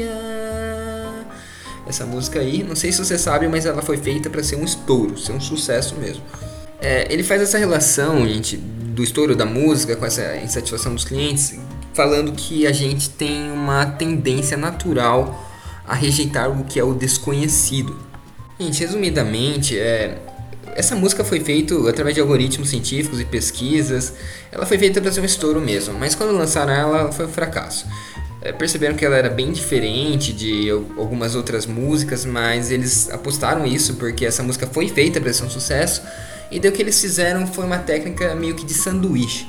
Ya. 0.01 0.76
Essa 1.87 2.05
música 2.05 2.41
aí, 2.41 2.63
não 2.63 2.75
sei 2.75 2.91
se 2.91 2.99
você 2.99 3.17
sabe, 3.17 3.47
mas 3.49 3.65
ela 3.65 3.81
foi 3.81 3.97
feita 3.97 4.29
para 4.29 4.43
ser 4.43 4.57
um 4.57 4.65
estouro, 4.65 5.17
ser 5.17 5.33
um 5.33 5.41
sucesso 5.41 5.95
mesmo. 5.97 6.23
É, 6.81 7.07
ele 7.13 7.23
faz 7.23 7.41
essa 7.41 7.59
relação, 7.59 8.27
gente, 8.27 8.57
do 8.57 9.03
estouro 9.03 9.37
da 9.37 9.47
música 9.47 9.95
com 9.97 10.05
essa 10.05 10.37
insatisfação 10.37 10.95
dos 10.95 11.05
clientes, 11.05 11.59
falando 11.95 12.33
que 12.33 12.67
a 12.67 12.73
gente 12.73 13.11
tem 13.11 13.51
uma 13.51 13.87
tendência 13.87 14.57
natural 14.57 15.47
a 15.87 15.95
rejeitar 15.95 16.51
o 16.51 16.65
que 16.65 16.81
é 16.81 16.85
o 16.85 16.93
desconhecido. 16.93 17.97
Gente, 18.59 18.81
resumidamente, 18.81 19.79
é, 19.79 20.19
essa 20.75 20.95
música 20.95 21.25
foi 21.25 21.41
feita 21.41 21.75
através 21.89 22.15
de 22.15 22.21
algoritmos 22.21 22.69
científicos 22.69 23.21
e 23.21 23.25
pesquisas. 23.25 24.13
Ela 24.51 24.67
foi 24.67 24.77
feita 24.77 25.01
para 25.01 25.13
ser 25.13 25.21
um 25.21 25.25
estouro 25.25 25.61
mesmo, 25.61 25.95
mas 25.95 26.15
quando 26.15 26.33
lançaram 26.37 26.73
ela, 26.73 27.13
foi 27.13 27.27
um 27.27 27.31
fracasso. 27.31 27.87
É, 28.47 28.53
perceberam 28.53 28.95
que 28.95 29.05
ela 29.05 29.17
era 29.17 29.29
bem 29.29 29.51
diferente 29.51 30.33
de 30.33 30.71
algumas 30.71 31.35
outras 31.35 31.67
músicas, 31.67 32.25
mas 32.25 32.71
eles 32.71 33.11
apostaram 33.11 33.67
isso 33.67 33.95
porque 33.95 34.25
essa 34.25 34.41
música 34.41 34.69
foi 34.69 34.89
feita 34.89 35.21
para 35.21 35.33
ser 35.33 35.43
um 35.43 35.51
sucesso. 35.51 36.01
E 36.49 36.61
daí 36.61 36.71
o 36.71 36.73
que 36.73 36.81
eles 36.81 37.01
fizeram 37.01 37.45
foi 37.49 37.65
uma 37.65 37.79
técnica 37.79 38.37
meio 38.37 38.55
que 38.55 38.65
de 38.65 38.73
sanduíche. 38.73 39.49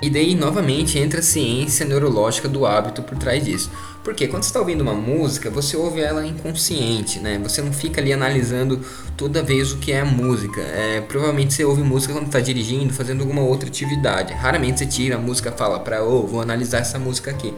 E 0.00 0.10
daí 0.10 0.34
novamente 0.34 0.98
entra 0.98 1.20
a 1.20 1.22
ciência 1.22 1.86
neurológica 1.86 2.48
do 2.48 2.66
hábito 2.66 3.02
por 3.02 3.16
trás 3.16 3.42
disso. 3.44 3.70
Porque 4.04 4.28
quando 4.28 4.42
você 4.42 4.50
está 4.50 4.60
ouvindo 4.60 4.82
uma 4.82 4.94
música, 4.94 5.50
você 5.50 5.76
ouve 5.76 6.00
ela 6.00 6.24
inconsciente, 6.24 7.18
né? 7.18 7.40
Você 7.42 7.60
não 7.62 7.72
fica 7.72 8.00
ali 8.00 8.12
analisando 8.12 8.80
toda 9.16 9.42
vez 9.42 9.72
o 9.72 9.78
que 9.78 9.90
é 9.90 10.00
a 10.00 10.04
música. 10.04 10.60
É, 10.60 11.00
provavelmente 11.00 11.54
você 11.54 11.64
ouve 11.64 11.82
música 11.82 12.12
quando 12.12 12.26
está 12.26 12.38
dirigindo, 12.38 12.92
fazendo 12.92 13.22
alguma 13.22 13.42
outra 13.42 13.68
atividade. 13.68 14.32
Raramente 14.34 14.78
você 14.78 14.86
tira 14.86 15.16
a 15.16 15.18
música 15.18 15.50
fala 15.50 15.80
para, 15.80 16.04
oh, 16.04 16.26
vou 16.26 16.40
analisar 16.40 16.78
essa 16.78 16.98
música 16.98 17.30
aqui. 17.30 17.52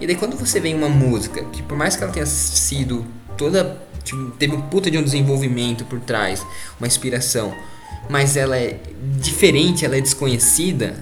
E 0.00 0.06
daí 0.06 0.16
quando 0.16 0.36
você 0.36 0.60
vê 0.60 0.72
uma 0.72 0.88
música, 0.88 1.44
que 1.52 1.62
por 1.62 1.76
mais 1.76 1.96
que 1.96 2.04
ela 2.04 2.12
tenha 2.12 2.26
sido 2.26 3.04
toda. 3.36 3.76
Teve 4.38 4.54
um 4.54 4.62
puta 4.62 4.90
de 4.90 4.98
um 4.98 5.02
desenvolvimento 5.02 5.84
por 5.84 6.00
trás, 6.00 6.44
uma 6.78 6.88
inspiração, 6.88 7.54
mas 8.10 8.36
ela 8.36 8.56
é 8.56 8.80
diferente, 9.20 9.84
ela 9.84 9.96
é 9.96 10.00
desconhecida, 10.00 10.96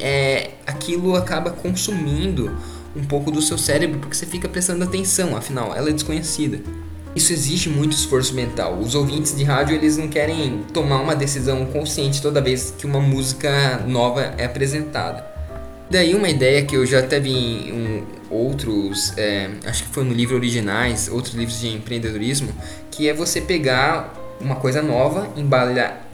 é, 0.00 0.50
aquilo 0.66 1.16
acaba 1.16 1.50
consumindo 1.50 2.56
um 2.96 3.04
pouco 3.04 3.30
do 3.30 3.42
seu 3.42 3.58
cérebro 3.58 3.98
porque 3.98 4.14
você 4.14 4.26
fica 4.26 4.48
prestando 4.48 4.84
atenção, 4.84 5.36
afinal, 5.36 5.74
ela 5.74 5.90
é 5.90 5.92
desconhecida. 5.92 6.60
Isso 7.14 7.32
exige 7.32 7.68
muito 7.68 7.92
esforço 7.92 8.34
mental. 8.34 8.78
Os 8.78 8.94
ouvintes 8.94 9.36
de 9.36 9.44
rádio 9.44 9.76
eles 9.76 9.96
não 9.96 10.08
querem 10.08 10.64
tomar 10.72 11.00
uma 11.00 11.14
decisão 11.14 11.64
consciente 11.66 12.20
toda 12.20 12.40
vez 12.40 12.74
que 12.76 12.86
uma 12.86 13.00
música 13.00 13.78
nova 13.86 14.34
é 14.36 14.44
apresentada. 14.44 15.24
Daí 15.88 16.14
uma 16.14 16.28
ideia 16.28 16.64
que 16.64 16.76
eu 16.76 16.84
já 16.84 16.98
até 17.00 17.20
vi 17.20 17.68
em 17.68 17.72
um, 17.72 18.02
outros, 18.30 19.12
é, 19.16 19.50
acho 19.64 19.84
que 19.84 19.90
foi 19.90 20.02
no 20.02 20.12
livro 20.12 20.34
originais, 20.34 21.08
outros 21.08 21.34
livros 21.34 21.60
de 21.60 21.68
empreendedorismo, 21.68 22.52
que 22.90 23.08
é 23.08 23.14
você 23.14 23.40
pegar 23.40 24.12
uma 24.40 24.56
coisa 24.56 24.82
nova, 24.82 25.28
embalar, 25.36 26.04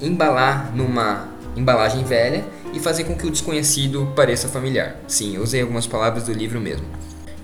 embalar 0.00 0.74
numa 0.74 1.29
embalagem 1.56 2.04
velha 2.04 2.44
e 2.72 2.80
fazer 2.80 3.04
com 3.04 3.14
que 3.14 3.26
o 3.26 3.30
desconhecido 3.30 4.12
pareça 4.14 4.48
familiar. 4.48 4.96
Sim, 5.08 5.38
usei 5.38 5.62
algumas 5.62 5.86
palavras 5.86 6.24
do 6.24 6.32
livro 6.32 6.60
mesmo. 6.60 6.86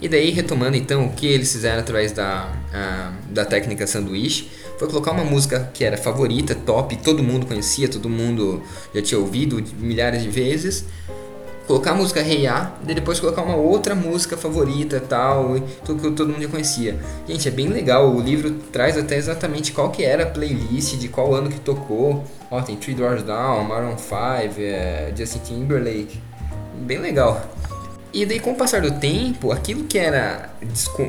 E 0.00 0.08
daí, 0.08 0.30
retomando 0.30 0.76
então 0.76 1.06
o 1.06 1.12
que 1.12 1.26
eles 1.26 1.50
fizeram 1.50 1.80
através 1.80 2.12
da, 2.12 2.52
a, 2.72 3.12
da 3.30 3.44
técnica 3.44 3.86
sanduíche, 3.86 4.50
foi 4.78 4.88
colocar 4.88 5.12
uma 5.12 5.24
música 5.24 5.70
que 5.72 5.84
era 5.84 5.96
favorita, 5.96 6.54
top, 6.54 6.96
todo 6.96 7.22
mundo 7.22 7.46
conhecia, 7.46 7.88
todo 7.88 8.08
mundo 8.08 8.62
já 8.94 9.00
tinha 9.00 9.18
ouvido 9.18 9.62
milhares 9.78 10.22
de 10.22 10.28
vezes, 10.28 10.84
colocar 11.66 11.90
a 11.90 11.94
música 11.94 12.20
Hey 12.20 12.46
A, 12.46 12.72
e 12.86 12.94
depois 12.94 13.18
colocar 13.18 13.42
uma 13.42 13.56
outra 13.56 13.94
música 13.94 14.36
favorita 14.36 15.00
tal, 15.00 15.56
tudo 15.84 16.10
que 16.10 16.16
todo 16.16 16.28
mundo 16.28 16.42
já 16.42 16.48
conhecia. 16.48 16.98
Gente, 17.26 17.48
é 17.48 17.50
bem 17.50 17.68
legal, 17.68 18.14
o 18.14 18.20
livro 18.20 18.50
traz 18.72 18.96
até 18.96 19.16
exatamente 19.16 19.72
qual 19.72 19.90
que 19.90 20.04
era 20.04 20.22
a 20.22 20.26
playlist, 20.26 20.96
de 20.96 21.08
qual 21.08 21.34
ano 21.34 21.50
que 21.50 21.60
tocou. 21.60 22.24
Ó, 22.50 22.60
tem 22.62 22.76
Three 22.76 22.94
Doors 22.94 23.22
Down, 23.22 23.64
Maroon 23.64 23.98
5, 23.98 24.14
é, 24.58 25.12
Justin 25.16 25.40
Timberlake. 25.40 26.20
Bem 26.82 26.98
legal. 26.98 27.44
E 28.12 28.24
daí 28.24 28.38
com 28.38 28.52
o 28.52 28.54
passar 28.54 28.80
do 28.80 28.92
tempo, 28.92 29.50
aquilo 29.50 29.84
que 29.84 29.98
era 29.98 30.50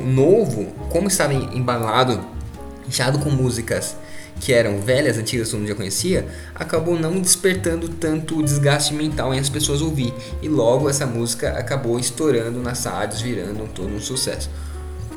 novo, 0.04 0.66
como 0.90 1.08
estava 1.08 1.32
embalado, 1.32 2.20
inchado 2.86 3.18
com 3.20 3.30
músicas 3.30 3.96
que 4.40 4.52
eram 4.52 4.80
velhas, 4.80 5.18
antigas, 5.18 5.50
todo 5.50 5.60
mundo 5.60 5.68
já 5.68 5.74
conhecia, 5.74 6.26
acabou 6.54 6.98
não 6.98 7.20
despertando 7.20 7.88
tanto 7.88 8.42
desgaste 8.42 8.94
mental 8.94 9.34
em 9.34 9.38
as 9.38 9.48
pessoas 9.48 9.80
ouvir. 9.80 10.12
E 10.42 10.48
logo 10.48 10.88
essa 10.88 11.06
música 11.06 11.50
acabou 11.50 11.98
estourando 11.98 12.60
nas 12.60 12.84
rádios, 12.84 13.20
virando 13.20 13.68
todo 13.74 13.94
um 13.94 14.00
sucesso. 14.00 14.50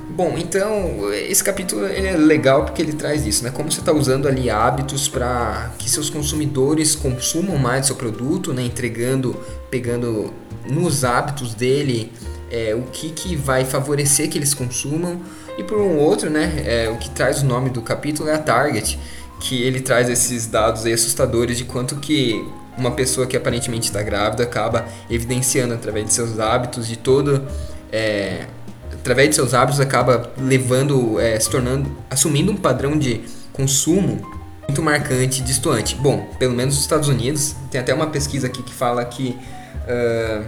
Bom, 0.09 0.36
então 0.38 1.13
esse 1.13 1.41
capítulo 1.41 1.86
ele 1.88 2.07
é 2.07 2.17
legal 2.17 2.65
porque 2.65 2.82
ele 2.82 2.91
traz 2.91 3.26
isso, 3.26 3.45
né? 3.45 3.49
Como 3.49 3.72
você 3.72 3.80
está 3.80 3.93
usando 3.93 4.28
ali 4.28 4.49
hábitos 4.49 5.07
para 5.07 5.72
que 5.78 5.89
seus 5.89 6.09
consumidores 6.09 6.95
consumam 6.95 7.57
mais 7.57 7.86
seu 7.86 7.95
produto, 7.95 8.51
né? 8.51 8.63
Entregando, 8.63 9.39
pegando 9.69 10.34
nos 10.69 11.05
hábitos 11.05 11.53
dele 11.53 12.11
é, 12.51 12.76
o 12.76 12.84
que, 12.91 13.09
que 13.11 13.38
vai 13.38 13.63
favorecer 13.63 14.30
que 14.30 14.38
eles 14.38 14.53
consumam 14.53 15.22
e 15.62 15.64
por 15.64 15.80
um 15.80 15.97
outro, 15.97 16.30
né, 16.30 16.64
é, 16.66 16.89
o 16.89 16.97
que 16.97 17.09
traz 17.09 17.41
o 17.41 17.45
nome 17.45 17.70
do 17.70 17.82
capítulo 17.82 18.28
é 18.30 18.34
a 18.34 18.39
Target, 18.39 18.99
que 19.39 19.64
ele 19.64 19.80
traz 19.80 20.09
esses 20.09 20.45
dados 20.47 20.86
assustadores 20.86 21.57
de 21.57 21.64
quanto 21.64 21.95
que 21.95 22.45
uma 22.78 22.91
pessoa 22.91 23.26
que 23.28 23.38
aparentemente 23.38 23.88
está 23.88 24.01
grávida 24.01 24.43
acaba 24.43 24.86
evidenciando 25.09 25.74
através 25.74 26.05
de 26.05 26.14
seus 26.14 26.39
hábitos, 26.39 26.88
de 26.88 26.97
todo, 26.97 27.43
é, 27.91 28.45
através 28.91 29.30
de 29.30 29.36
seus 29.36 29.53
hábitos 29.53 29.80
acaba 29.80 30.32
levando, 30.38 31.20
é, 31.20 31.39
se 31.39 31.49
tornando, 31.49 31.95
assumindo 32.09 32.51
um 32.51 32.57
padrão 32.57 32.97
de 32.97 33.22
consumo 33.53 34.22
muito 34.68 34.82
marcante, 34.82 35.41
distoante. 35.41 35.95
Bom, 35.95 36.28
pelo 36.39 36.53
menos 36.53 36.76
nos 36.76 36.84
Estados 36.84 37.07
Unidos 37.07 37.55
tem 37.70 37.82
até 37.82 37.93
uma 37.93 38.07
pesquisa 38.07 38.47
aqui 38.47 38.64
que 38.64 38.74
fala 38.74 39.03
que 39.03 39.38
uh, 39.86 40.45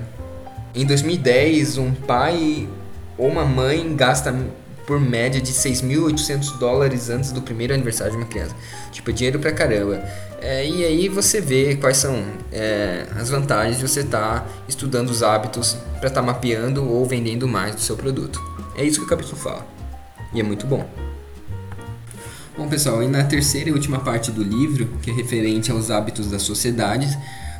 em 0.74 0.86
2010 0.86 1.78
um 1.78 1.92
pai 1.92 2.68
ou 3.18 3.28
uma 3.28 3.44
mãe 3.44 3.96
gasta 3.96 4.34
por 4.86 5.00
média 5.00 5.42
de 5.42 5.52
6.800 5.52 6.58
dólares 6.58 7.10
antes 7.10 7.32
do 7.32 7.42
primeiro 7.42 7.74
aniversário 7.74 8.14
de 8.14 8.18
uma 8.18 8.26
criança. 8.26 8.56
Tipo, 8.92 9.10
é 9.10 9.14
dinheiro 9.14 9.40
pra 9.40 9.52
caramba. 9.52 10.04
É, 10.42 10.68
e 10.68 10.84
aí 10.84 11.08
você 11.08 11.40
vê 11.40 11.76
quais 11.76 11.98
são 11.98 12.22
é, 12.52 13.06
as 13.16 13.30
vantagens 13.30 13.78
de 13.78 13.88
você 13.88 14.02
estar 14.02 14.42
tá 14.42 14.48
estudando 14.68 15.10
os 15.10 15.24
hábitos 15.24 15.78
para 16.00 16.10
estar 16.10 16.22
tá 16.22 16.26
mapeando 16.26 16.84
ou 16.88 17.06
vendendo 17.06 17.48
mais 17.48 17.76
do 17.76 17.82
seu 17.82 17.96
produto. 17.96 18.42
É 18.76 18.84
isso 18.84 19.00
que 19.00 19.06
o 19.06 19.10
capítulo 19.10 19.38
fala. 19.38 19.66
E 20.34 20.40
é 20.40 20.44
muito 20.44 20.68
bom. 20.68 20.88
Bom, 22.58 22.68
pessoal, 22.68 23.02
e 23.02 23.08
na 23.08 23.24
terceira 23.24 23.70
e 23.70 23.74
última 23.74 24.00
parte 24.00 24.32
do 24.32 24.44
livro, 24.44 24.88
que 25.02 25.10
é 25.10 25.14
referente 25.14 25.72
aos 25.72 25.90
hábitos 25.90 26.30
das 26.30 26.44
sociedades, 26.44 27.18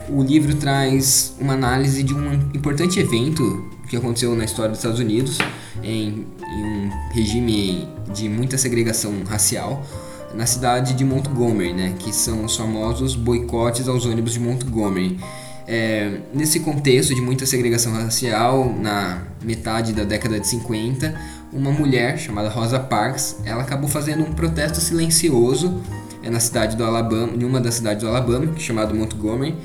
o 0.10 0.22
livro 0.22 0.56
traz 0.56 1.36
uma 1.40 1.54
análise 1.54 2.04
de 2.04 2.14
um 2.14 2.34
importante 2.54 3.00
evento 3.00 3.72
que 3.90 3.96
aconteceu 3.96 4.36
na 4.36 4.44
história 4.44 4.70
dos 4.70 4.80
Estados 4.80 5.00
Unidos, 5.00 5.38
em, 5.84 6.26
em 6.54 6.64
um 6.64 6.90
regime 7.12 7.88
de 8.14 8.30
muita 8.30 8.58
segregação 8.58 9.24
racial, 9.28 9.86
na 10.34 10.46
cidade 10.46 10.94
de 10.94 11.06
Montgomery, 11.06 11.74
né, 11.74 11.94
que 12.00 12.14
são 12.14 12.44
os 12.44 12.56
famosos 12.56 13.16
boicotes 13.16 13.88
aos 13.88 14.06
ônibus 14.06 14.34
de 14.34 14.40
Montgomery. 14.40 15.20
É, 15.66 16.20
nesse 16.34 16.60
contexto 16.60 17.16
de 17.16 17.22
muita 17.22 17.46
segregação 17.46 17.94
racial, 17.94 18.76
na 18.80 19.22
metade 19.42 19.94
da 19.94 20.04
década 20.04 20.40
de 20.40 20.48
50, 20.48 21.16
uma 21.54 21.72
mulher 21.72 22.18
chamada 22.18 22.50
Rosa 22.50 22.80
Parks, 22.80 23.38
ela 23.46 23.62
acabou 23.62 23.88
fazendo 23.88 24.24
um 24.24 24.34
protesto 24.34 24.82
silencioso 24.82 25.82
é, 26.22 26.30
na 26.30 26.40
cidade 26.40 26.76
do 26.76 26.84
Alabama, 26.84 27.34
em 27.34 27.44
uma 27.44 27.62
das 27.62 27.76
cidades 27.76 28.04
do 28.04 28.10
Alabama, 28.10 28.52
chamado 28.58 28.96
Montgomery, 28.96 29.56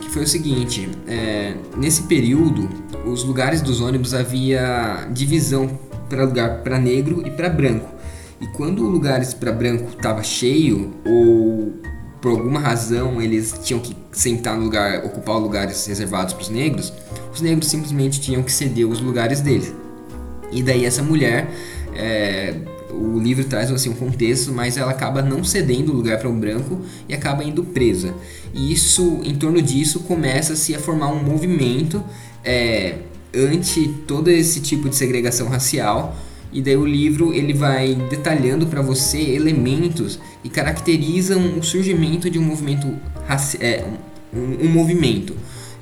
que 0.00 0.10
foi 0.10 0.24
o 0.24 0.26
seguinte: 0.26 0.88
é, 1.06 1.54
nesse 1.76 2.02
período, 2.02 2.68
os 3.06 3.22
lugares 3.22 3.62
dos 3.62 3.80
ônibus 3.80 4.12
havia 4.12 5.08
divisão 5.12 5.78
para 6.08 6.24
lugar 6.24 6.62
para 6.62 6.78
negro 6.78 7.22
e 7.26 7.30
para 7.30 7.48
branco. 7.48 7.88
E 8.40 8.46
quando 8.48 8.82
lugares 8.82 9.32
para 9.32 9.52
branco 9.52 9.90
estava 9.96 10.22
cheio 10.22 10.94
ou 11.06 11.72
por 12.20 12.32
alguma 12.32 12.60
razão 12.60 13.20
eles 13.22 13.54
tinham 13.62 13.80
que 13.80 13.96
sentar 14.12 14.56
no 14.56 14.64
lugar, 14.64 15.04
ocupar 15.04 15.38
lugares 15.38 15.86
reservados 15.86 16.34
para 16.34 16.42
os 16.42 16.48
negros, 16.48 16.92
os 17.32 17.40
negros 17.40 17.68
simplesmente 17.68 18.20
tinham 18.20 18.42
que 18.42 18.52
ceder 18.52 18.86
os 18.86 19.00
lugares 19.00 19.40
deles. 19.40 19.72
E 20.50 20.62
daí 20.62 20.84
essa 20.84 21.02
mulher, 21.02 21.50
é, 21.94 22.54
o 22.90 23.18
livro 23.18 23.44
traz 23.44 23.70
assim 23.70 23.90
um 23.90 23.94
contexto, 23.94 24.52
mas 24.52 24.76
ela 24.76 24.90
acaba 24.90 25.22
não 25.22 25.44
cedendo 25.44 25.92
o 25.92 25.96
lugar 25.96 26.18
para 26.18 26.28
um 26.28 26.38
branco 26.38 26.80
e 27.08 27.14
acaba 27.14 27.44
indo 27.44 27.62
presa. 27.62 28.14
E 28.54 28.72
isso, 28.72 29.20
em 29.22 29.34
torno 29.34 29.60
disso, 29.60 30.00
começa-se 30.00 30.74
a 30.74 30.78
formar 30.78 31.08
um 31.08 31.22
movimento 31.22 32.02
é, 32.44 32.96
ante 33.36 33.88
todo 34.06 34.28
esse 34.28 34.60
tipo 34.60 34.88
de 34.88 34.96
segregação 34.96 35.48
racial. 35.48 36.16
E 36.52 36.62
daí 36.62 36.76
o 36.76 36.86
livro 36.86 37.34
ele 37.34 37.52
vai 37.52 37.94
detalhando 38.08 38.66
para 38.66 38.80
você 38.80 39.18
elementos 39.18 40.18
que 40.42 40.48
caracterizam 40.48 41.58
o 41.58 41.62
surgimento 41.62 42.30
de 42.30 42.38
um 42.38 42.42
movimento 42.42 42.86
é, 43.60 43.84
um, 44.32 44.66
um 44.66 44.68
movimento 44.68 45.34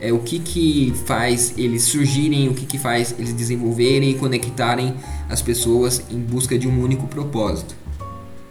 é, 0.04 0.12
o 0.12 0.18
que, 0.18 0.38
que 0.38 0.92
faz 1.06 1.54
eles 1.56 1.84
surgirem, 1.84 2.48
o 2.48 2.54
que, 2.54 2.66
que 2.66 2.78
faz 2.78 3.14
eles 3.18 3.32
desenvolverem 3.32 4.10
e 4.10 4.14
conectarem 4.14 4.94
as 5.30 5.40
pessoas 5.40 6.02
em 6.10 6.18
busca 6.18 6.58
de 6.58 6.68
um 6.68 6.82
único 6.82 7.06
propósito. 7.06 7.74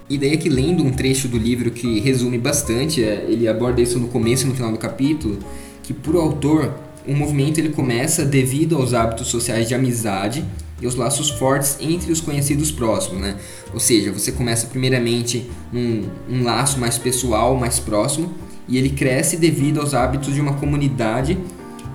E 0.09 0.17
daí 0.17 0.33
aqui 0.33 0.49
lendo 0.49 0.83
um 0.83 0.91
trecho 0.91 1.27
do 1.27 1.37
livro 1.37 1.69
que 1.69 1.99
resume 1.99 2.39
bastante, 2.39 3.03
é, 3.03 3.25
ele 3.29 3.47
aborda 3.47 3.81
isso 3.81 3.99
no 3.99 4.07
começo 4.07 4.45
e 4.45 4.49
no 4.49 4.55
final 4.55 4.71
do 4.71 4.79
capítulo, 4.79 5.37
que 5.83 5.93
por 5.93 6.15
autor, 6.15 6.73
o 7.07 7.13
movimento 7.13 7.59
ele 7.59 7.69
começa 7.69 8.23
devido 8.23 8.77
aos 8.77 8.93
hábitos 8.93 9.27
sociais 9.27 9.67
de 9.67 9.75
amizade 9.75 10.45
e 10.81 10.87
os 10.87 10.95
laços 10.95 11.29
fortes 11.29 11.77
entre 11.79 12.11
os 12.11 12.19
conhecidos 12.19 12.71
próximos, 12.71 13.21
né? 13.21 13.37
Ou 13.73 13.79
seja, 13.79 14.11
você 14.11 14.31
começa 14.31 14.67
primeiramente 14.67 15.49
num 15.71 16.09
um 16.29 16.43
laço 16.43 16.79
mais 16.79 16.97
pessoal, 16.97 17.55
mais 17.55 17.79
próximo, 17.79 18.33
e 18.67 18.77
ele 18.77 18.89
cresce 18.89 19.37
devido 19.37 19.79
aos 19.79 19.93
hábitos 19.93 20.33
de 20.33 20.41
uma 20.41 20.53
comunidade 20.53 21.37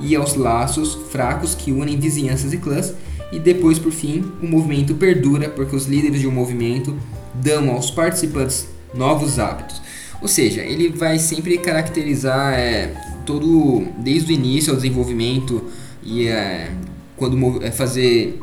e 0.00 0.14
aos 0.14 0.34
laços 0.34 0.94
fracos 1.10 1.54
que 1.54 1.72
unem 1.72 1.98
vizinhanças 1.98 2.52
e 2.52 2.58
clãs, 2.58 2.94
e 3.30 3.38
depois, 3.38 3.78
por 3.78 3.92
fim, 3.92 4.24
o 4.42 4.46
movimento 4.46 4.94
perdura 4.94 5.50
porque 5.50 5.76
os 5.76 5.86
líderes 5.86 6.20
de 6.20 6.26
um 6.26 6.32
movimento 6.32 6.96
dão 7.34 7.70
aos 7.70 7.90
participantes 7.90 8.68
novos 8.94 9.38
hábitos. 9.38 9.82
Ou 10.20 10.28
seja, 10.28 10.62
ele 10.62 10.88
vai 10.88 11.18
sempre 11.18 11.58
caracterizar 11.58 12.54
é, 12.54 12.94
todo, 13.28 13.86
desde 13.98 14.32
o 14.32 14.34
início 14.34 14.70
ao 14.70 14.76
desenvolvimento 14.76 15.62
e 16.02 16.26
é, 16.28 16.70
quando 17.14 17.62
é, 17.62 17.70
fazer 17.70 18.40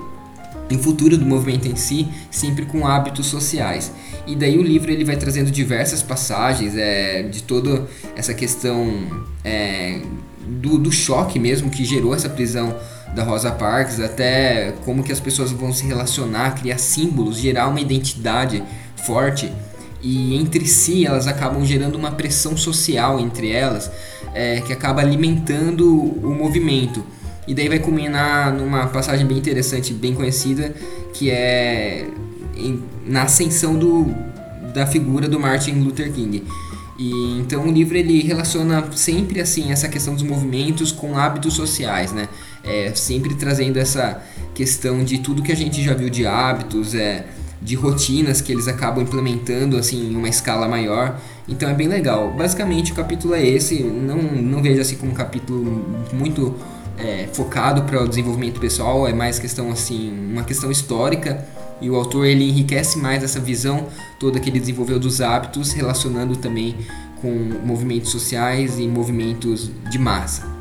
em 0.70 0.78
futuro 0.78 1.18
do 1.18 1.26
movimento 1.26 1.68
em 1.68 1.76
si, 1.76 2.08
sempre 2.30 2.68
com 2.68 2.86
hábitos 2.86 3.26
sociais. 3.26 3.92
E 4.28 4.36
daí 4.36 4.60
o 4.60 4.62
livro 4.62 4.92
ele 4.92 5.04
vai 5.04 5.18
trazendo 5.18 5.50
diversas 5.50 6.04
passagens 6.04 6.78
é, 6.78 7.24
de 7.24 7.42
toda 7.42 7.88
essa 8.16 8.32
questão 8.32 9.26
é, 9.44 10.02
do, 10.46 10.78
do 10.78 10.92
choque 10.92 11.40
mesmo 11.40 11.72
que 11.72 11.84
gerou 11.84 12.14
essa 12.14 12.30
prisão 12.30 12.76
da 13.16 13.24
Rosa 13.24 13.52
Parks, 13.52 14.00
até 14.00 14.72
como 14.84 15.02
que 15.02 15.12
as 15.12 15.20
pessoas 15.20 15.52
vão 15.52 15.74
se 15.74 15.84
relacionar, 15.88 16.52
criar 16.60 16.78
símbolos, 16.78 17.38
gerar 17.38 17.70
uma 17.70 17.82
identidade 17.82 18.62
forte 18.98 19.52
e 20.06 20.36
entre 20.36 20.68
si 20.68 21.04
elas 21.04 21.26
acabam 21.26 21.66
gerando 21.66 21.96
uma 21.96 22.12
pressão 22.12 22.56
social 22.56 23.20
entre 23.20 23.50
elas 23.50 23.92
é, 24.36 24.62
que 24.62 24.72
acaba 24.72 25.02
alimentando 25.02 25.92
o 25.92 26.32
movimento. 26.32 27.04
E 27.48 27.56
daí 27.56 27.68
vai 27.68 27.80
culminar 27.80 28.54
numa 28.54 28.86
passagem 28.86 29.26
bem 29.26 29.38
interessante, 29.38 29.94
bem 29.96 30.14
conhecida, 30.14 30.76
que 31.12 31.32
é 31.32 32.08
em, 32.56 32.84
na 33.04 33.24
ascensão 33.24 33.76
do, 33.76 34.14
da 34.76 34.86
figura 34.86 35.28
do 35.28 35.40
Martin 35.40 35.72
Luther 35.80 36.12
King. 36.12 36.44
E 37.00 37.40
então 37.40 37.68
o 37.68 37.72
livro 37.72 37.98
ele 37.98 38.22
relaciona 38.22 38.88
sempre 38.94 39.42
assim 39.42 39.72
essa 39.72 39.90
questão 39.90 40.14
dos 40.14 40.24
movimentos 40.24 40.92
com 40.92 41.18
hábitos 41.18 41.56
sociais, 41.56 42.12
né? 42.12 42.30
É, 42.64 42.92
sempre 42.94 43.34
trazendo 43.34 43.78
essa 43.78 44.22
questão 44.54 45.04
de 45.04 45.18
tudo 45.18 45.42
que 45.42 45.52
a 45.52 45.56
gente 45.56 45.84
já 45.84 45.94
viu 45.94 46.10
de 46.10 46.26
hábitos, 46.26 46.94
é, 46.96 47.26
de 47.62 47.76
rotinas 47.76 48.42
que 48.42 48.52
eles 48.52 48.68
acabam 48.68 49.04
implementando 49.04 49.78
assim 49.78 50.12
em 50.12 50.16
uma 50.16 50.30
escala 50.30 50.68
maior. 50.68 51.20
Então 51.48 51.70
é 51.70 51.74
bem 51.74 51.88
legal. 51.88 52.32
Basicamente 52.32 52.92
o 52.92 52.96
capítulo 52.96 53.34
é 53.34 53.46
esse. 53.46 53.84
Não 53.84 54.18
não 54.18 54.62
vejo 54.62 54.82
assim 54.82 54.96
como 54.96 55.12
um 55.12 55.16
capítulo 55.16 55.86
muito 56.14 56.56
é, 56.98 57.28
focado 57.34 57.84
para 57.84 58.04
o 58.04 58.08
desenvolvimento 58.08 58.60
pessoal. 58.60 59.08
É 59.08 59.14
mais 59.14 59.40
questão 59.40 59.72
assim 59.72 60.12
uma 60.32 60.44
questão 60.44 60.72
histórica 60.72 61.46
e 61.82 61.90
o 61.90 61.96
autor 61.96 62.26
ele 62.26 62.48
enriquece 62.48 62.98
mais 62.98 63.24
essa 63.24 63.40
visão 63.40 63.88
toda 64.20 64.40
que 64.40 64.50
ele 64.50 64.60
desenvolveu 64.60 65.00
dos 65.00 65.20
hábitos, 65.22 65.74
relacionando 65.74 66.36
também 66.38 66.76
com 67.22 67.30
movimentos 67.66 68.12
sociais 68.12 68.80
e 68.80 68.88
movimentos 68.88 69.70
de 69.90 69.98
massa. 69.98 70.55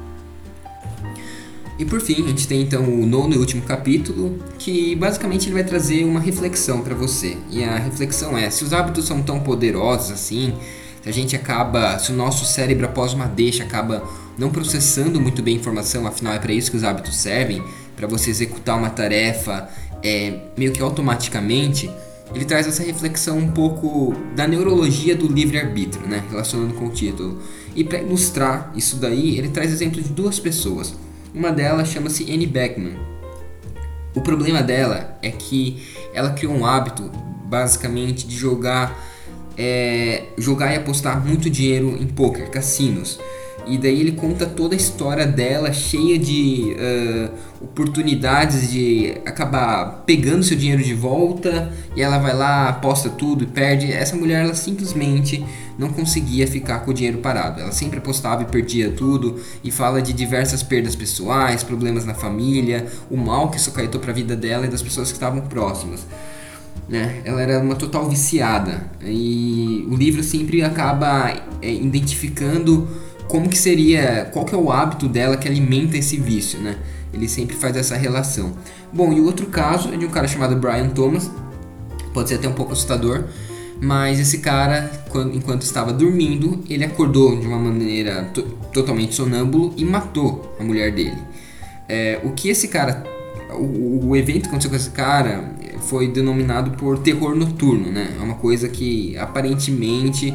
E 1.78 1.84
por 1.84 2.00
fim, 2.00 2.24
a 2.24 2.28
gente 2.28 2.46
tem 2.46 2.62
então 2.62 2.82
o 2.84 3.04
nono 3.04 3.34
e 3.34 3.38
último 3.38 3.62
capítulo, 3.62 4.38
que 4.58 4.94
basicamente 4.94 5.46
ele 5.46 5.54
vai 5.54 5.64
trazer 5.64 6.04
uma 6.04 6.20
reflexão 6.20 6.82
para 6.82 6.94
você. 6.94 7.36
E 7.50 7.64
a 7.64 7.76
reflexão 7.76 8.38
é: 8.38 8.48
se 8.50 8.62
os 8.62 8.72
hábitos 8.72 9.06
são 9.06 9.22
tão 9.22 9.40
poderosos 9.40 10.12
assim, 10.12 10.54
se 11.02 11.08
a 11.08 11.12
gente 11.12 11.34
acaba, 11.34 11.98
se 11.98 12.12
o 12.12 12.14
nosso 12.14 12.44
cérebro 12.44 12.86
após 12.86 13.12
uma 13.12 13.26
deixa 13.26 13.64
acaba 13.64 14.04
não 14.38 14.50
processando 14.50 15.20
muito 15.20 15.42
bem 15.42 15.56
a 15.56 15.58
informação, 15.58 16.06
afinal 16.06 16.34
é 16.34 16.38
para 16.38 16.52
isso 16.52 16.70
que 16.70 16.76
os 16.76 16.84
hábitos 16.84 17.16
servem, 17.16 17.62
para 17.96 18.06
você 18.06 18.30
executar 18.30 18.76
uma 18.76 18.90
tarefa 18.90 19.68
é, 20.02 20.38
meio 20.56 20.72
que 20.72 20.82
automaticamente, 20.82 21.90
ele 22.34 22.44
traz 22.44 22.66
essa 22.66 22.82
reflexão 22.82 23.38
um 23.38 23.48
pouco 23.48 24.14
da 24.34 24.46
neurologia 24.46 25.14
do 25.14 25.26
livre-arbítrio, 25.26 26.06
né? 26.06 26.22
relacionando 26.30 26.74
com 26.74 26.86
o 26.86 26.90
título. 26.90 27.40
E 27.74 27.84
para 27.84 27.98
ilustrar 28.00 28.72
isso 28.74 28.96
daí, 28.96 29.38
ele 29.38 29.48
traz 29.48 29.72
exemplo 29.72 30.00
de 30.02 30.08
duas 30.08 30.38
pessoas. 30.38 30.94
Uma 31.34 31.50
delas 31.50 31.88
chama-se 31.88 32.22
Annie 32.32 32.46
Beckman. 32.46 32.96
O 34.14 34.20
problema 34.20 34.62
dela 34.62 35.18
é 35.20 35.32
que 35.32 35.82
ela 36.14 36.30
criou 36.30 36.54
um 36.54 36.64
hábito, 36.64 37.10
basicamente, 37.46 38.24
de 38.24 38.36
jogar, 38.36 38.96
é, 39.58 40.26
jogar 40.38 40.72
e 40.72 40.76
apostar 40.76 41.20
muito 41.26 41.50
dinheiro 41.50 42.00
em 42.00 42.06
poker, 42.06 42.48
cassinos. 42.50 43.18
E 43.66 43.78
daí 43.78 44.00
ele 44.00 44.12
conta 44.12 44.44
toda 44.44 44.74
a 44.74 44.76
história 44.76 45.26
dela, 45.26 45.72
cheia 45.72 46.18
de 46.18 46.76
uh, 46.78 47.64
oportunidades 47.64 48.70
de 48.70 49.16
acabar 49.24 50.02
pegando 50.04 50.42
seu 50.42 50.56
dinheiro 50.56 50.82
de 50.82 50.92
volta. 50.92 51.72
E 51.96 52.02
ela 52.02 52.18
vai 52.18 52.34
lá, 52.34 52.68
aposta 52.68 53.08
tudo 53.08 53.44
e 53.44 53.46
perde. 53.46 53.90
Essa 53.90 54.16
mulher, 54.16 54.44
ela 54.44 54.54
simplesmente 54.54 55.44
não 55.78 55.88
conseguia 55.88 56.46
ficar 56.46 56.80
com 56.80 56.90
o 56.90 56.94
dinheiro 56.94 57.18
parado. 57.18 57.60
Ela 57.60 57.72
sempre 57.72 57.98
apostava 57.98 58.42
e 58.42 58.46
perdia 58.46 58.90
tudo. 58.90 59.40
E 59.62 59.70
fala 59.70 60.02
de 60.02 60.12
diversas 60.12 60.62
perdas 60.62 60.94
pessoais, 60.94 61.62
problemas 61.62 62.04
na 62.04 62.14
família, 62.14 62.86
o 63.10 63.16
mal 63.16 63.50
que 63.50 63.56
isso 63.56 63.70
acarretou 63.70 64.00
para 64.00 64.10
a 64.10 64.14
vida 64.14 64.36
dela 64.36 64.66
e 64.66 64.68
das 64.68 64.82
pessoas 64.82 65.08
que 65.08 65.14
estavam 65.14 65.40
próximas. 65.42 66.06
Né? 66.86 67.22
Ela 67.24 67.40
era 67.40 67.60
uma 67.60 67.76
total 67.76 68.08
viciada. 68.10 68.84
E 69.02 69.86
o 69.90 69.96
livro 69.96 70.22
sempre 70.22 70.62
acaba 70.62 71.30
é, 71.62 71.72
identificando 71.72 72.86
como 73.28 73.48
que 73.48 73.58
seria, 73.58 74.28
qual 74.32 74.44
que 74.44 74.54
é 74.54 74.58
o 74.58 74.70
hábito 74.70 75.08
dela 75.08 75.36
que 75.36 75.48
alimenta 75.48 75.96
esse 75.96 76.16
vício, 76.16 76.58
né? 76.60 76.76
Ele 77.12 77.28
sempre 77.28 77.54
faz 77.54 77.76
essa 77.76 77.96
relação. 77.96 78.52
Bom, 78.92 79.12
e 79.12 79.20
o 79.20 79.24
outro 79.24 79.46
caso 79.46 79.92
é 79.92 79.96
de 79.96 80.04
um 80.04 80.10
cara 80.10 80.26
chamado 80.26 80.56
Brian 80.56 80.88
Thomas, 80.88 81.30
Pode 82.14 82.28
ser 82.28 82.36
até 82.36 82.48
um 82.48 82.52
pouco 82.52 82.72
assustador, 82.72 83.24
mas 83.80 84.20
esse 84.20 84.38
cara, 84.38 84.88
quando, 85.10 85.36
enquanto 85.36 85.62
estava 85.62 85.92
dormindo, 85.92 86.62
ele 86.70 86.84
acordou 86.84 87.38
de 87.38 87.44
uma 87.44 87.58
maneira 87.58 88.30
totalmente 88.72 89.16
sonâmbulo 89.16 89.74
e 89.76 89.84
matou 89.84 90.54
a 90.60 90.62
mulher 90.62 90.92
dele. 90.92 91.18
É, 91.88 92.20
o 92.22 92.30
que 92.30 92.48
esse 92.48 92.68
cara. 92.68 93.12
O, 93.50 94.08
o, 94.08 94.16
evento 94.16 94.42
que 94.42 94.48
aconteceu 94.48 94.70
com 94.70 94.76
esse 94.76 94.90
cara 94.90 95.52
foi 95.82 96.08
denominado 96.08 96.72
por 96.72 96.98
terror 96.98 97.36
noturno, 97.36 97.90
né? 97.90 98.12
É 98.18 98.22
uma 98.22 98.34
coisa 98.34 98.68
que 98.68 99.16
aparentemente 99.16 100.34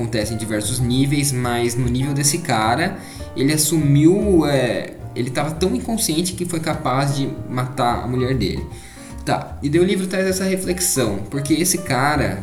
acontece 0.00 0.32
em 0.32 0.36
diversos 0.36 0.80
níveis, 0.80 1.30
mas 1.30 1.74
no 1.74 1.86
nível 1.86 2.14
desse 2.14 2.38
cara, 2.38 2.98
ele 3.36 3.52
assumiu. 3.52 4.46
É, 4.46 4.94
ele 5.14 5.28
estava 5.28 5.50
tão 5.50 5.74
inconsciente 5.74 6.32
que 6.32 6.44
foi 6.46 6.60
capaz 6.60 7.16
de 7.16 7.28
matar 7.48 8.04
a 8.04 8.06
mulher 8.06 8.34
dele. 8.34 8.64
Tá, 9.24 9.58
e 9.62 9.68
daí 9.68 9.80
o 9.80 9.84
livro 9.84 10.06
traz 10.06 10.26
essa 10.26 10.44
reflexão, 10.44 11.18
porque 11.30 11.52
esse 11.52 11.78
cara, 11.78 12.42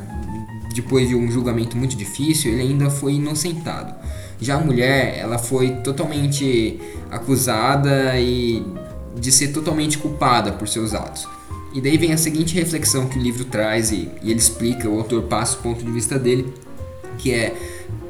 depois 0.75 1.09
de 1.09 1.15
um 1.15 1.31
julgamento 1.31 1.75
muito 1.75 1.95
difícil, 1.95 2.51
ele 2.51 2.61
ainda 2.61 2.89
foi 2.89 3.13
inocentado. 3.13 3.95
Já 4.39 4.57
a 4.57 4.59
mulher, 4.59 5.17
ela 5.17 5.39
foi 5.39 5.71
totalmente 5.77 6.79
acusada 7.09 8.19
e 8.19 8.63
de 9.19 9.31
ser 9.31 9.47
totalmente 9.47 9.97
culpada 9.97 10.51
por 10.51 10.67
seus 10.67 10.93
atos. 10.93 11.27
E 11.73 11.81
daí 11.81 11.97
vem 11.97 12.13
a 12.13 12.17
seguinte 12.17 12.53
reflexão 12.53 13.07
que 13.07 13.17
o 13.17 13.21
livro 13.21 13.45
traz 13.45 13.91
e, 13.91 14.09
e 14.21 14.29
ele 14.29 14.39
explica, 14.39 14.87
o 14.87 14.99
autor 14.99 15.23
passa 15.23 15.57
o 15.57 15.61
ponto 15.61 15.83
de 15.83 15.91
vista 15.91 16.19
dele, 16.19 16.53
que 17.17 17.33
é 17.33 17.55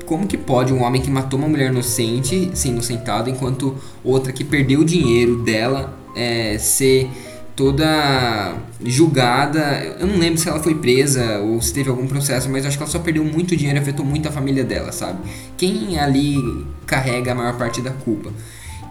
como 0.06 0.26
que 0.26 0.38
pode 0.38 0.74
um 0.74 0.84
homem 0.84 1.02
que 1.02 1.10
matou 1.10 1.38
uma 1.38 1.50
mulher 1.50 1.70
inocente 1.70 2.50
ser 2.54 2.70
inocentado 2.70 3.30
enquanto 3.30 3.76
outra 4.04 4.32
que 4.32 4.44
perdeu 4.44 4.80
o 4.80 4.86
dinheiro 4.86 5.44
dela 5.44 5.98
é, 6.16 6.58
ser 6.58 7.10
toda 7.58 8.56
julgada. 8.86 9.96
Eu 10.00 10.08
não 10.08 10.18
lembro 10.18 10.40
se 10.40 10.48
ela 10.48 10.60
foi 10.60 10.76
presa 10.76 11.40
ou 11.40 11.62
se 11.62 11.74
teve 11.74 11.90
algum 11.90 12.08
processo, 12.08 12.48
mas 12.50 12.66
acho 12.66 12.78
que 12.78 12.84
ela 12.84 12.92
só 12.92 13.00
perdeu 13.00 13.26
muito 13.26 13.58
dinheiro 13.58 13.80
afetou 13.80 14.06
muito 14.06 14.30
a 14.30 14.32
família 14.32 14.64
dela, 14.64 14.92
sabe? 14.92 15.20
Quem 15.58 16.00
ali 16.00 16.38
carrega 16.86 17.32
a 17.32 17.36
maior 17.36 17.58
parte 17.58 17.82
da 17.82 17.92
culpa? 17.92 18.32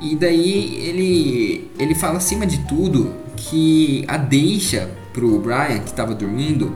E 0.02 0.14
daí 0.14 0.76
ele 0.82 1.70
ele 1.78 1.94
fala 1.94 2.18
acima 2.18 2.44
de 2.44 2.58
tudo 2.66 3.14
que 3.36 4.04
a 4.08 4.16
deixa 4.16 4.90
pro 5.12 5.38
Brian 5.38 5.78
que 5.78 5.90
estava 5.90 6.14
dormindo 6.14 6.74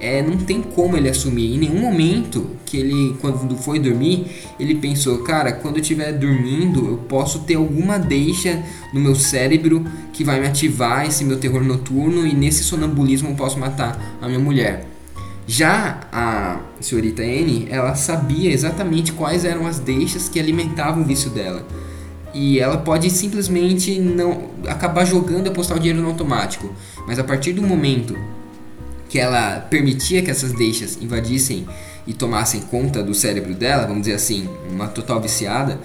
é, 0.00 0.22
não 0.22 0.36
tem 0.36 0.62
como 0.62 0.96
ele 0.96 1.08
assumir. 1.08 1.54
Em 1.54 1.58
nenhum 1.58 1.80
momento 1.80 2.50
que 2.64 2.76
ele, 2.76 3.16
quando 3.20 3.56
foi 3.56 3.78
dormir, 3.78 4.26
ele 4.58 4.76
pensou, 4.76 5.18
cara, 5.18 5.52
quando 5.52 5.76
eu 5.76 5.82
estiver 5.82 6.12
dormindo, 6.12 6.86
eu 6.86 6.96
posso 6.98 7.40
ter 7.40 7.54
alguma 7.54 7.98
deixa 7.98 8.62
no 8.92 9.00
meu 9.00 9.14
cérebro 9.14 9.84
que 10.12 10.22
vai 10.22 10.40
me 10.40 10.46
ativar 10.46 11.06
esse 11.06 11.24
meu 11.24 11.38
terror 11.38 11.62
noturno 11.64 12.26
e 12.26 12.34
nesse 12.34 12.62
sonambulismo 12.62 13.30
eu 13.30 13.34
posso 13.34 13.58
matar 13.58 14.18
a 14.20 14.26
minha 14.26 14.38
mulher. 14.38 14.86
Já 15.46 16.00
a 16.12 16.60
senhorita 16.78 17.24
N, 17.24 17.66
ela 17.70 17.94
sabia 17.94 18.52
exatamente 18.52 19.12
quais 19.12 19.46
eram 19.46 19.66
as 19.66 19.78
deixas 19.78 20.28
que 20.28 20.38
alimentavam 20.38 21.02
o 21.02 21.06
vício 21.06 21.30
dela. 21.30 21.66
E 22.34 22.60
ela 22.60 22.76
pode 22.76 23.08
simplesmente 23.08 23.98
não 23.98 24.50
acabar 24.66 25.06
jogando 25.06 25.46
e 25.46 25.48
apostar 25.48 25.78
o 25.78 25.80
dinheiro 25.80 26.02
no 26.02 26.08
automático. 26.08 26.70
Mas 27.06 27.18
a 27.18 27.24
partir 27.24 27.54
do 27.54 27.62
momento 27.62 28.14
que 29.08 29.18
ela 29.18 29.60
permitia 29.60 30.22
que 30.22 30.30
essas 30.30 30.52
deixas 30.52 30.98
invadissem 31.00 31.66
e 32.06 32.12
tomassem 32.12 32.60
conta 32.62 33.02
do 33.02 33.14
cérebro 33.14 33.54
dela, 33.54 33.86
vamos 33.86 34.02
dizer 34.02 34.14
assim, 34.14 34.48
uma 34.70 34.88
total 34.88 35.20
viciada, 35.20 35.78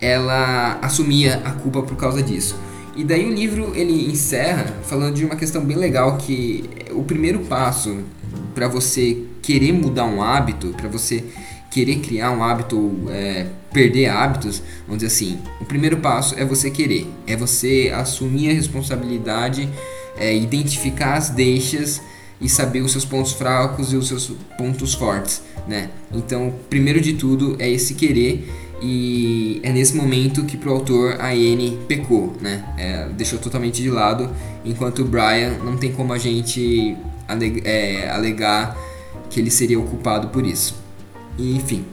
ela 0.00 0.78
assumia 0.80 1.42
a 1.44 1.52
culpa 1.52 1.82
por 1.82 1.96
causa 1.96 2.22
disso. 2.22 2.56
E 2.96 3.04
daí 3.04 3.24
o 3.24 3.32
livro 3.32 3.72
ele 3.74 4.10
encerra 4.10 4.66
falando 4.82 5.14
de 5.14 5.24
uma 5.24 5.36
questão 5.36 5.64
bem 5.64 5.76
legal 5.76 6.16
que 6.16 6.68
o 6.90 7.02
primeiro 7.04 7.40
passo 7.40 7.98
para 8.54 8.66
você 8.66 9.24
querer 9.42 9.72
mudar 9.72 10.06
um 10.06 10.22
hábito, 10.22 10.74
para 10.76 10.88
você 10.88 11.24
querer 11.70 12.00
criar 12.00 12.32
um 12.32 12.42
hábito, 12.42 13.08
é, 13.10 13.46
perder 13.72 14.06
hábitos, 14.06 14.60
vamos 14.86 15.02
dizer 15.02 15.06
assim, 15.06 15.38
o 15.60 15.64
primeiro 15.64 15.98
passo 15.98 16.34
é 16.36 16.44
você 16.44 16.68
querer, 16.68 17.06
é 17.26 17.36
você 17.36 17.92
assumir 17.94 18.50
a 18.50 18.52
responsabilidade, 18.52 19.68
é, 20.16 20.36
identificar 20.36 21.14
as 21.14 21.30
deixas 21.30 22.02
e 22.40 22.48
saber 22.48 22.80
os 22.80 22.92
seus 22.92 23.04
pontos 23.04 23.32
fracos 23.32 23.92
e 23.92 23.96
os 23.96 24.08
seus 24.08 24.32
pontos 24.56 24.94
fortes, 24.94 25.42
né? 25.68 25.90
Então, 26.12 26.54
primeiro 26.68 27.00
de 27.00 27.14
tudo 27.14 27.56
é 27.58 27.68
esse 27.68 27.94
querer 27.94 28.48
e 28.82 29.60
é 29.62 29.70
nesse 29.72 29.94
momento 29.94 30.44
que 30.44 30.56
pro 30.56 30.72
autor 30.72 31.20
a 31.20 31.30
Anne 31.32 31.78
pecou, 31.86 32.34
né? 32.40 32.64
É, 32.78 33.08
deixou 33.10 33.38
totalmente 33.38 33.82
de 33.82 33.90
lado, 33.90 34.30
enquanto 34.64 35.00
o 35.00 35.04
Brian 35.04 35.58
não 35.64 35.76
tem 35.76 35.92
como 35.92 36.12
a 36.12 36.18
gente 36.18 36.96
é, 37.64 38.08
alegar 38.08 38.76
que 39.28 39.38
ele 39.38 39.50
seria 39.50 39.78
o 39.78 39.82
culpado 39.82 40.28
por 40.28 40.46
isso. 40.46 40.74
E, 41.38 41.56
enfim. 41.56 41.84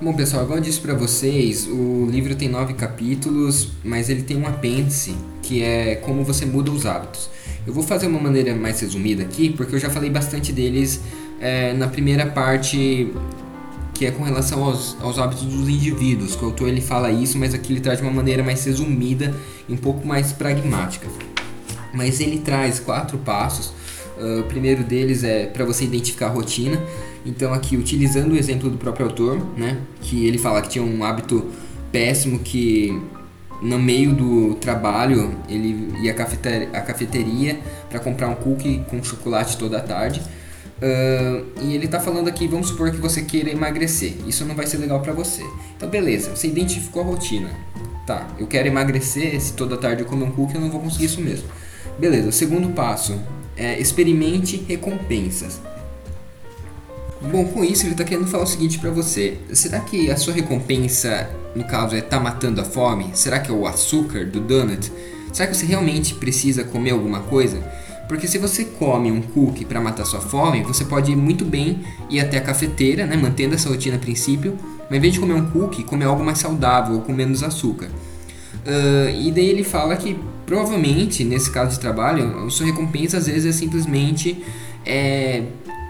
Bom 0.00 0.12
pessoal, 0.12 0.42
agora 0.42 0.58
eu 0.58 0.64
disse 0.64 0.80
para 0.80 0.94
vocês, 0.94 1.66
o 1.66 2.06
livro 2.10 2.34
tem 2.34 2.48
nove 2.48 2.74
capítulos, 2.74 3.68
mas 3.82 4.10
ele 4.10 4.22
tem 4.22 4.36
um 4.36 4.46
apêndice 4.46 5.14
que 5.42 5.62
é 5.62 5.94
como 5.96 6.24
você 6.24 6.44
muda 6.44 6.70
os 6.70 6.84
hábitos. 6.84 7.30
Eu 7.66 7.72
vou 7.72 7.82
fazer 7.82 8.06
uma 8.06 8.20
maneira 8.20 8.54
mais 8.54 8.80
resumida 8.80 9.22
aqui, 9.22 9.50
porque 9.50 9.74
eu 9.74 9.78
já 9.78 9.88
falei 9.88 10.10
bastante 10.10 10.52
deles 10.52 11.00
é, 11.40 11.72
na 11.72 11.88
primeira 11.88 12.26
parte 12.26 13.12
que 13.94 14.04
é 14.04 14.10
com 14.10 14.24
relação 14.24 14.64
aos, 14.64 14.96
aos 15.00 15.18
hábitos 15.18 15.44
dos 15.44 15.68
indivíduos. 15.68 16.34
Que 16.34 16.42
o 16.44 16.46
autor 16.46 16.68
ele 16.68 16.80
fala 16.80 17.10
isso, 17.10 17.38
mas 17.38 17.54
aqui 17.54 17.72
ele 17.72 17.80
traz 17.80 17.98
de 17.98 18.04
uma 18.04 18.12
maneira 18.12 18.42
mais 18.42 18.64
resumida 18.64 19.32
e 19.68 19.72
um 19.72 19.76
pouco 19.76 20.06
mais 20.06 20.32
pragmática. 20.32 21.06
Mas 21.92 22.20
ele 22.20 22.38
traz 22.40 22.80
quatro 22.80 23.16
passos. 23.18 23.72
Uh, 24.18 24.40
o 24.40 24.44
primeiro 24.44 24.82
deles 24.82 25.24
é 25.24 25.46
para 25.46 25.64
você 25.64 25.84
identificar 25.84 26.26
a 26.26 26.30
rotina. 26.30 26.80
Então 27.24 27.54
aqui 27.54 27.76
utilizando 27.76 28.32
o 28.32 28.36
exemplo 28.36 28.68
do 28.68 28.76
próprio 28.76 29.06
autor, 29.06 29.40
né, 29.56 29.78
que 30.02 30.26
ele 30.26 30.38
fala 30.38 30.60
que 30.60 30.68
tinha 30.68 30.84
um 30.84 31.02
hábito 31.04 31.46
péssimo 31.90 32.40
que 32.40 33.00
no 33.64 33.78
meio 33.78 34.12
do 34.12 34.54
trabalho, 34.56 35.34
ele 35.48 35.90
ia 36.02 36.12
à 36.12 36.14
cafeteria, 36.14 36.68
à 36.72 36.80
cafeteria 36.82 37.58
para 37.88 37.98
comprar 37.98 38.28
um 38.28 38.34
cookie 38.34 38.84
com 38.90 39.02
chocolate 39.02 39.56
toda 39.56 39.78
a 39.78 39.80
tarde. 39.80 40.20
Uh, 40.20 41.46
e 41.62 41.74
ele 41.74 41.86
está 41.86 41.98
falando 41.98 42.28
aqui, 42.28 42.46
vamos 42.46 42.68
supor 42.68 42.90
que 42.90 42.98
você 42.98 43.22
queira 43.22 43.50
emagrecer. 43.50 44.16
Isso 44.26 44.44
não 44.44 44.54
vai 44.54 44.66
ser 44.66 44.76
legal 44.76 45.00
para 45.00 45.14
você. 45.14 45.42
Então, 45.76 45.88
beleza, 45.88 46.36
você 46.36 46.46
identificou 46.46 47.02
a 47.02 47.06
rotina. 47.06 47.50
Tá, 48.06 48.28
eu 48.38 48.46
quero 48.46 48.68
emagrecer, 48.68 49.40
se 49.40 49.54
toda 49.54 49.78
tarde 49.78 50.02
eu 50.02 50.06
comer 50.06 50.24
um 50.24 50.30
cookie, 50.30 50.56
eu 50.56 50.60
não 50.60 50.70
vou 50.70 50.80
conseguir 50.80 51.06
isso 51.06 51.22
mesmo. 51.22 51.48
Beleza, 51.98 52.28
o 52.28 52.32
segundo 52.32 52.68
passo 52.74 53.18
é 53.56 53.78
experimente 53.78 54.62
recompensas. 54.68 55.58
Bom, 57.30 57.44
com 57.46 57.64
isso 57.64 57.84
ele 57.84 57.92
está 57.92 58.04
querendo 58.04 58.26
falar 58.26 58.44
o 58.44 58.46
seguinte 58.46 58.78
para 58.78 58.90
você: 58.90 59.38
será 59.52 59.80
que 59.80 60.10
a 60.10 60.16
sua 60.16 60.34
recompensa, 60.34 61.28
no 61.54 61.64
caso, 61.64 61.96
é 61.96 62.00
tá 62.00 62.20
matando 62.20 62.60
a 62.60 62.64
fome? 62.64 63.10
Será 63.14 63.38
que 63.38 63.50
é 63.50 63.54
o 63.54 63.66
açúcar 63.66 64.26
do 64.26 64.40
donut? 64.40 64.92
Será 65.32 65.48
que 65.48 65.56
você 65.56 65.66
realmente 65.66 66.14
precisa 66.14 66.62
comer 66.64 66.90
alguma 66.90 67.20
coisa? 67.20 67.58
Porque 68.08 68.28
se 68.28 68.38
você 68.38 68.64
come 68.64 69.10
um 69.10 69.22
cookie 69.22 69.64
para 69.64 69.80
matar 69.80 70.04
sua 70.04 70.20
fome, 70.20 70.62
você 70.62 70.84
pode 70.84 71.16
muito 71.16 71.44
bem 71.44 71.80
ir 72.10 72.20
até 72.20 72.36
a 72.36 72.40
cafeteira, 72.40 73.06
né, 73.06 73.16
mantendo 73.16 73.54
essa 73.54 73.68
rotina 73.68 73.96
a 73.96 73.98
princípio, 73.98 74.58
mas 74.90 74.98
em 74.98 75.00
vez 75.00 75.14
de 75.14 75.20
comer 75.20 75.34
um 75.34 75.50
cookie, 75.50 75.82
comer 75.82 76.04
algo 76.04 76.22
mais 76.22 76.38
saudável 76.38 77.00
com 77.00 77.12
menos 77.12 77.42
açúcar. 77.42 77.88
Uh, 78.66 79.10
e 79.20 79.32
daí 79.32 79.48
ele 79.48 79.64
fala 79.64 79.96
que 79.96 80.18
provavelmente 80.46 81.24
nesse 81.24 81.50
caso 81.50 81.72
de 81.72 81.80
trabalho, 81.80 82.46
a 82.46 82.50
sua 82.50 82.66
recompensa 82.66 83.18
às 83.18 83.26
vezes 83.26 83.46
é 83.46 83.52
simplesmente 83.52 84.42
é, 84.84 85.42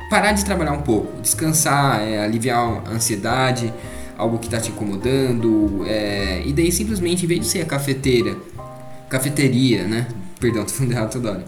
parar 0.08 0.32
de 0.32 0.44
trabalhar 0.44 0.72
um 0.72 0.82
pouco, 0.82 1.20
descansar, 1.20 2.00
é, 2.00 2.22
aliviar 2.24 2.82
a 2.86 2.90
ansiedade, 2.90 3.72
algo 4.16 4.38
que 4.38 4.46
está 4.46 4.60
te 4.60 4.70
incomodando, 4.70 5.84
é, 5.86 6.42
e 6.44 6.52
daí 6.52 6.70
simplesmente, 6.70 7.24
em 7.24 7.28
vez 7.28 7.40
de 7.40 7.46
ser 7.46 7.62
a 7.62 7.64
cafeteira, 7.64 8.36
cafeteria, 9.08 9.84
né? 9.84 10.06
Perdão, 10.38 10.64
tô 10.66 10.72
falando 10.72 10.92
errado 10.92 11.12
toda 11.12 11.30
hora. 11.30 11.44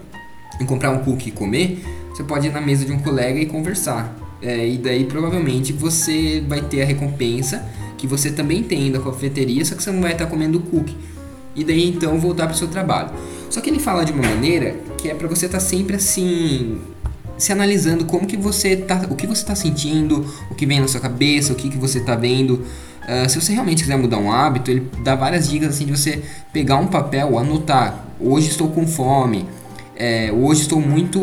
Em 0.59 0.65
comprar 0.65 0.91
um 0.91 0.99
cookie 0.99 1.29
e 1.29 1.31
comer, 1.31 1.83
você 2.09 2.23
pode 2.23 2.47
ir 2.47 2.51
na 2.51 2.61
mesa 2.61 2.83
de 2.83 2.91
um 2.91 2.99
colega 2.99 3.39
e 3.39 3.45
conversar. 3.45 4.13
É, 4.41 4.67
e 4.67 4.77
daí 4.77 5.05
provavelmente 5.05 5.73
você 5.73 6.43
vai 6.47 6.61
ter 6.61 6.83
a 6.83 6.85
recompensa 6.85 7.63
que 7.97 8.05
você 8.05 8.31
também 8.31 8.61
tem 8.63 8.91
da 8.91 8.99
cafeteria, 8.99 9.65
só 9.65 9.75
que 9.75 9.81
você 9.81 9.91
não 9.91 10.01
vai 10.01 10.11
estar 10.11 10.27
comendo 10.27 10.59
cookie. 10.59 10.95
E 11.55 11.63
daí 11.63 11.89
então 11.89 12.19
voltar 12.19 12.45
para 12.45 12.53
o 12.53 12.57
seu 12.57 12.67
trabalho. 12.67 13.09
Só 13.49 13.61
que 13.61 13.69
ele 13.69 13.79
fala 13.79 14.05
de 14.05 14.11
uma 14.11 14.21
maneira 14.21 14.75
que 14.97 15.09
é 15.09 15.15
para 15.15 15.27
você 15.27 15.47
estar 15.47 15.59
sempre 15.59 15.95
assim 15.95 16.79
se 17.37 17.51
analisando 17.51 18.05
como 18.05 18.25
que 18.25 18.35
você 18.35 18.75
tá, 18.75 19.05
o 19.09 19.15
que 19.15 19.27
você 19.27 19.41
está 19.41 19.55
sentindo, 19.55 20.25
o 20.49 20.55
que 20.55 20.65
vem 20.65 20.79
na 20.79 20.87
sua 20.87 20.99
cabeça, 20.99 21.53
o 21.53 21.55
que, 21.55 21.69
que 21.69 21.77
você 21.77 21.99
está 21.99 22.15
vendo. 22.15 22.65
Uh, 23.03 23.29
se 23.29 23.39
você 23.39 23.53
realmente 23.53 23.83
quiser 23.83 23.97
mudar 23.97 24.17
um 24.17 24.31
hábito, 24.31 24.71
ele 24.71 24.89
dá 25.03 25.15
várias 25.15 25.49
dicas 25.49 25.69
assim 25.69 25.85
de 25.85 25.91
você 25.91 26.23
pegar 26.51 26.77
um 26.77 26.87
papel, 26.87 27.37
anotar. 27.37 28.05
Hoje 28.19 28.49
estou 28.49 28.69
com 28.69 28.87
fome. 28.87 29.45
É, 29.95 30.31
hoje 30.31 30.61
estou 30.61 30.81
muito, 30.81 31.19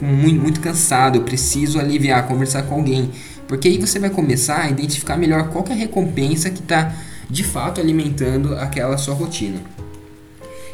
muito, 0.00 0.40
muito 0.40 0.60
cansado. 0.60 1.16
Eu 1.16 1.22
preciso 1.22 1.78
aliviar, 1.78 2.26
conversar 2.26 2.62
com 2.64 2.74
alguém, 2.74 3.10
porque 3.48 3.68
aí 3.68 3.78
você 3.78 3.98
vai 3.98 4.10
começar 4.10 4.62
a 4.62 4.70
identificar 4.70 5.16
melhor 5.16 5.48
qual 5.48 5.64
é 5.68 5.72
a 5.72 5.76
recompensa 5.76 6.50
que 6.50 6.60
está 6.60 6.94
de 7.28 7.42
fato 7.42 7.80
alimentando 7.80 8.54
aquela 8.56 8.96
sua 8.98 9.14
rotina. 9.14 9.75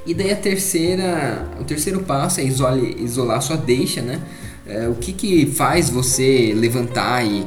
E 0.04 0.14
daí 0.14 0.32
a 0.32 0.36
terceira, 0.36 1.48
o 1.60 1.64
terceiro 1.64 2.00
passo 2.00 2.40
é 2.40 2.44
isole, 2.44 2.96
isolar 3.00 3.40
sua 3.40 3.56
deixa, 3.56 4.02
né? 4.02 4.20
É, 4.66 4.88
o 4.88 4.94
que, 4.94 5.12
que 5.12 5.46
faz 5.46 5.90
você 5.90 6.52
levantar 6.56 7.24
e, 7.24 7.46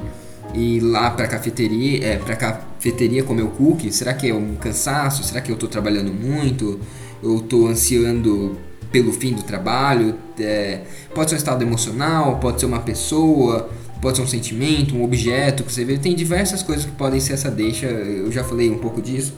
e 0.53 0.77
ir 0.77 0.79
lá 0.79 1.09
para 1.11 1.25
a 1.25 1.27
cafeteria, 1.27 2.05
é, 2.05 2.17
para 2.17 2.35
cafeteria 2.35 3.23
comer 3.23 3.43
o 3.43 3.49
cookie? 3.49 3.91
Será 3.91 4.13
que 4.13 4.29
é 4.29 4.33
um 4.33 4.55
cansaço? 4.55 5.23
Será 5.23 5.41
que 5.41 5.51
eu 5.51 5.55
estou 5.55 5.67
trabalhando 5.67 6.13
muito? 6.13 6.79
Eu 7.21 7.37
estou 7.37 7.67
ansiando 7.67 8.57
pelo 8.91 9.11
fim 9.11 9.33
do 9.33 9.43
trabalho? 9.43 10.15
É, 10.39 10.81
pode 11.13 11.29
ser 11.29 11.35
um 11.35 11.39
estado 11.39 11.61
emocional, 11.61 12.37
pode 12.39 12.59
ser 12.59 12.65
uma 12.65 12.79
pessoa, 12.79 13.69
pode 14.01 14.17
ser 14.17 14.23
um 14.23 14.27
sentimento, 14.27 14.95
um 14.95 15.03
objeto 15.03 15.63
que 15.63 15.73
você 15.73 15.83
vê. 15.83 15.97
Tem 15.97 16.15
diversas 16.15 16.63
coisas 16.63 16.85
que 16.85 16.91
podem 16.91 17.19
ser 17.19 17.33
essa 17.33 17.51
deixa. 17.51 17.85
Eu 17.87 18.31
já 18.31 18.43
falei 18.43 18.69
um 18.69 18.77
pouco 18.77 19.01
disso. 19.01 19.33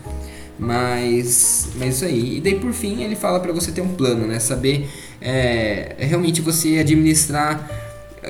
Mas, 0.60 1.70
mas 1.76 1.96
isso 1.96 2.06
aí. 2.06 2.38
E 2.38 2.42
daí 2.42 2.56
por 2.56 2.74
fim 2.74 3.04
ele 3.04 3.16
fala 3.16 3.40
para 3.40 3.54
você 3.54 3.72
ter 3.72 3.82
um 3.82 3.90
plano, 3.90 4.26
né? 4.26 4.40
Saber 4.40 4.90
é, 5.22 5.96
realmente 6.00 6.42
você 6.42 6.80
administrar 6.80 7.70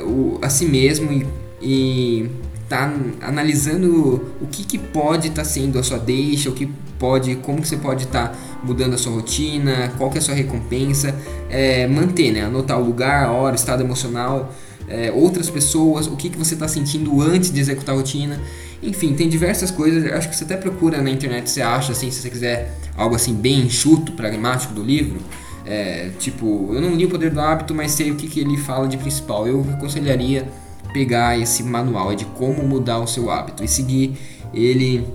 o, 0.04 0.38
a 0.42 0.50
si 0.50 0.66
mesmo 0.66 1.12
e, 1.12 1.26
e 1.62 2.30
tá 2.68 2.94
analisando 3.22 4.34
o 4.42 4.48
que, 4.48 4.64
que 4.66 4.78
pode 4.78 5.30
estar 5.30 5.44
tá 5.44 5.48
sendo 5.48 5.80
a 5.80 5.84
sua 5.84 5.98
deixa, 5.98 6.50
o 6.50 6.54
que 6.54 6.70
pode, 7.00 7.36
como 7.38 7.62
que 7.62 7.68
você 7.68 7.78
pode 7.78 8.04
estar 8.04 8.30
tá 8.30 8.38
mudando 8.64 8.94
a 8.94 8.98
sua 8.98 9.14
rotina, 9.14 9.94
qual 9.98 10.10
que 10.10 10.18
é 10.18 10.20
a 10.20 10.24
sua 10.24 10.36
recompensa, 10.36 11.16
é, 11.50 11.88
manter, 11.88 12.32
né? 12.32 12.42
Anotar 12.42 12.80
o 12.80 12.84
lugar, 12.84 13.26
a 13.26 13.32
hora, 13.32 13.54
o 13.54 13.56
estado 13.56 13.84
emocional, 13.84 14.54
é, 14.88 15.12
outras 15.12 15.50
pessoas, 15.50 16.08
o 16.08 16.16
que, 16.16 16.30
que 16.30 16.38
você 16.38 16.54
está 16.54 16.68
sentindo 16.68 17.22
antes 17.22 17.52
de 17.52 17.60
executar 17.60 17.96
a 17.96 17.98
rotina. 17.98 18.40
Enfim, 18.82 19.14
tem 19.14 19.28
diversas 19.28 19.72
coisas. 19.72 20.12
Acho 20.12 20.30
que 20.30 20.36
você 20.36 20.44
até 20.44 20.58
procura 20.58 21.02
na 21.02 21.10
internet, 21.10 21.50
você 21.50 21.62
acha, 21.62 21.92
assim, 21.92 22.12
se 22.12 22.22
você 22.22 22.30
quiser 22.30 22.78
algo 22.96 23.16
assim 23.16 23.34
bem 23.34 23.62
enxuto, 23.62 24.12
pragmático 24.14 24.74
do 24.74 24.84
livro. 24.84 25.20
É, 25.66 26.12
tipo, 26.18 26.70
eu 26.74 26.82
não 26.82 26.96
li 26.96 27.06
o 27.06 27.10
Poder 27.10 27.30
do 27.32 27.42
Hábito, 27.42 27.76
mas 27.76 27.92
sei 27.92 28.12
o 28.12 28.16
que, 28.16 28.28
que 28.28 28.40
ele 28.40 28.58
fala 28.58 28.88
de 28.88 28.98
principal. 28.98 29.48
Eu 29.48 29.66
aconselharia 29.74 30.48
pegar 30.94 31.38
esse 31.38 31.64
manual 31.64 32.16
de 32.16 32.26
como 32.26 32.64
mudar 32.64 33.00
o 33.00 33.08
seu 33.08 33.30
hábito 33.30 33.64
e 33.64 33.68
seguir 33.68 34.18
ele 34.54 35.06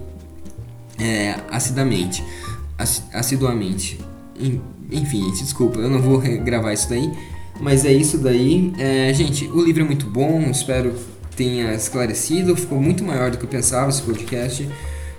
é, 0.99 1.37
assiduamente. 1.51 2.23
assiduamente. 3.13 3.99
Enfim, 4.91 5.31
desculpa, 5.31 5.79
eu 5.79 5.89
não 5.89 6.01
vou 6.01 6.19
gravar 6.19 6.73
isso 6.73 6.89
daí. 6.89 7.11
Mas 7.61 7.85
é 7.85 7.93
isso 7.93 8.19
daí. 8.19 8.73
É, 8.79 9.13
gente, 9.15 9.47
o 9.47 9.65
livro 9.65 9.83
é 9.83 9.87
muito 9.87 10.07
bom, 10.07 10.41
espero 10.51 10.95
tenha 11.37 11.75
esclarecido. 11.75 12.57
Ficou 12.57 12.81
muito 12.81 13.05
maior 13.05 13.31
do 13.31 13.39
que 13.39 13.45
eu 13.45 13.49
pensava 13.49 13.91
esse 13.91 14.03
podcast. 14.03 14.69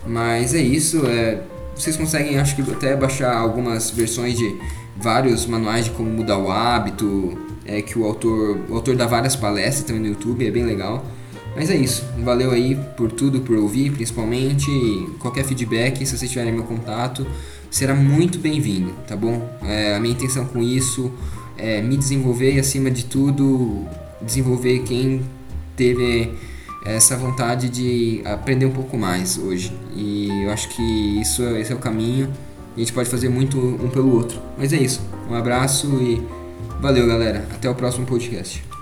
Mas 0.06 0.54
é 0.54 0.62
isso. 0.62 1.06
É, 1.06 1.42
vocês 1.76 1.96
conseguem, 1.98 2.38
acho 2.40 2.56
que 2.56 2.62
até 2.72 2.96
baixar 2.96 3.36
algumas 3.36 3.90
versões 3.90 4.38
de 4.38 4.56
vários 4.98 5.46
manuais 5.46 5.86
de 5.86 5.92
como 5.92 6.10
mudar 6.10 6.38
o 6.38 6.52
hábito. 6.52 7.38
É 7.66 7.82
que 7.82 7.98
o 7.98 8.06
autor, 8.06 8.60
o 8.70 8.76
autor 8.76 8.96
dá 8.96 9.08
várias 9.08 9.36
palestras 9.36 9.86
também 9.86 10.02
no 10.02 10.08
YouTube, 10.10 10.46
é 10.46 10.52
bem 10.52 10.66
legal. 10.66 11.06
Mas 11.56 11.70
é 11.70 11.76
isso. 11.76 12.04
Valeu 12.20 12.52
aí 12.52 12.76
por 12.98 13.12
tudo, 13.12 13.42
por 13.42 13.56
ouvir, 13.58 13.92
principalmente. 13.92 14.70
Qualquer 15.20 15.46
feedback, 15.46 16.06
se 16.06 16.18
vocês 16.18 16.30
tiverem 16.30 16.52
meu 16.52 16.64
contato, 16.64 17.26
será 17.70 17.94
muito 17.96 18.38
bem-vindo, 18.40 18.92
tá 19.08 19.16
bom? 19.16 19.50
É, 19.64 19.96
a 19.96 20.00
minha 20.00 20.14
intenção 20.14 20.46
com 20.46 20.62
isso 20.62 21.12
é 21.58 21.82
me 21.82 21.96
desenvolver 21.96 22.56
e, 22.56 22.60
acima 22.60 22.90
de 22.90 23.06
tudo, 23.06 23.86
desenvolver 24.22 24.80
quem 24.80 25.22
teve 25.76 26.34
essa 26.86 27.16
vontade 27.16 27.70
de 27.70 28.22
aprender 28.26 28.66
um 28.66 28.72
pouco 28.72 28.98
mais 28.98 29.38
hoje. 29.38 29.74
E 29.96 30.30
eu 30.44 30.52
acho 30.52 30.70
que 30.70 30.82
isso, 31.22 31.44
esse 31.58 31.72
é 31.72 31.76
o 31.76 31.80
caminho. 31.80 32.32
A 32.76 32.80
gente 32.80 32.92
pode 32.92 33.10
fazer 33.10 33.30
muito 33.30 33.58
um 33.58 33.90
pelo 33.90 34.14
outro. 34.14 34.40
Mas 34.58 34.74
é 34.74 34.78
isso. 34.78 35.02
Um 35.30 35.36
abraço 35.36 35.88
e 36.02 36.22
valeu, 36.82 37.08
galera. 37.08 37.48
Até 37.54 37.70
o 37.70 37.76
próximo 37.76 38.06
podcast. 38.06 38.73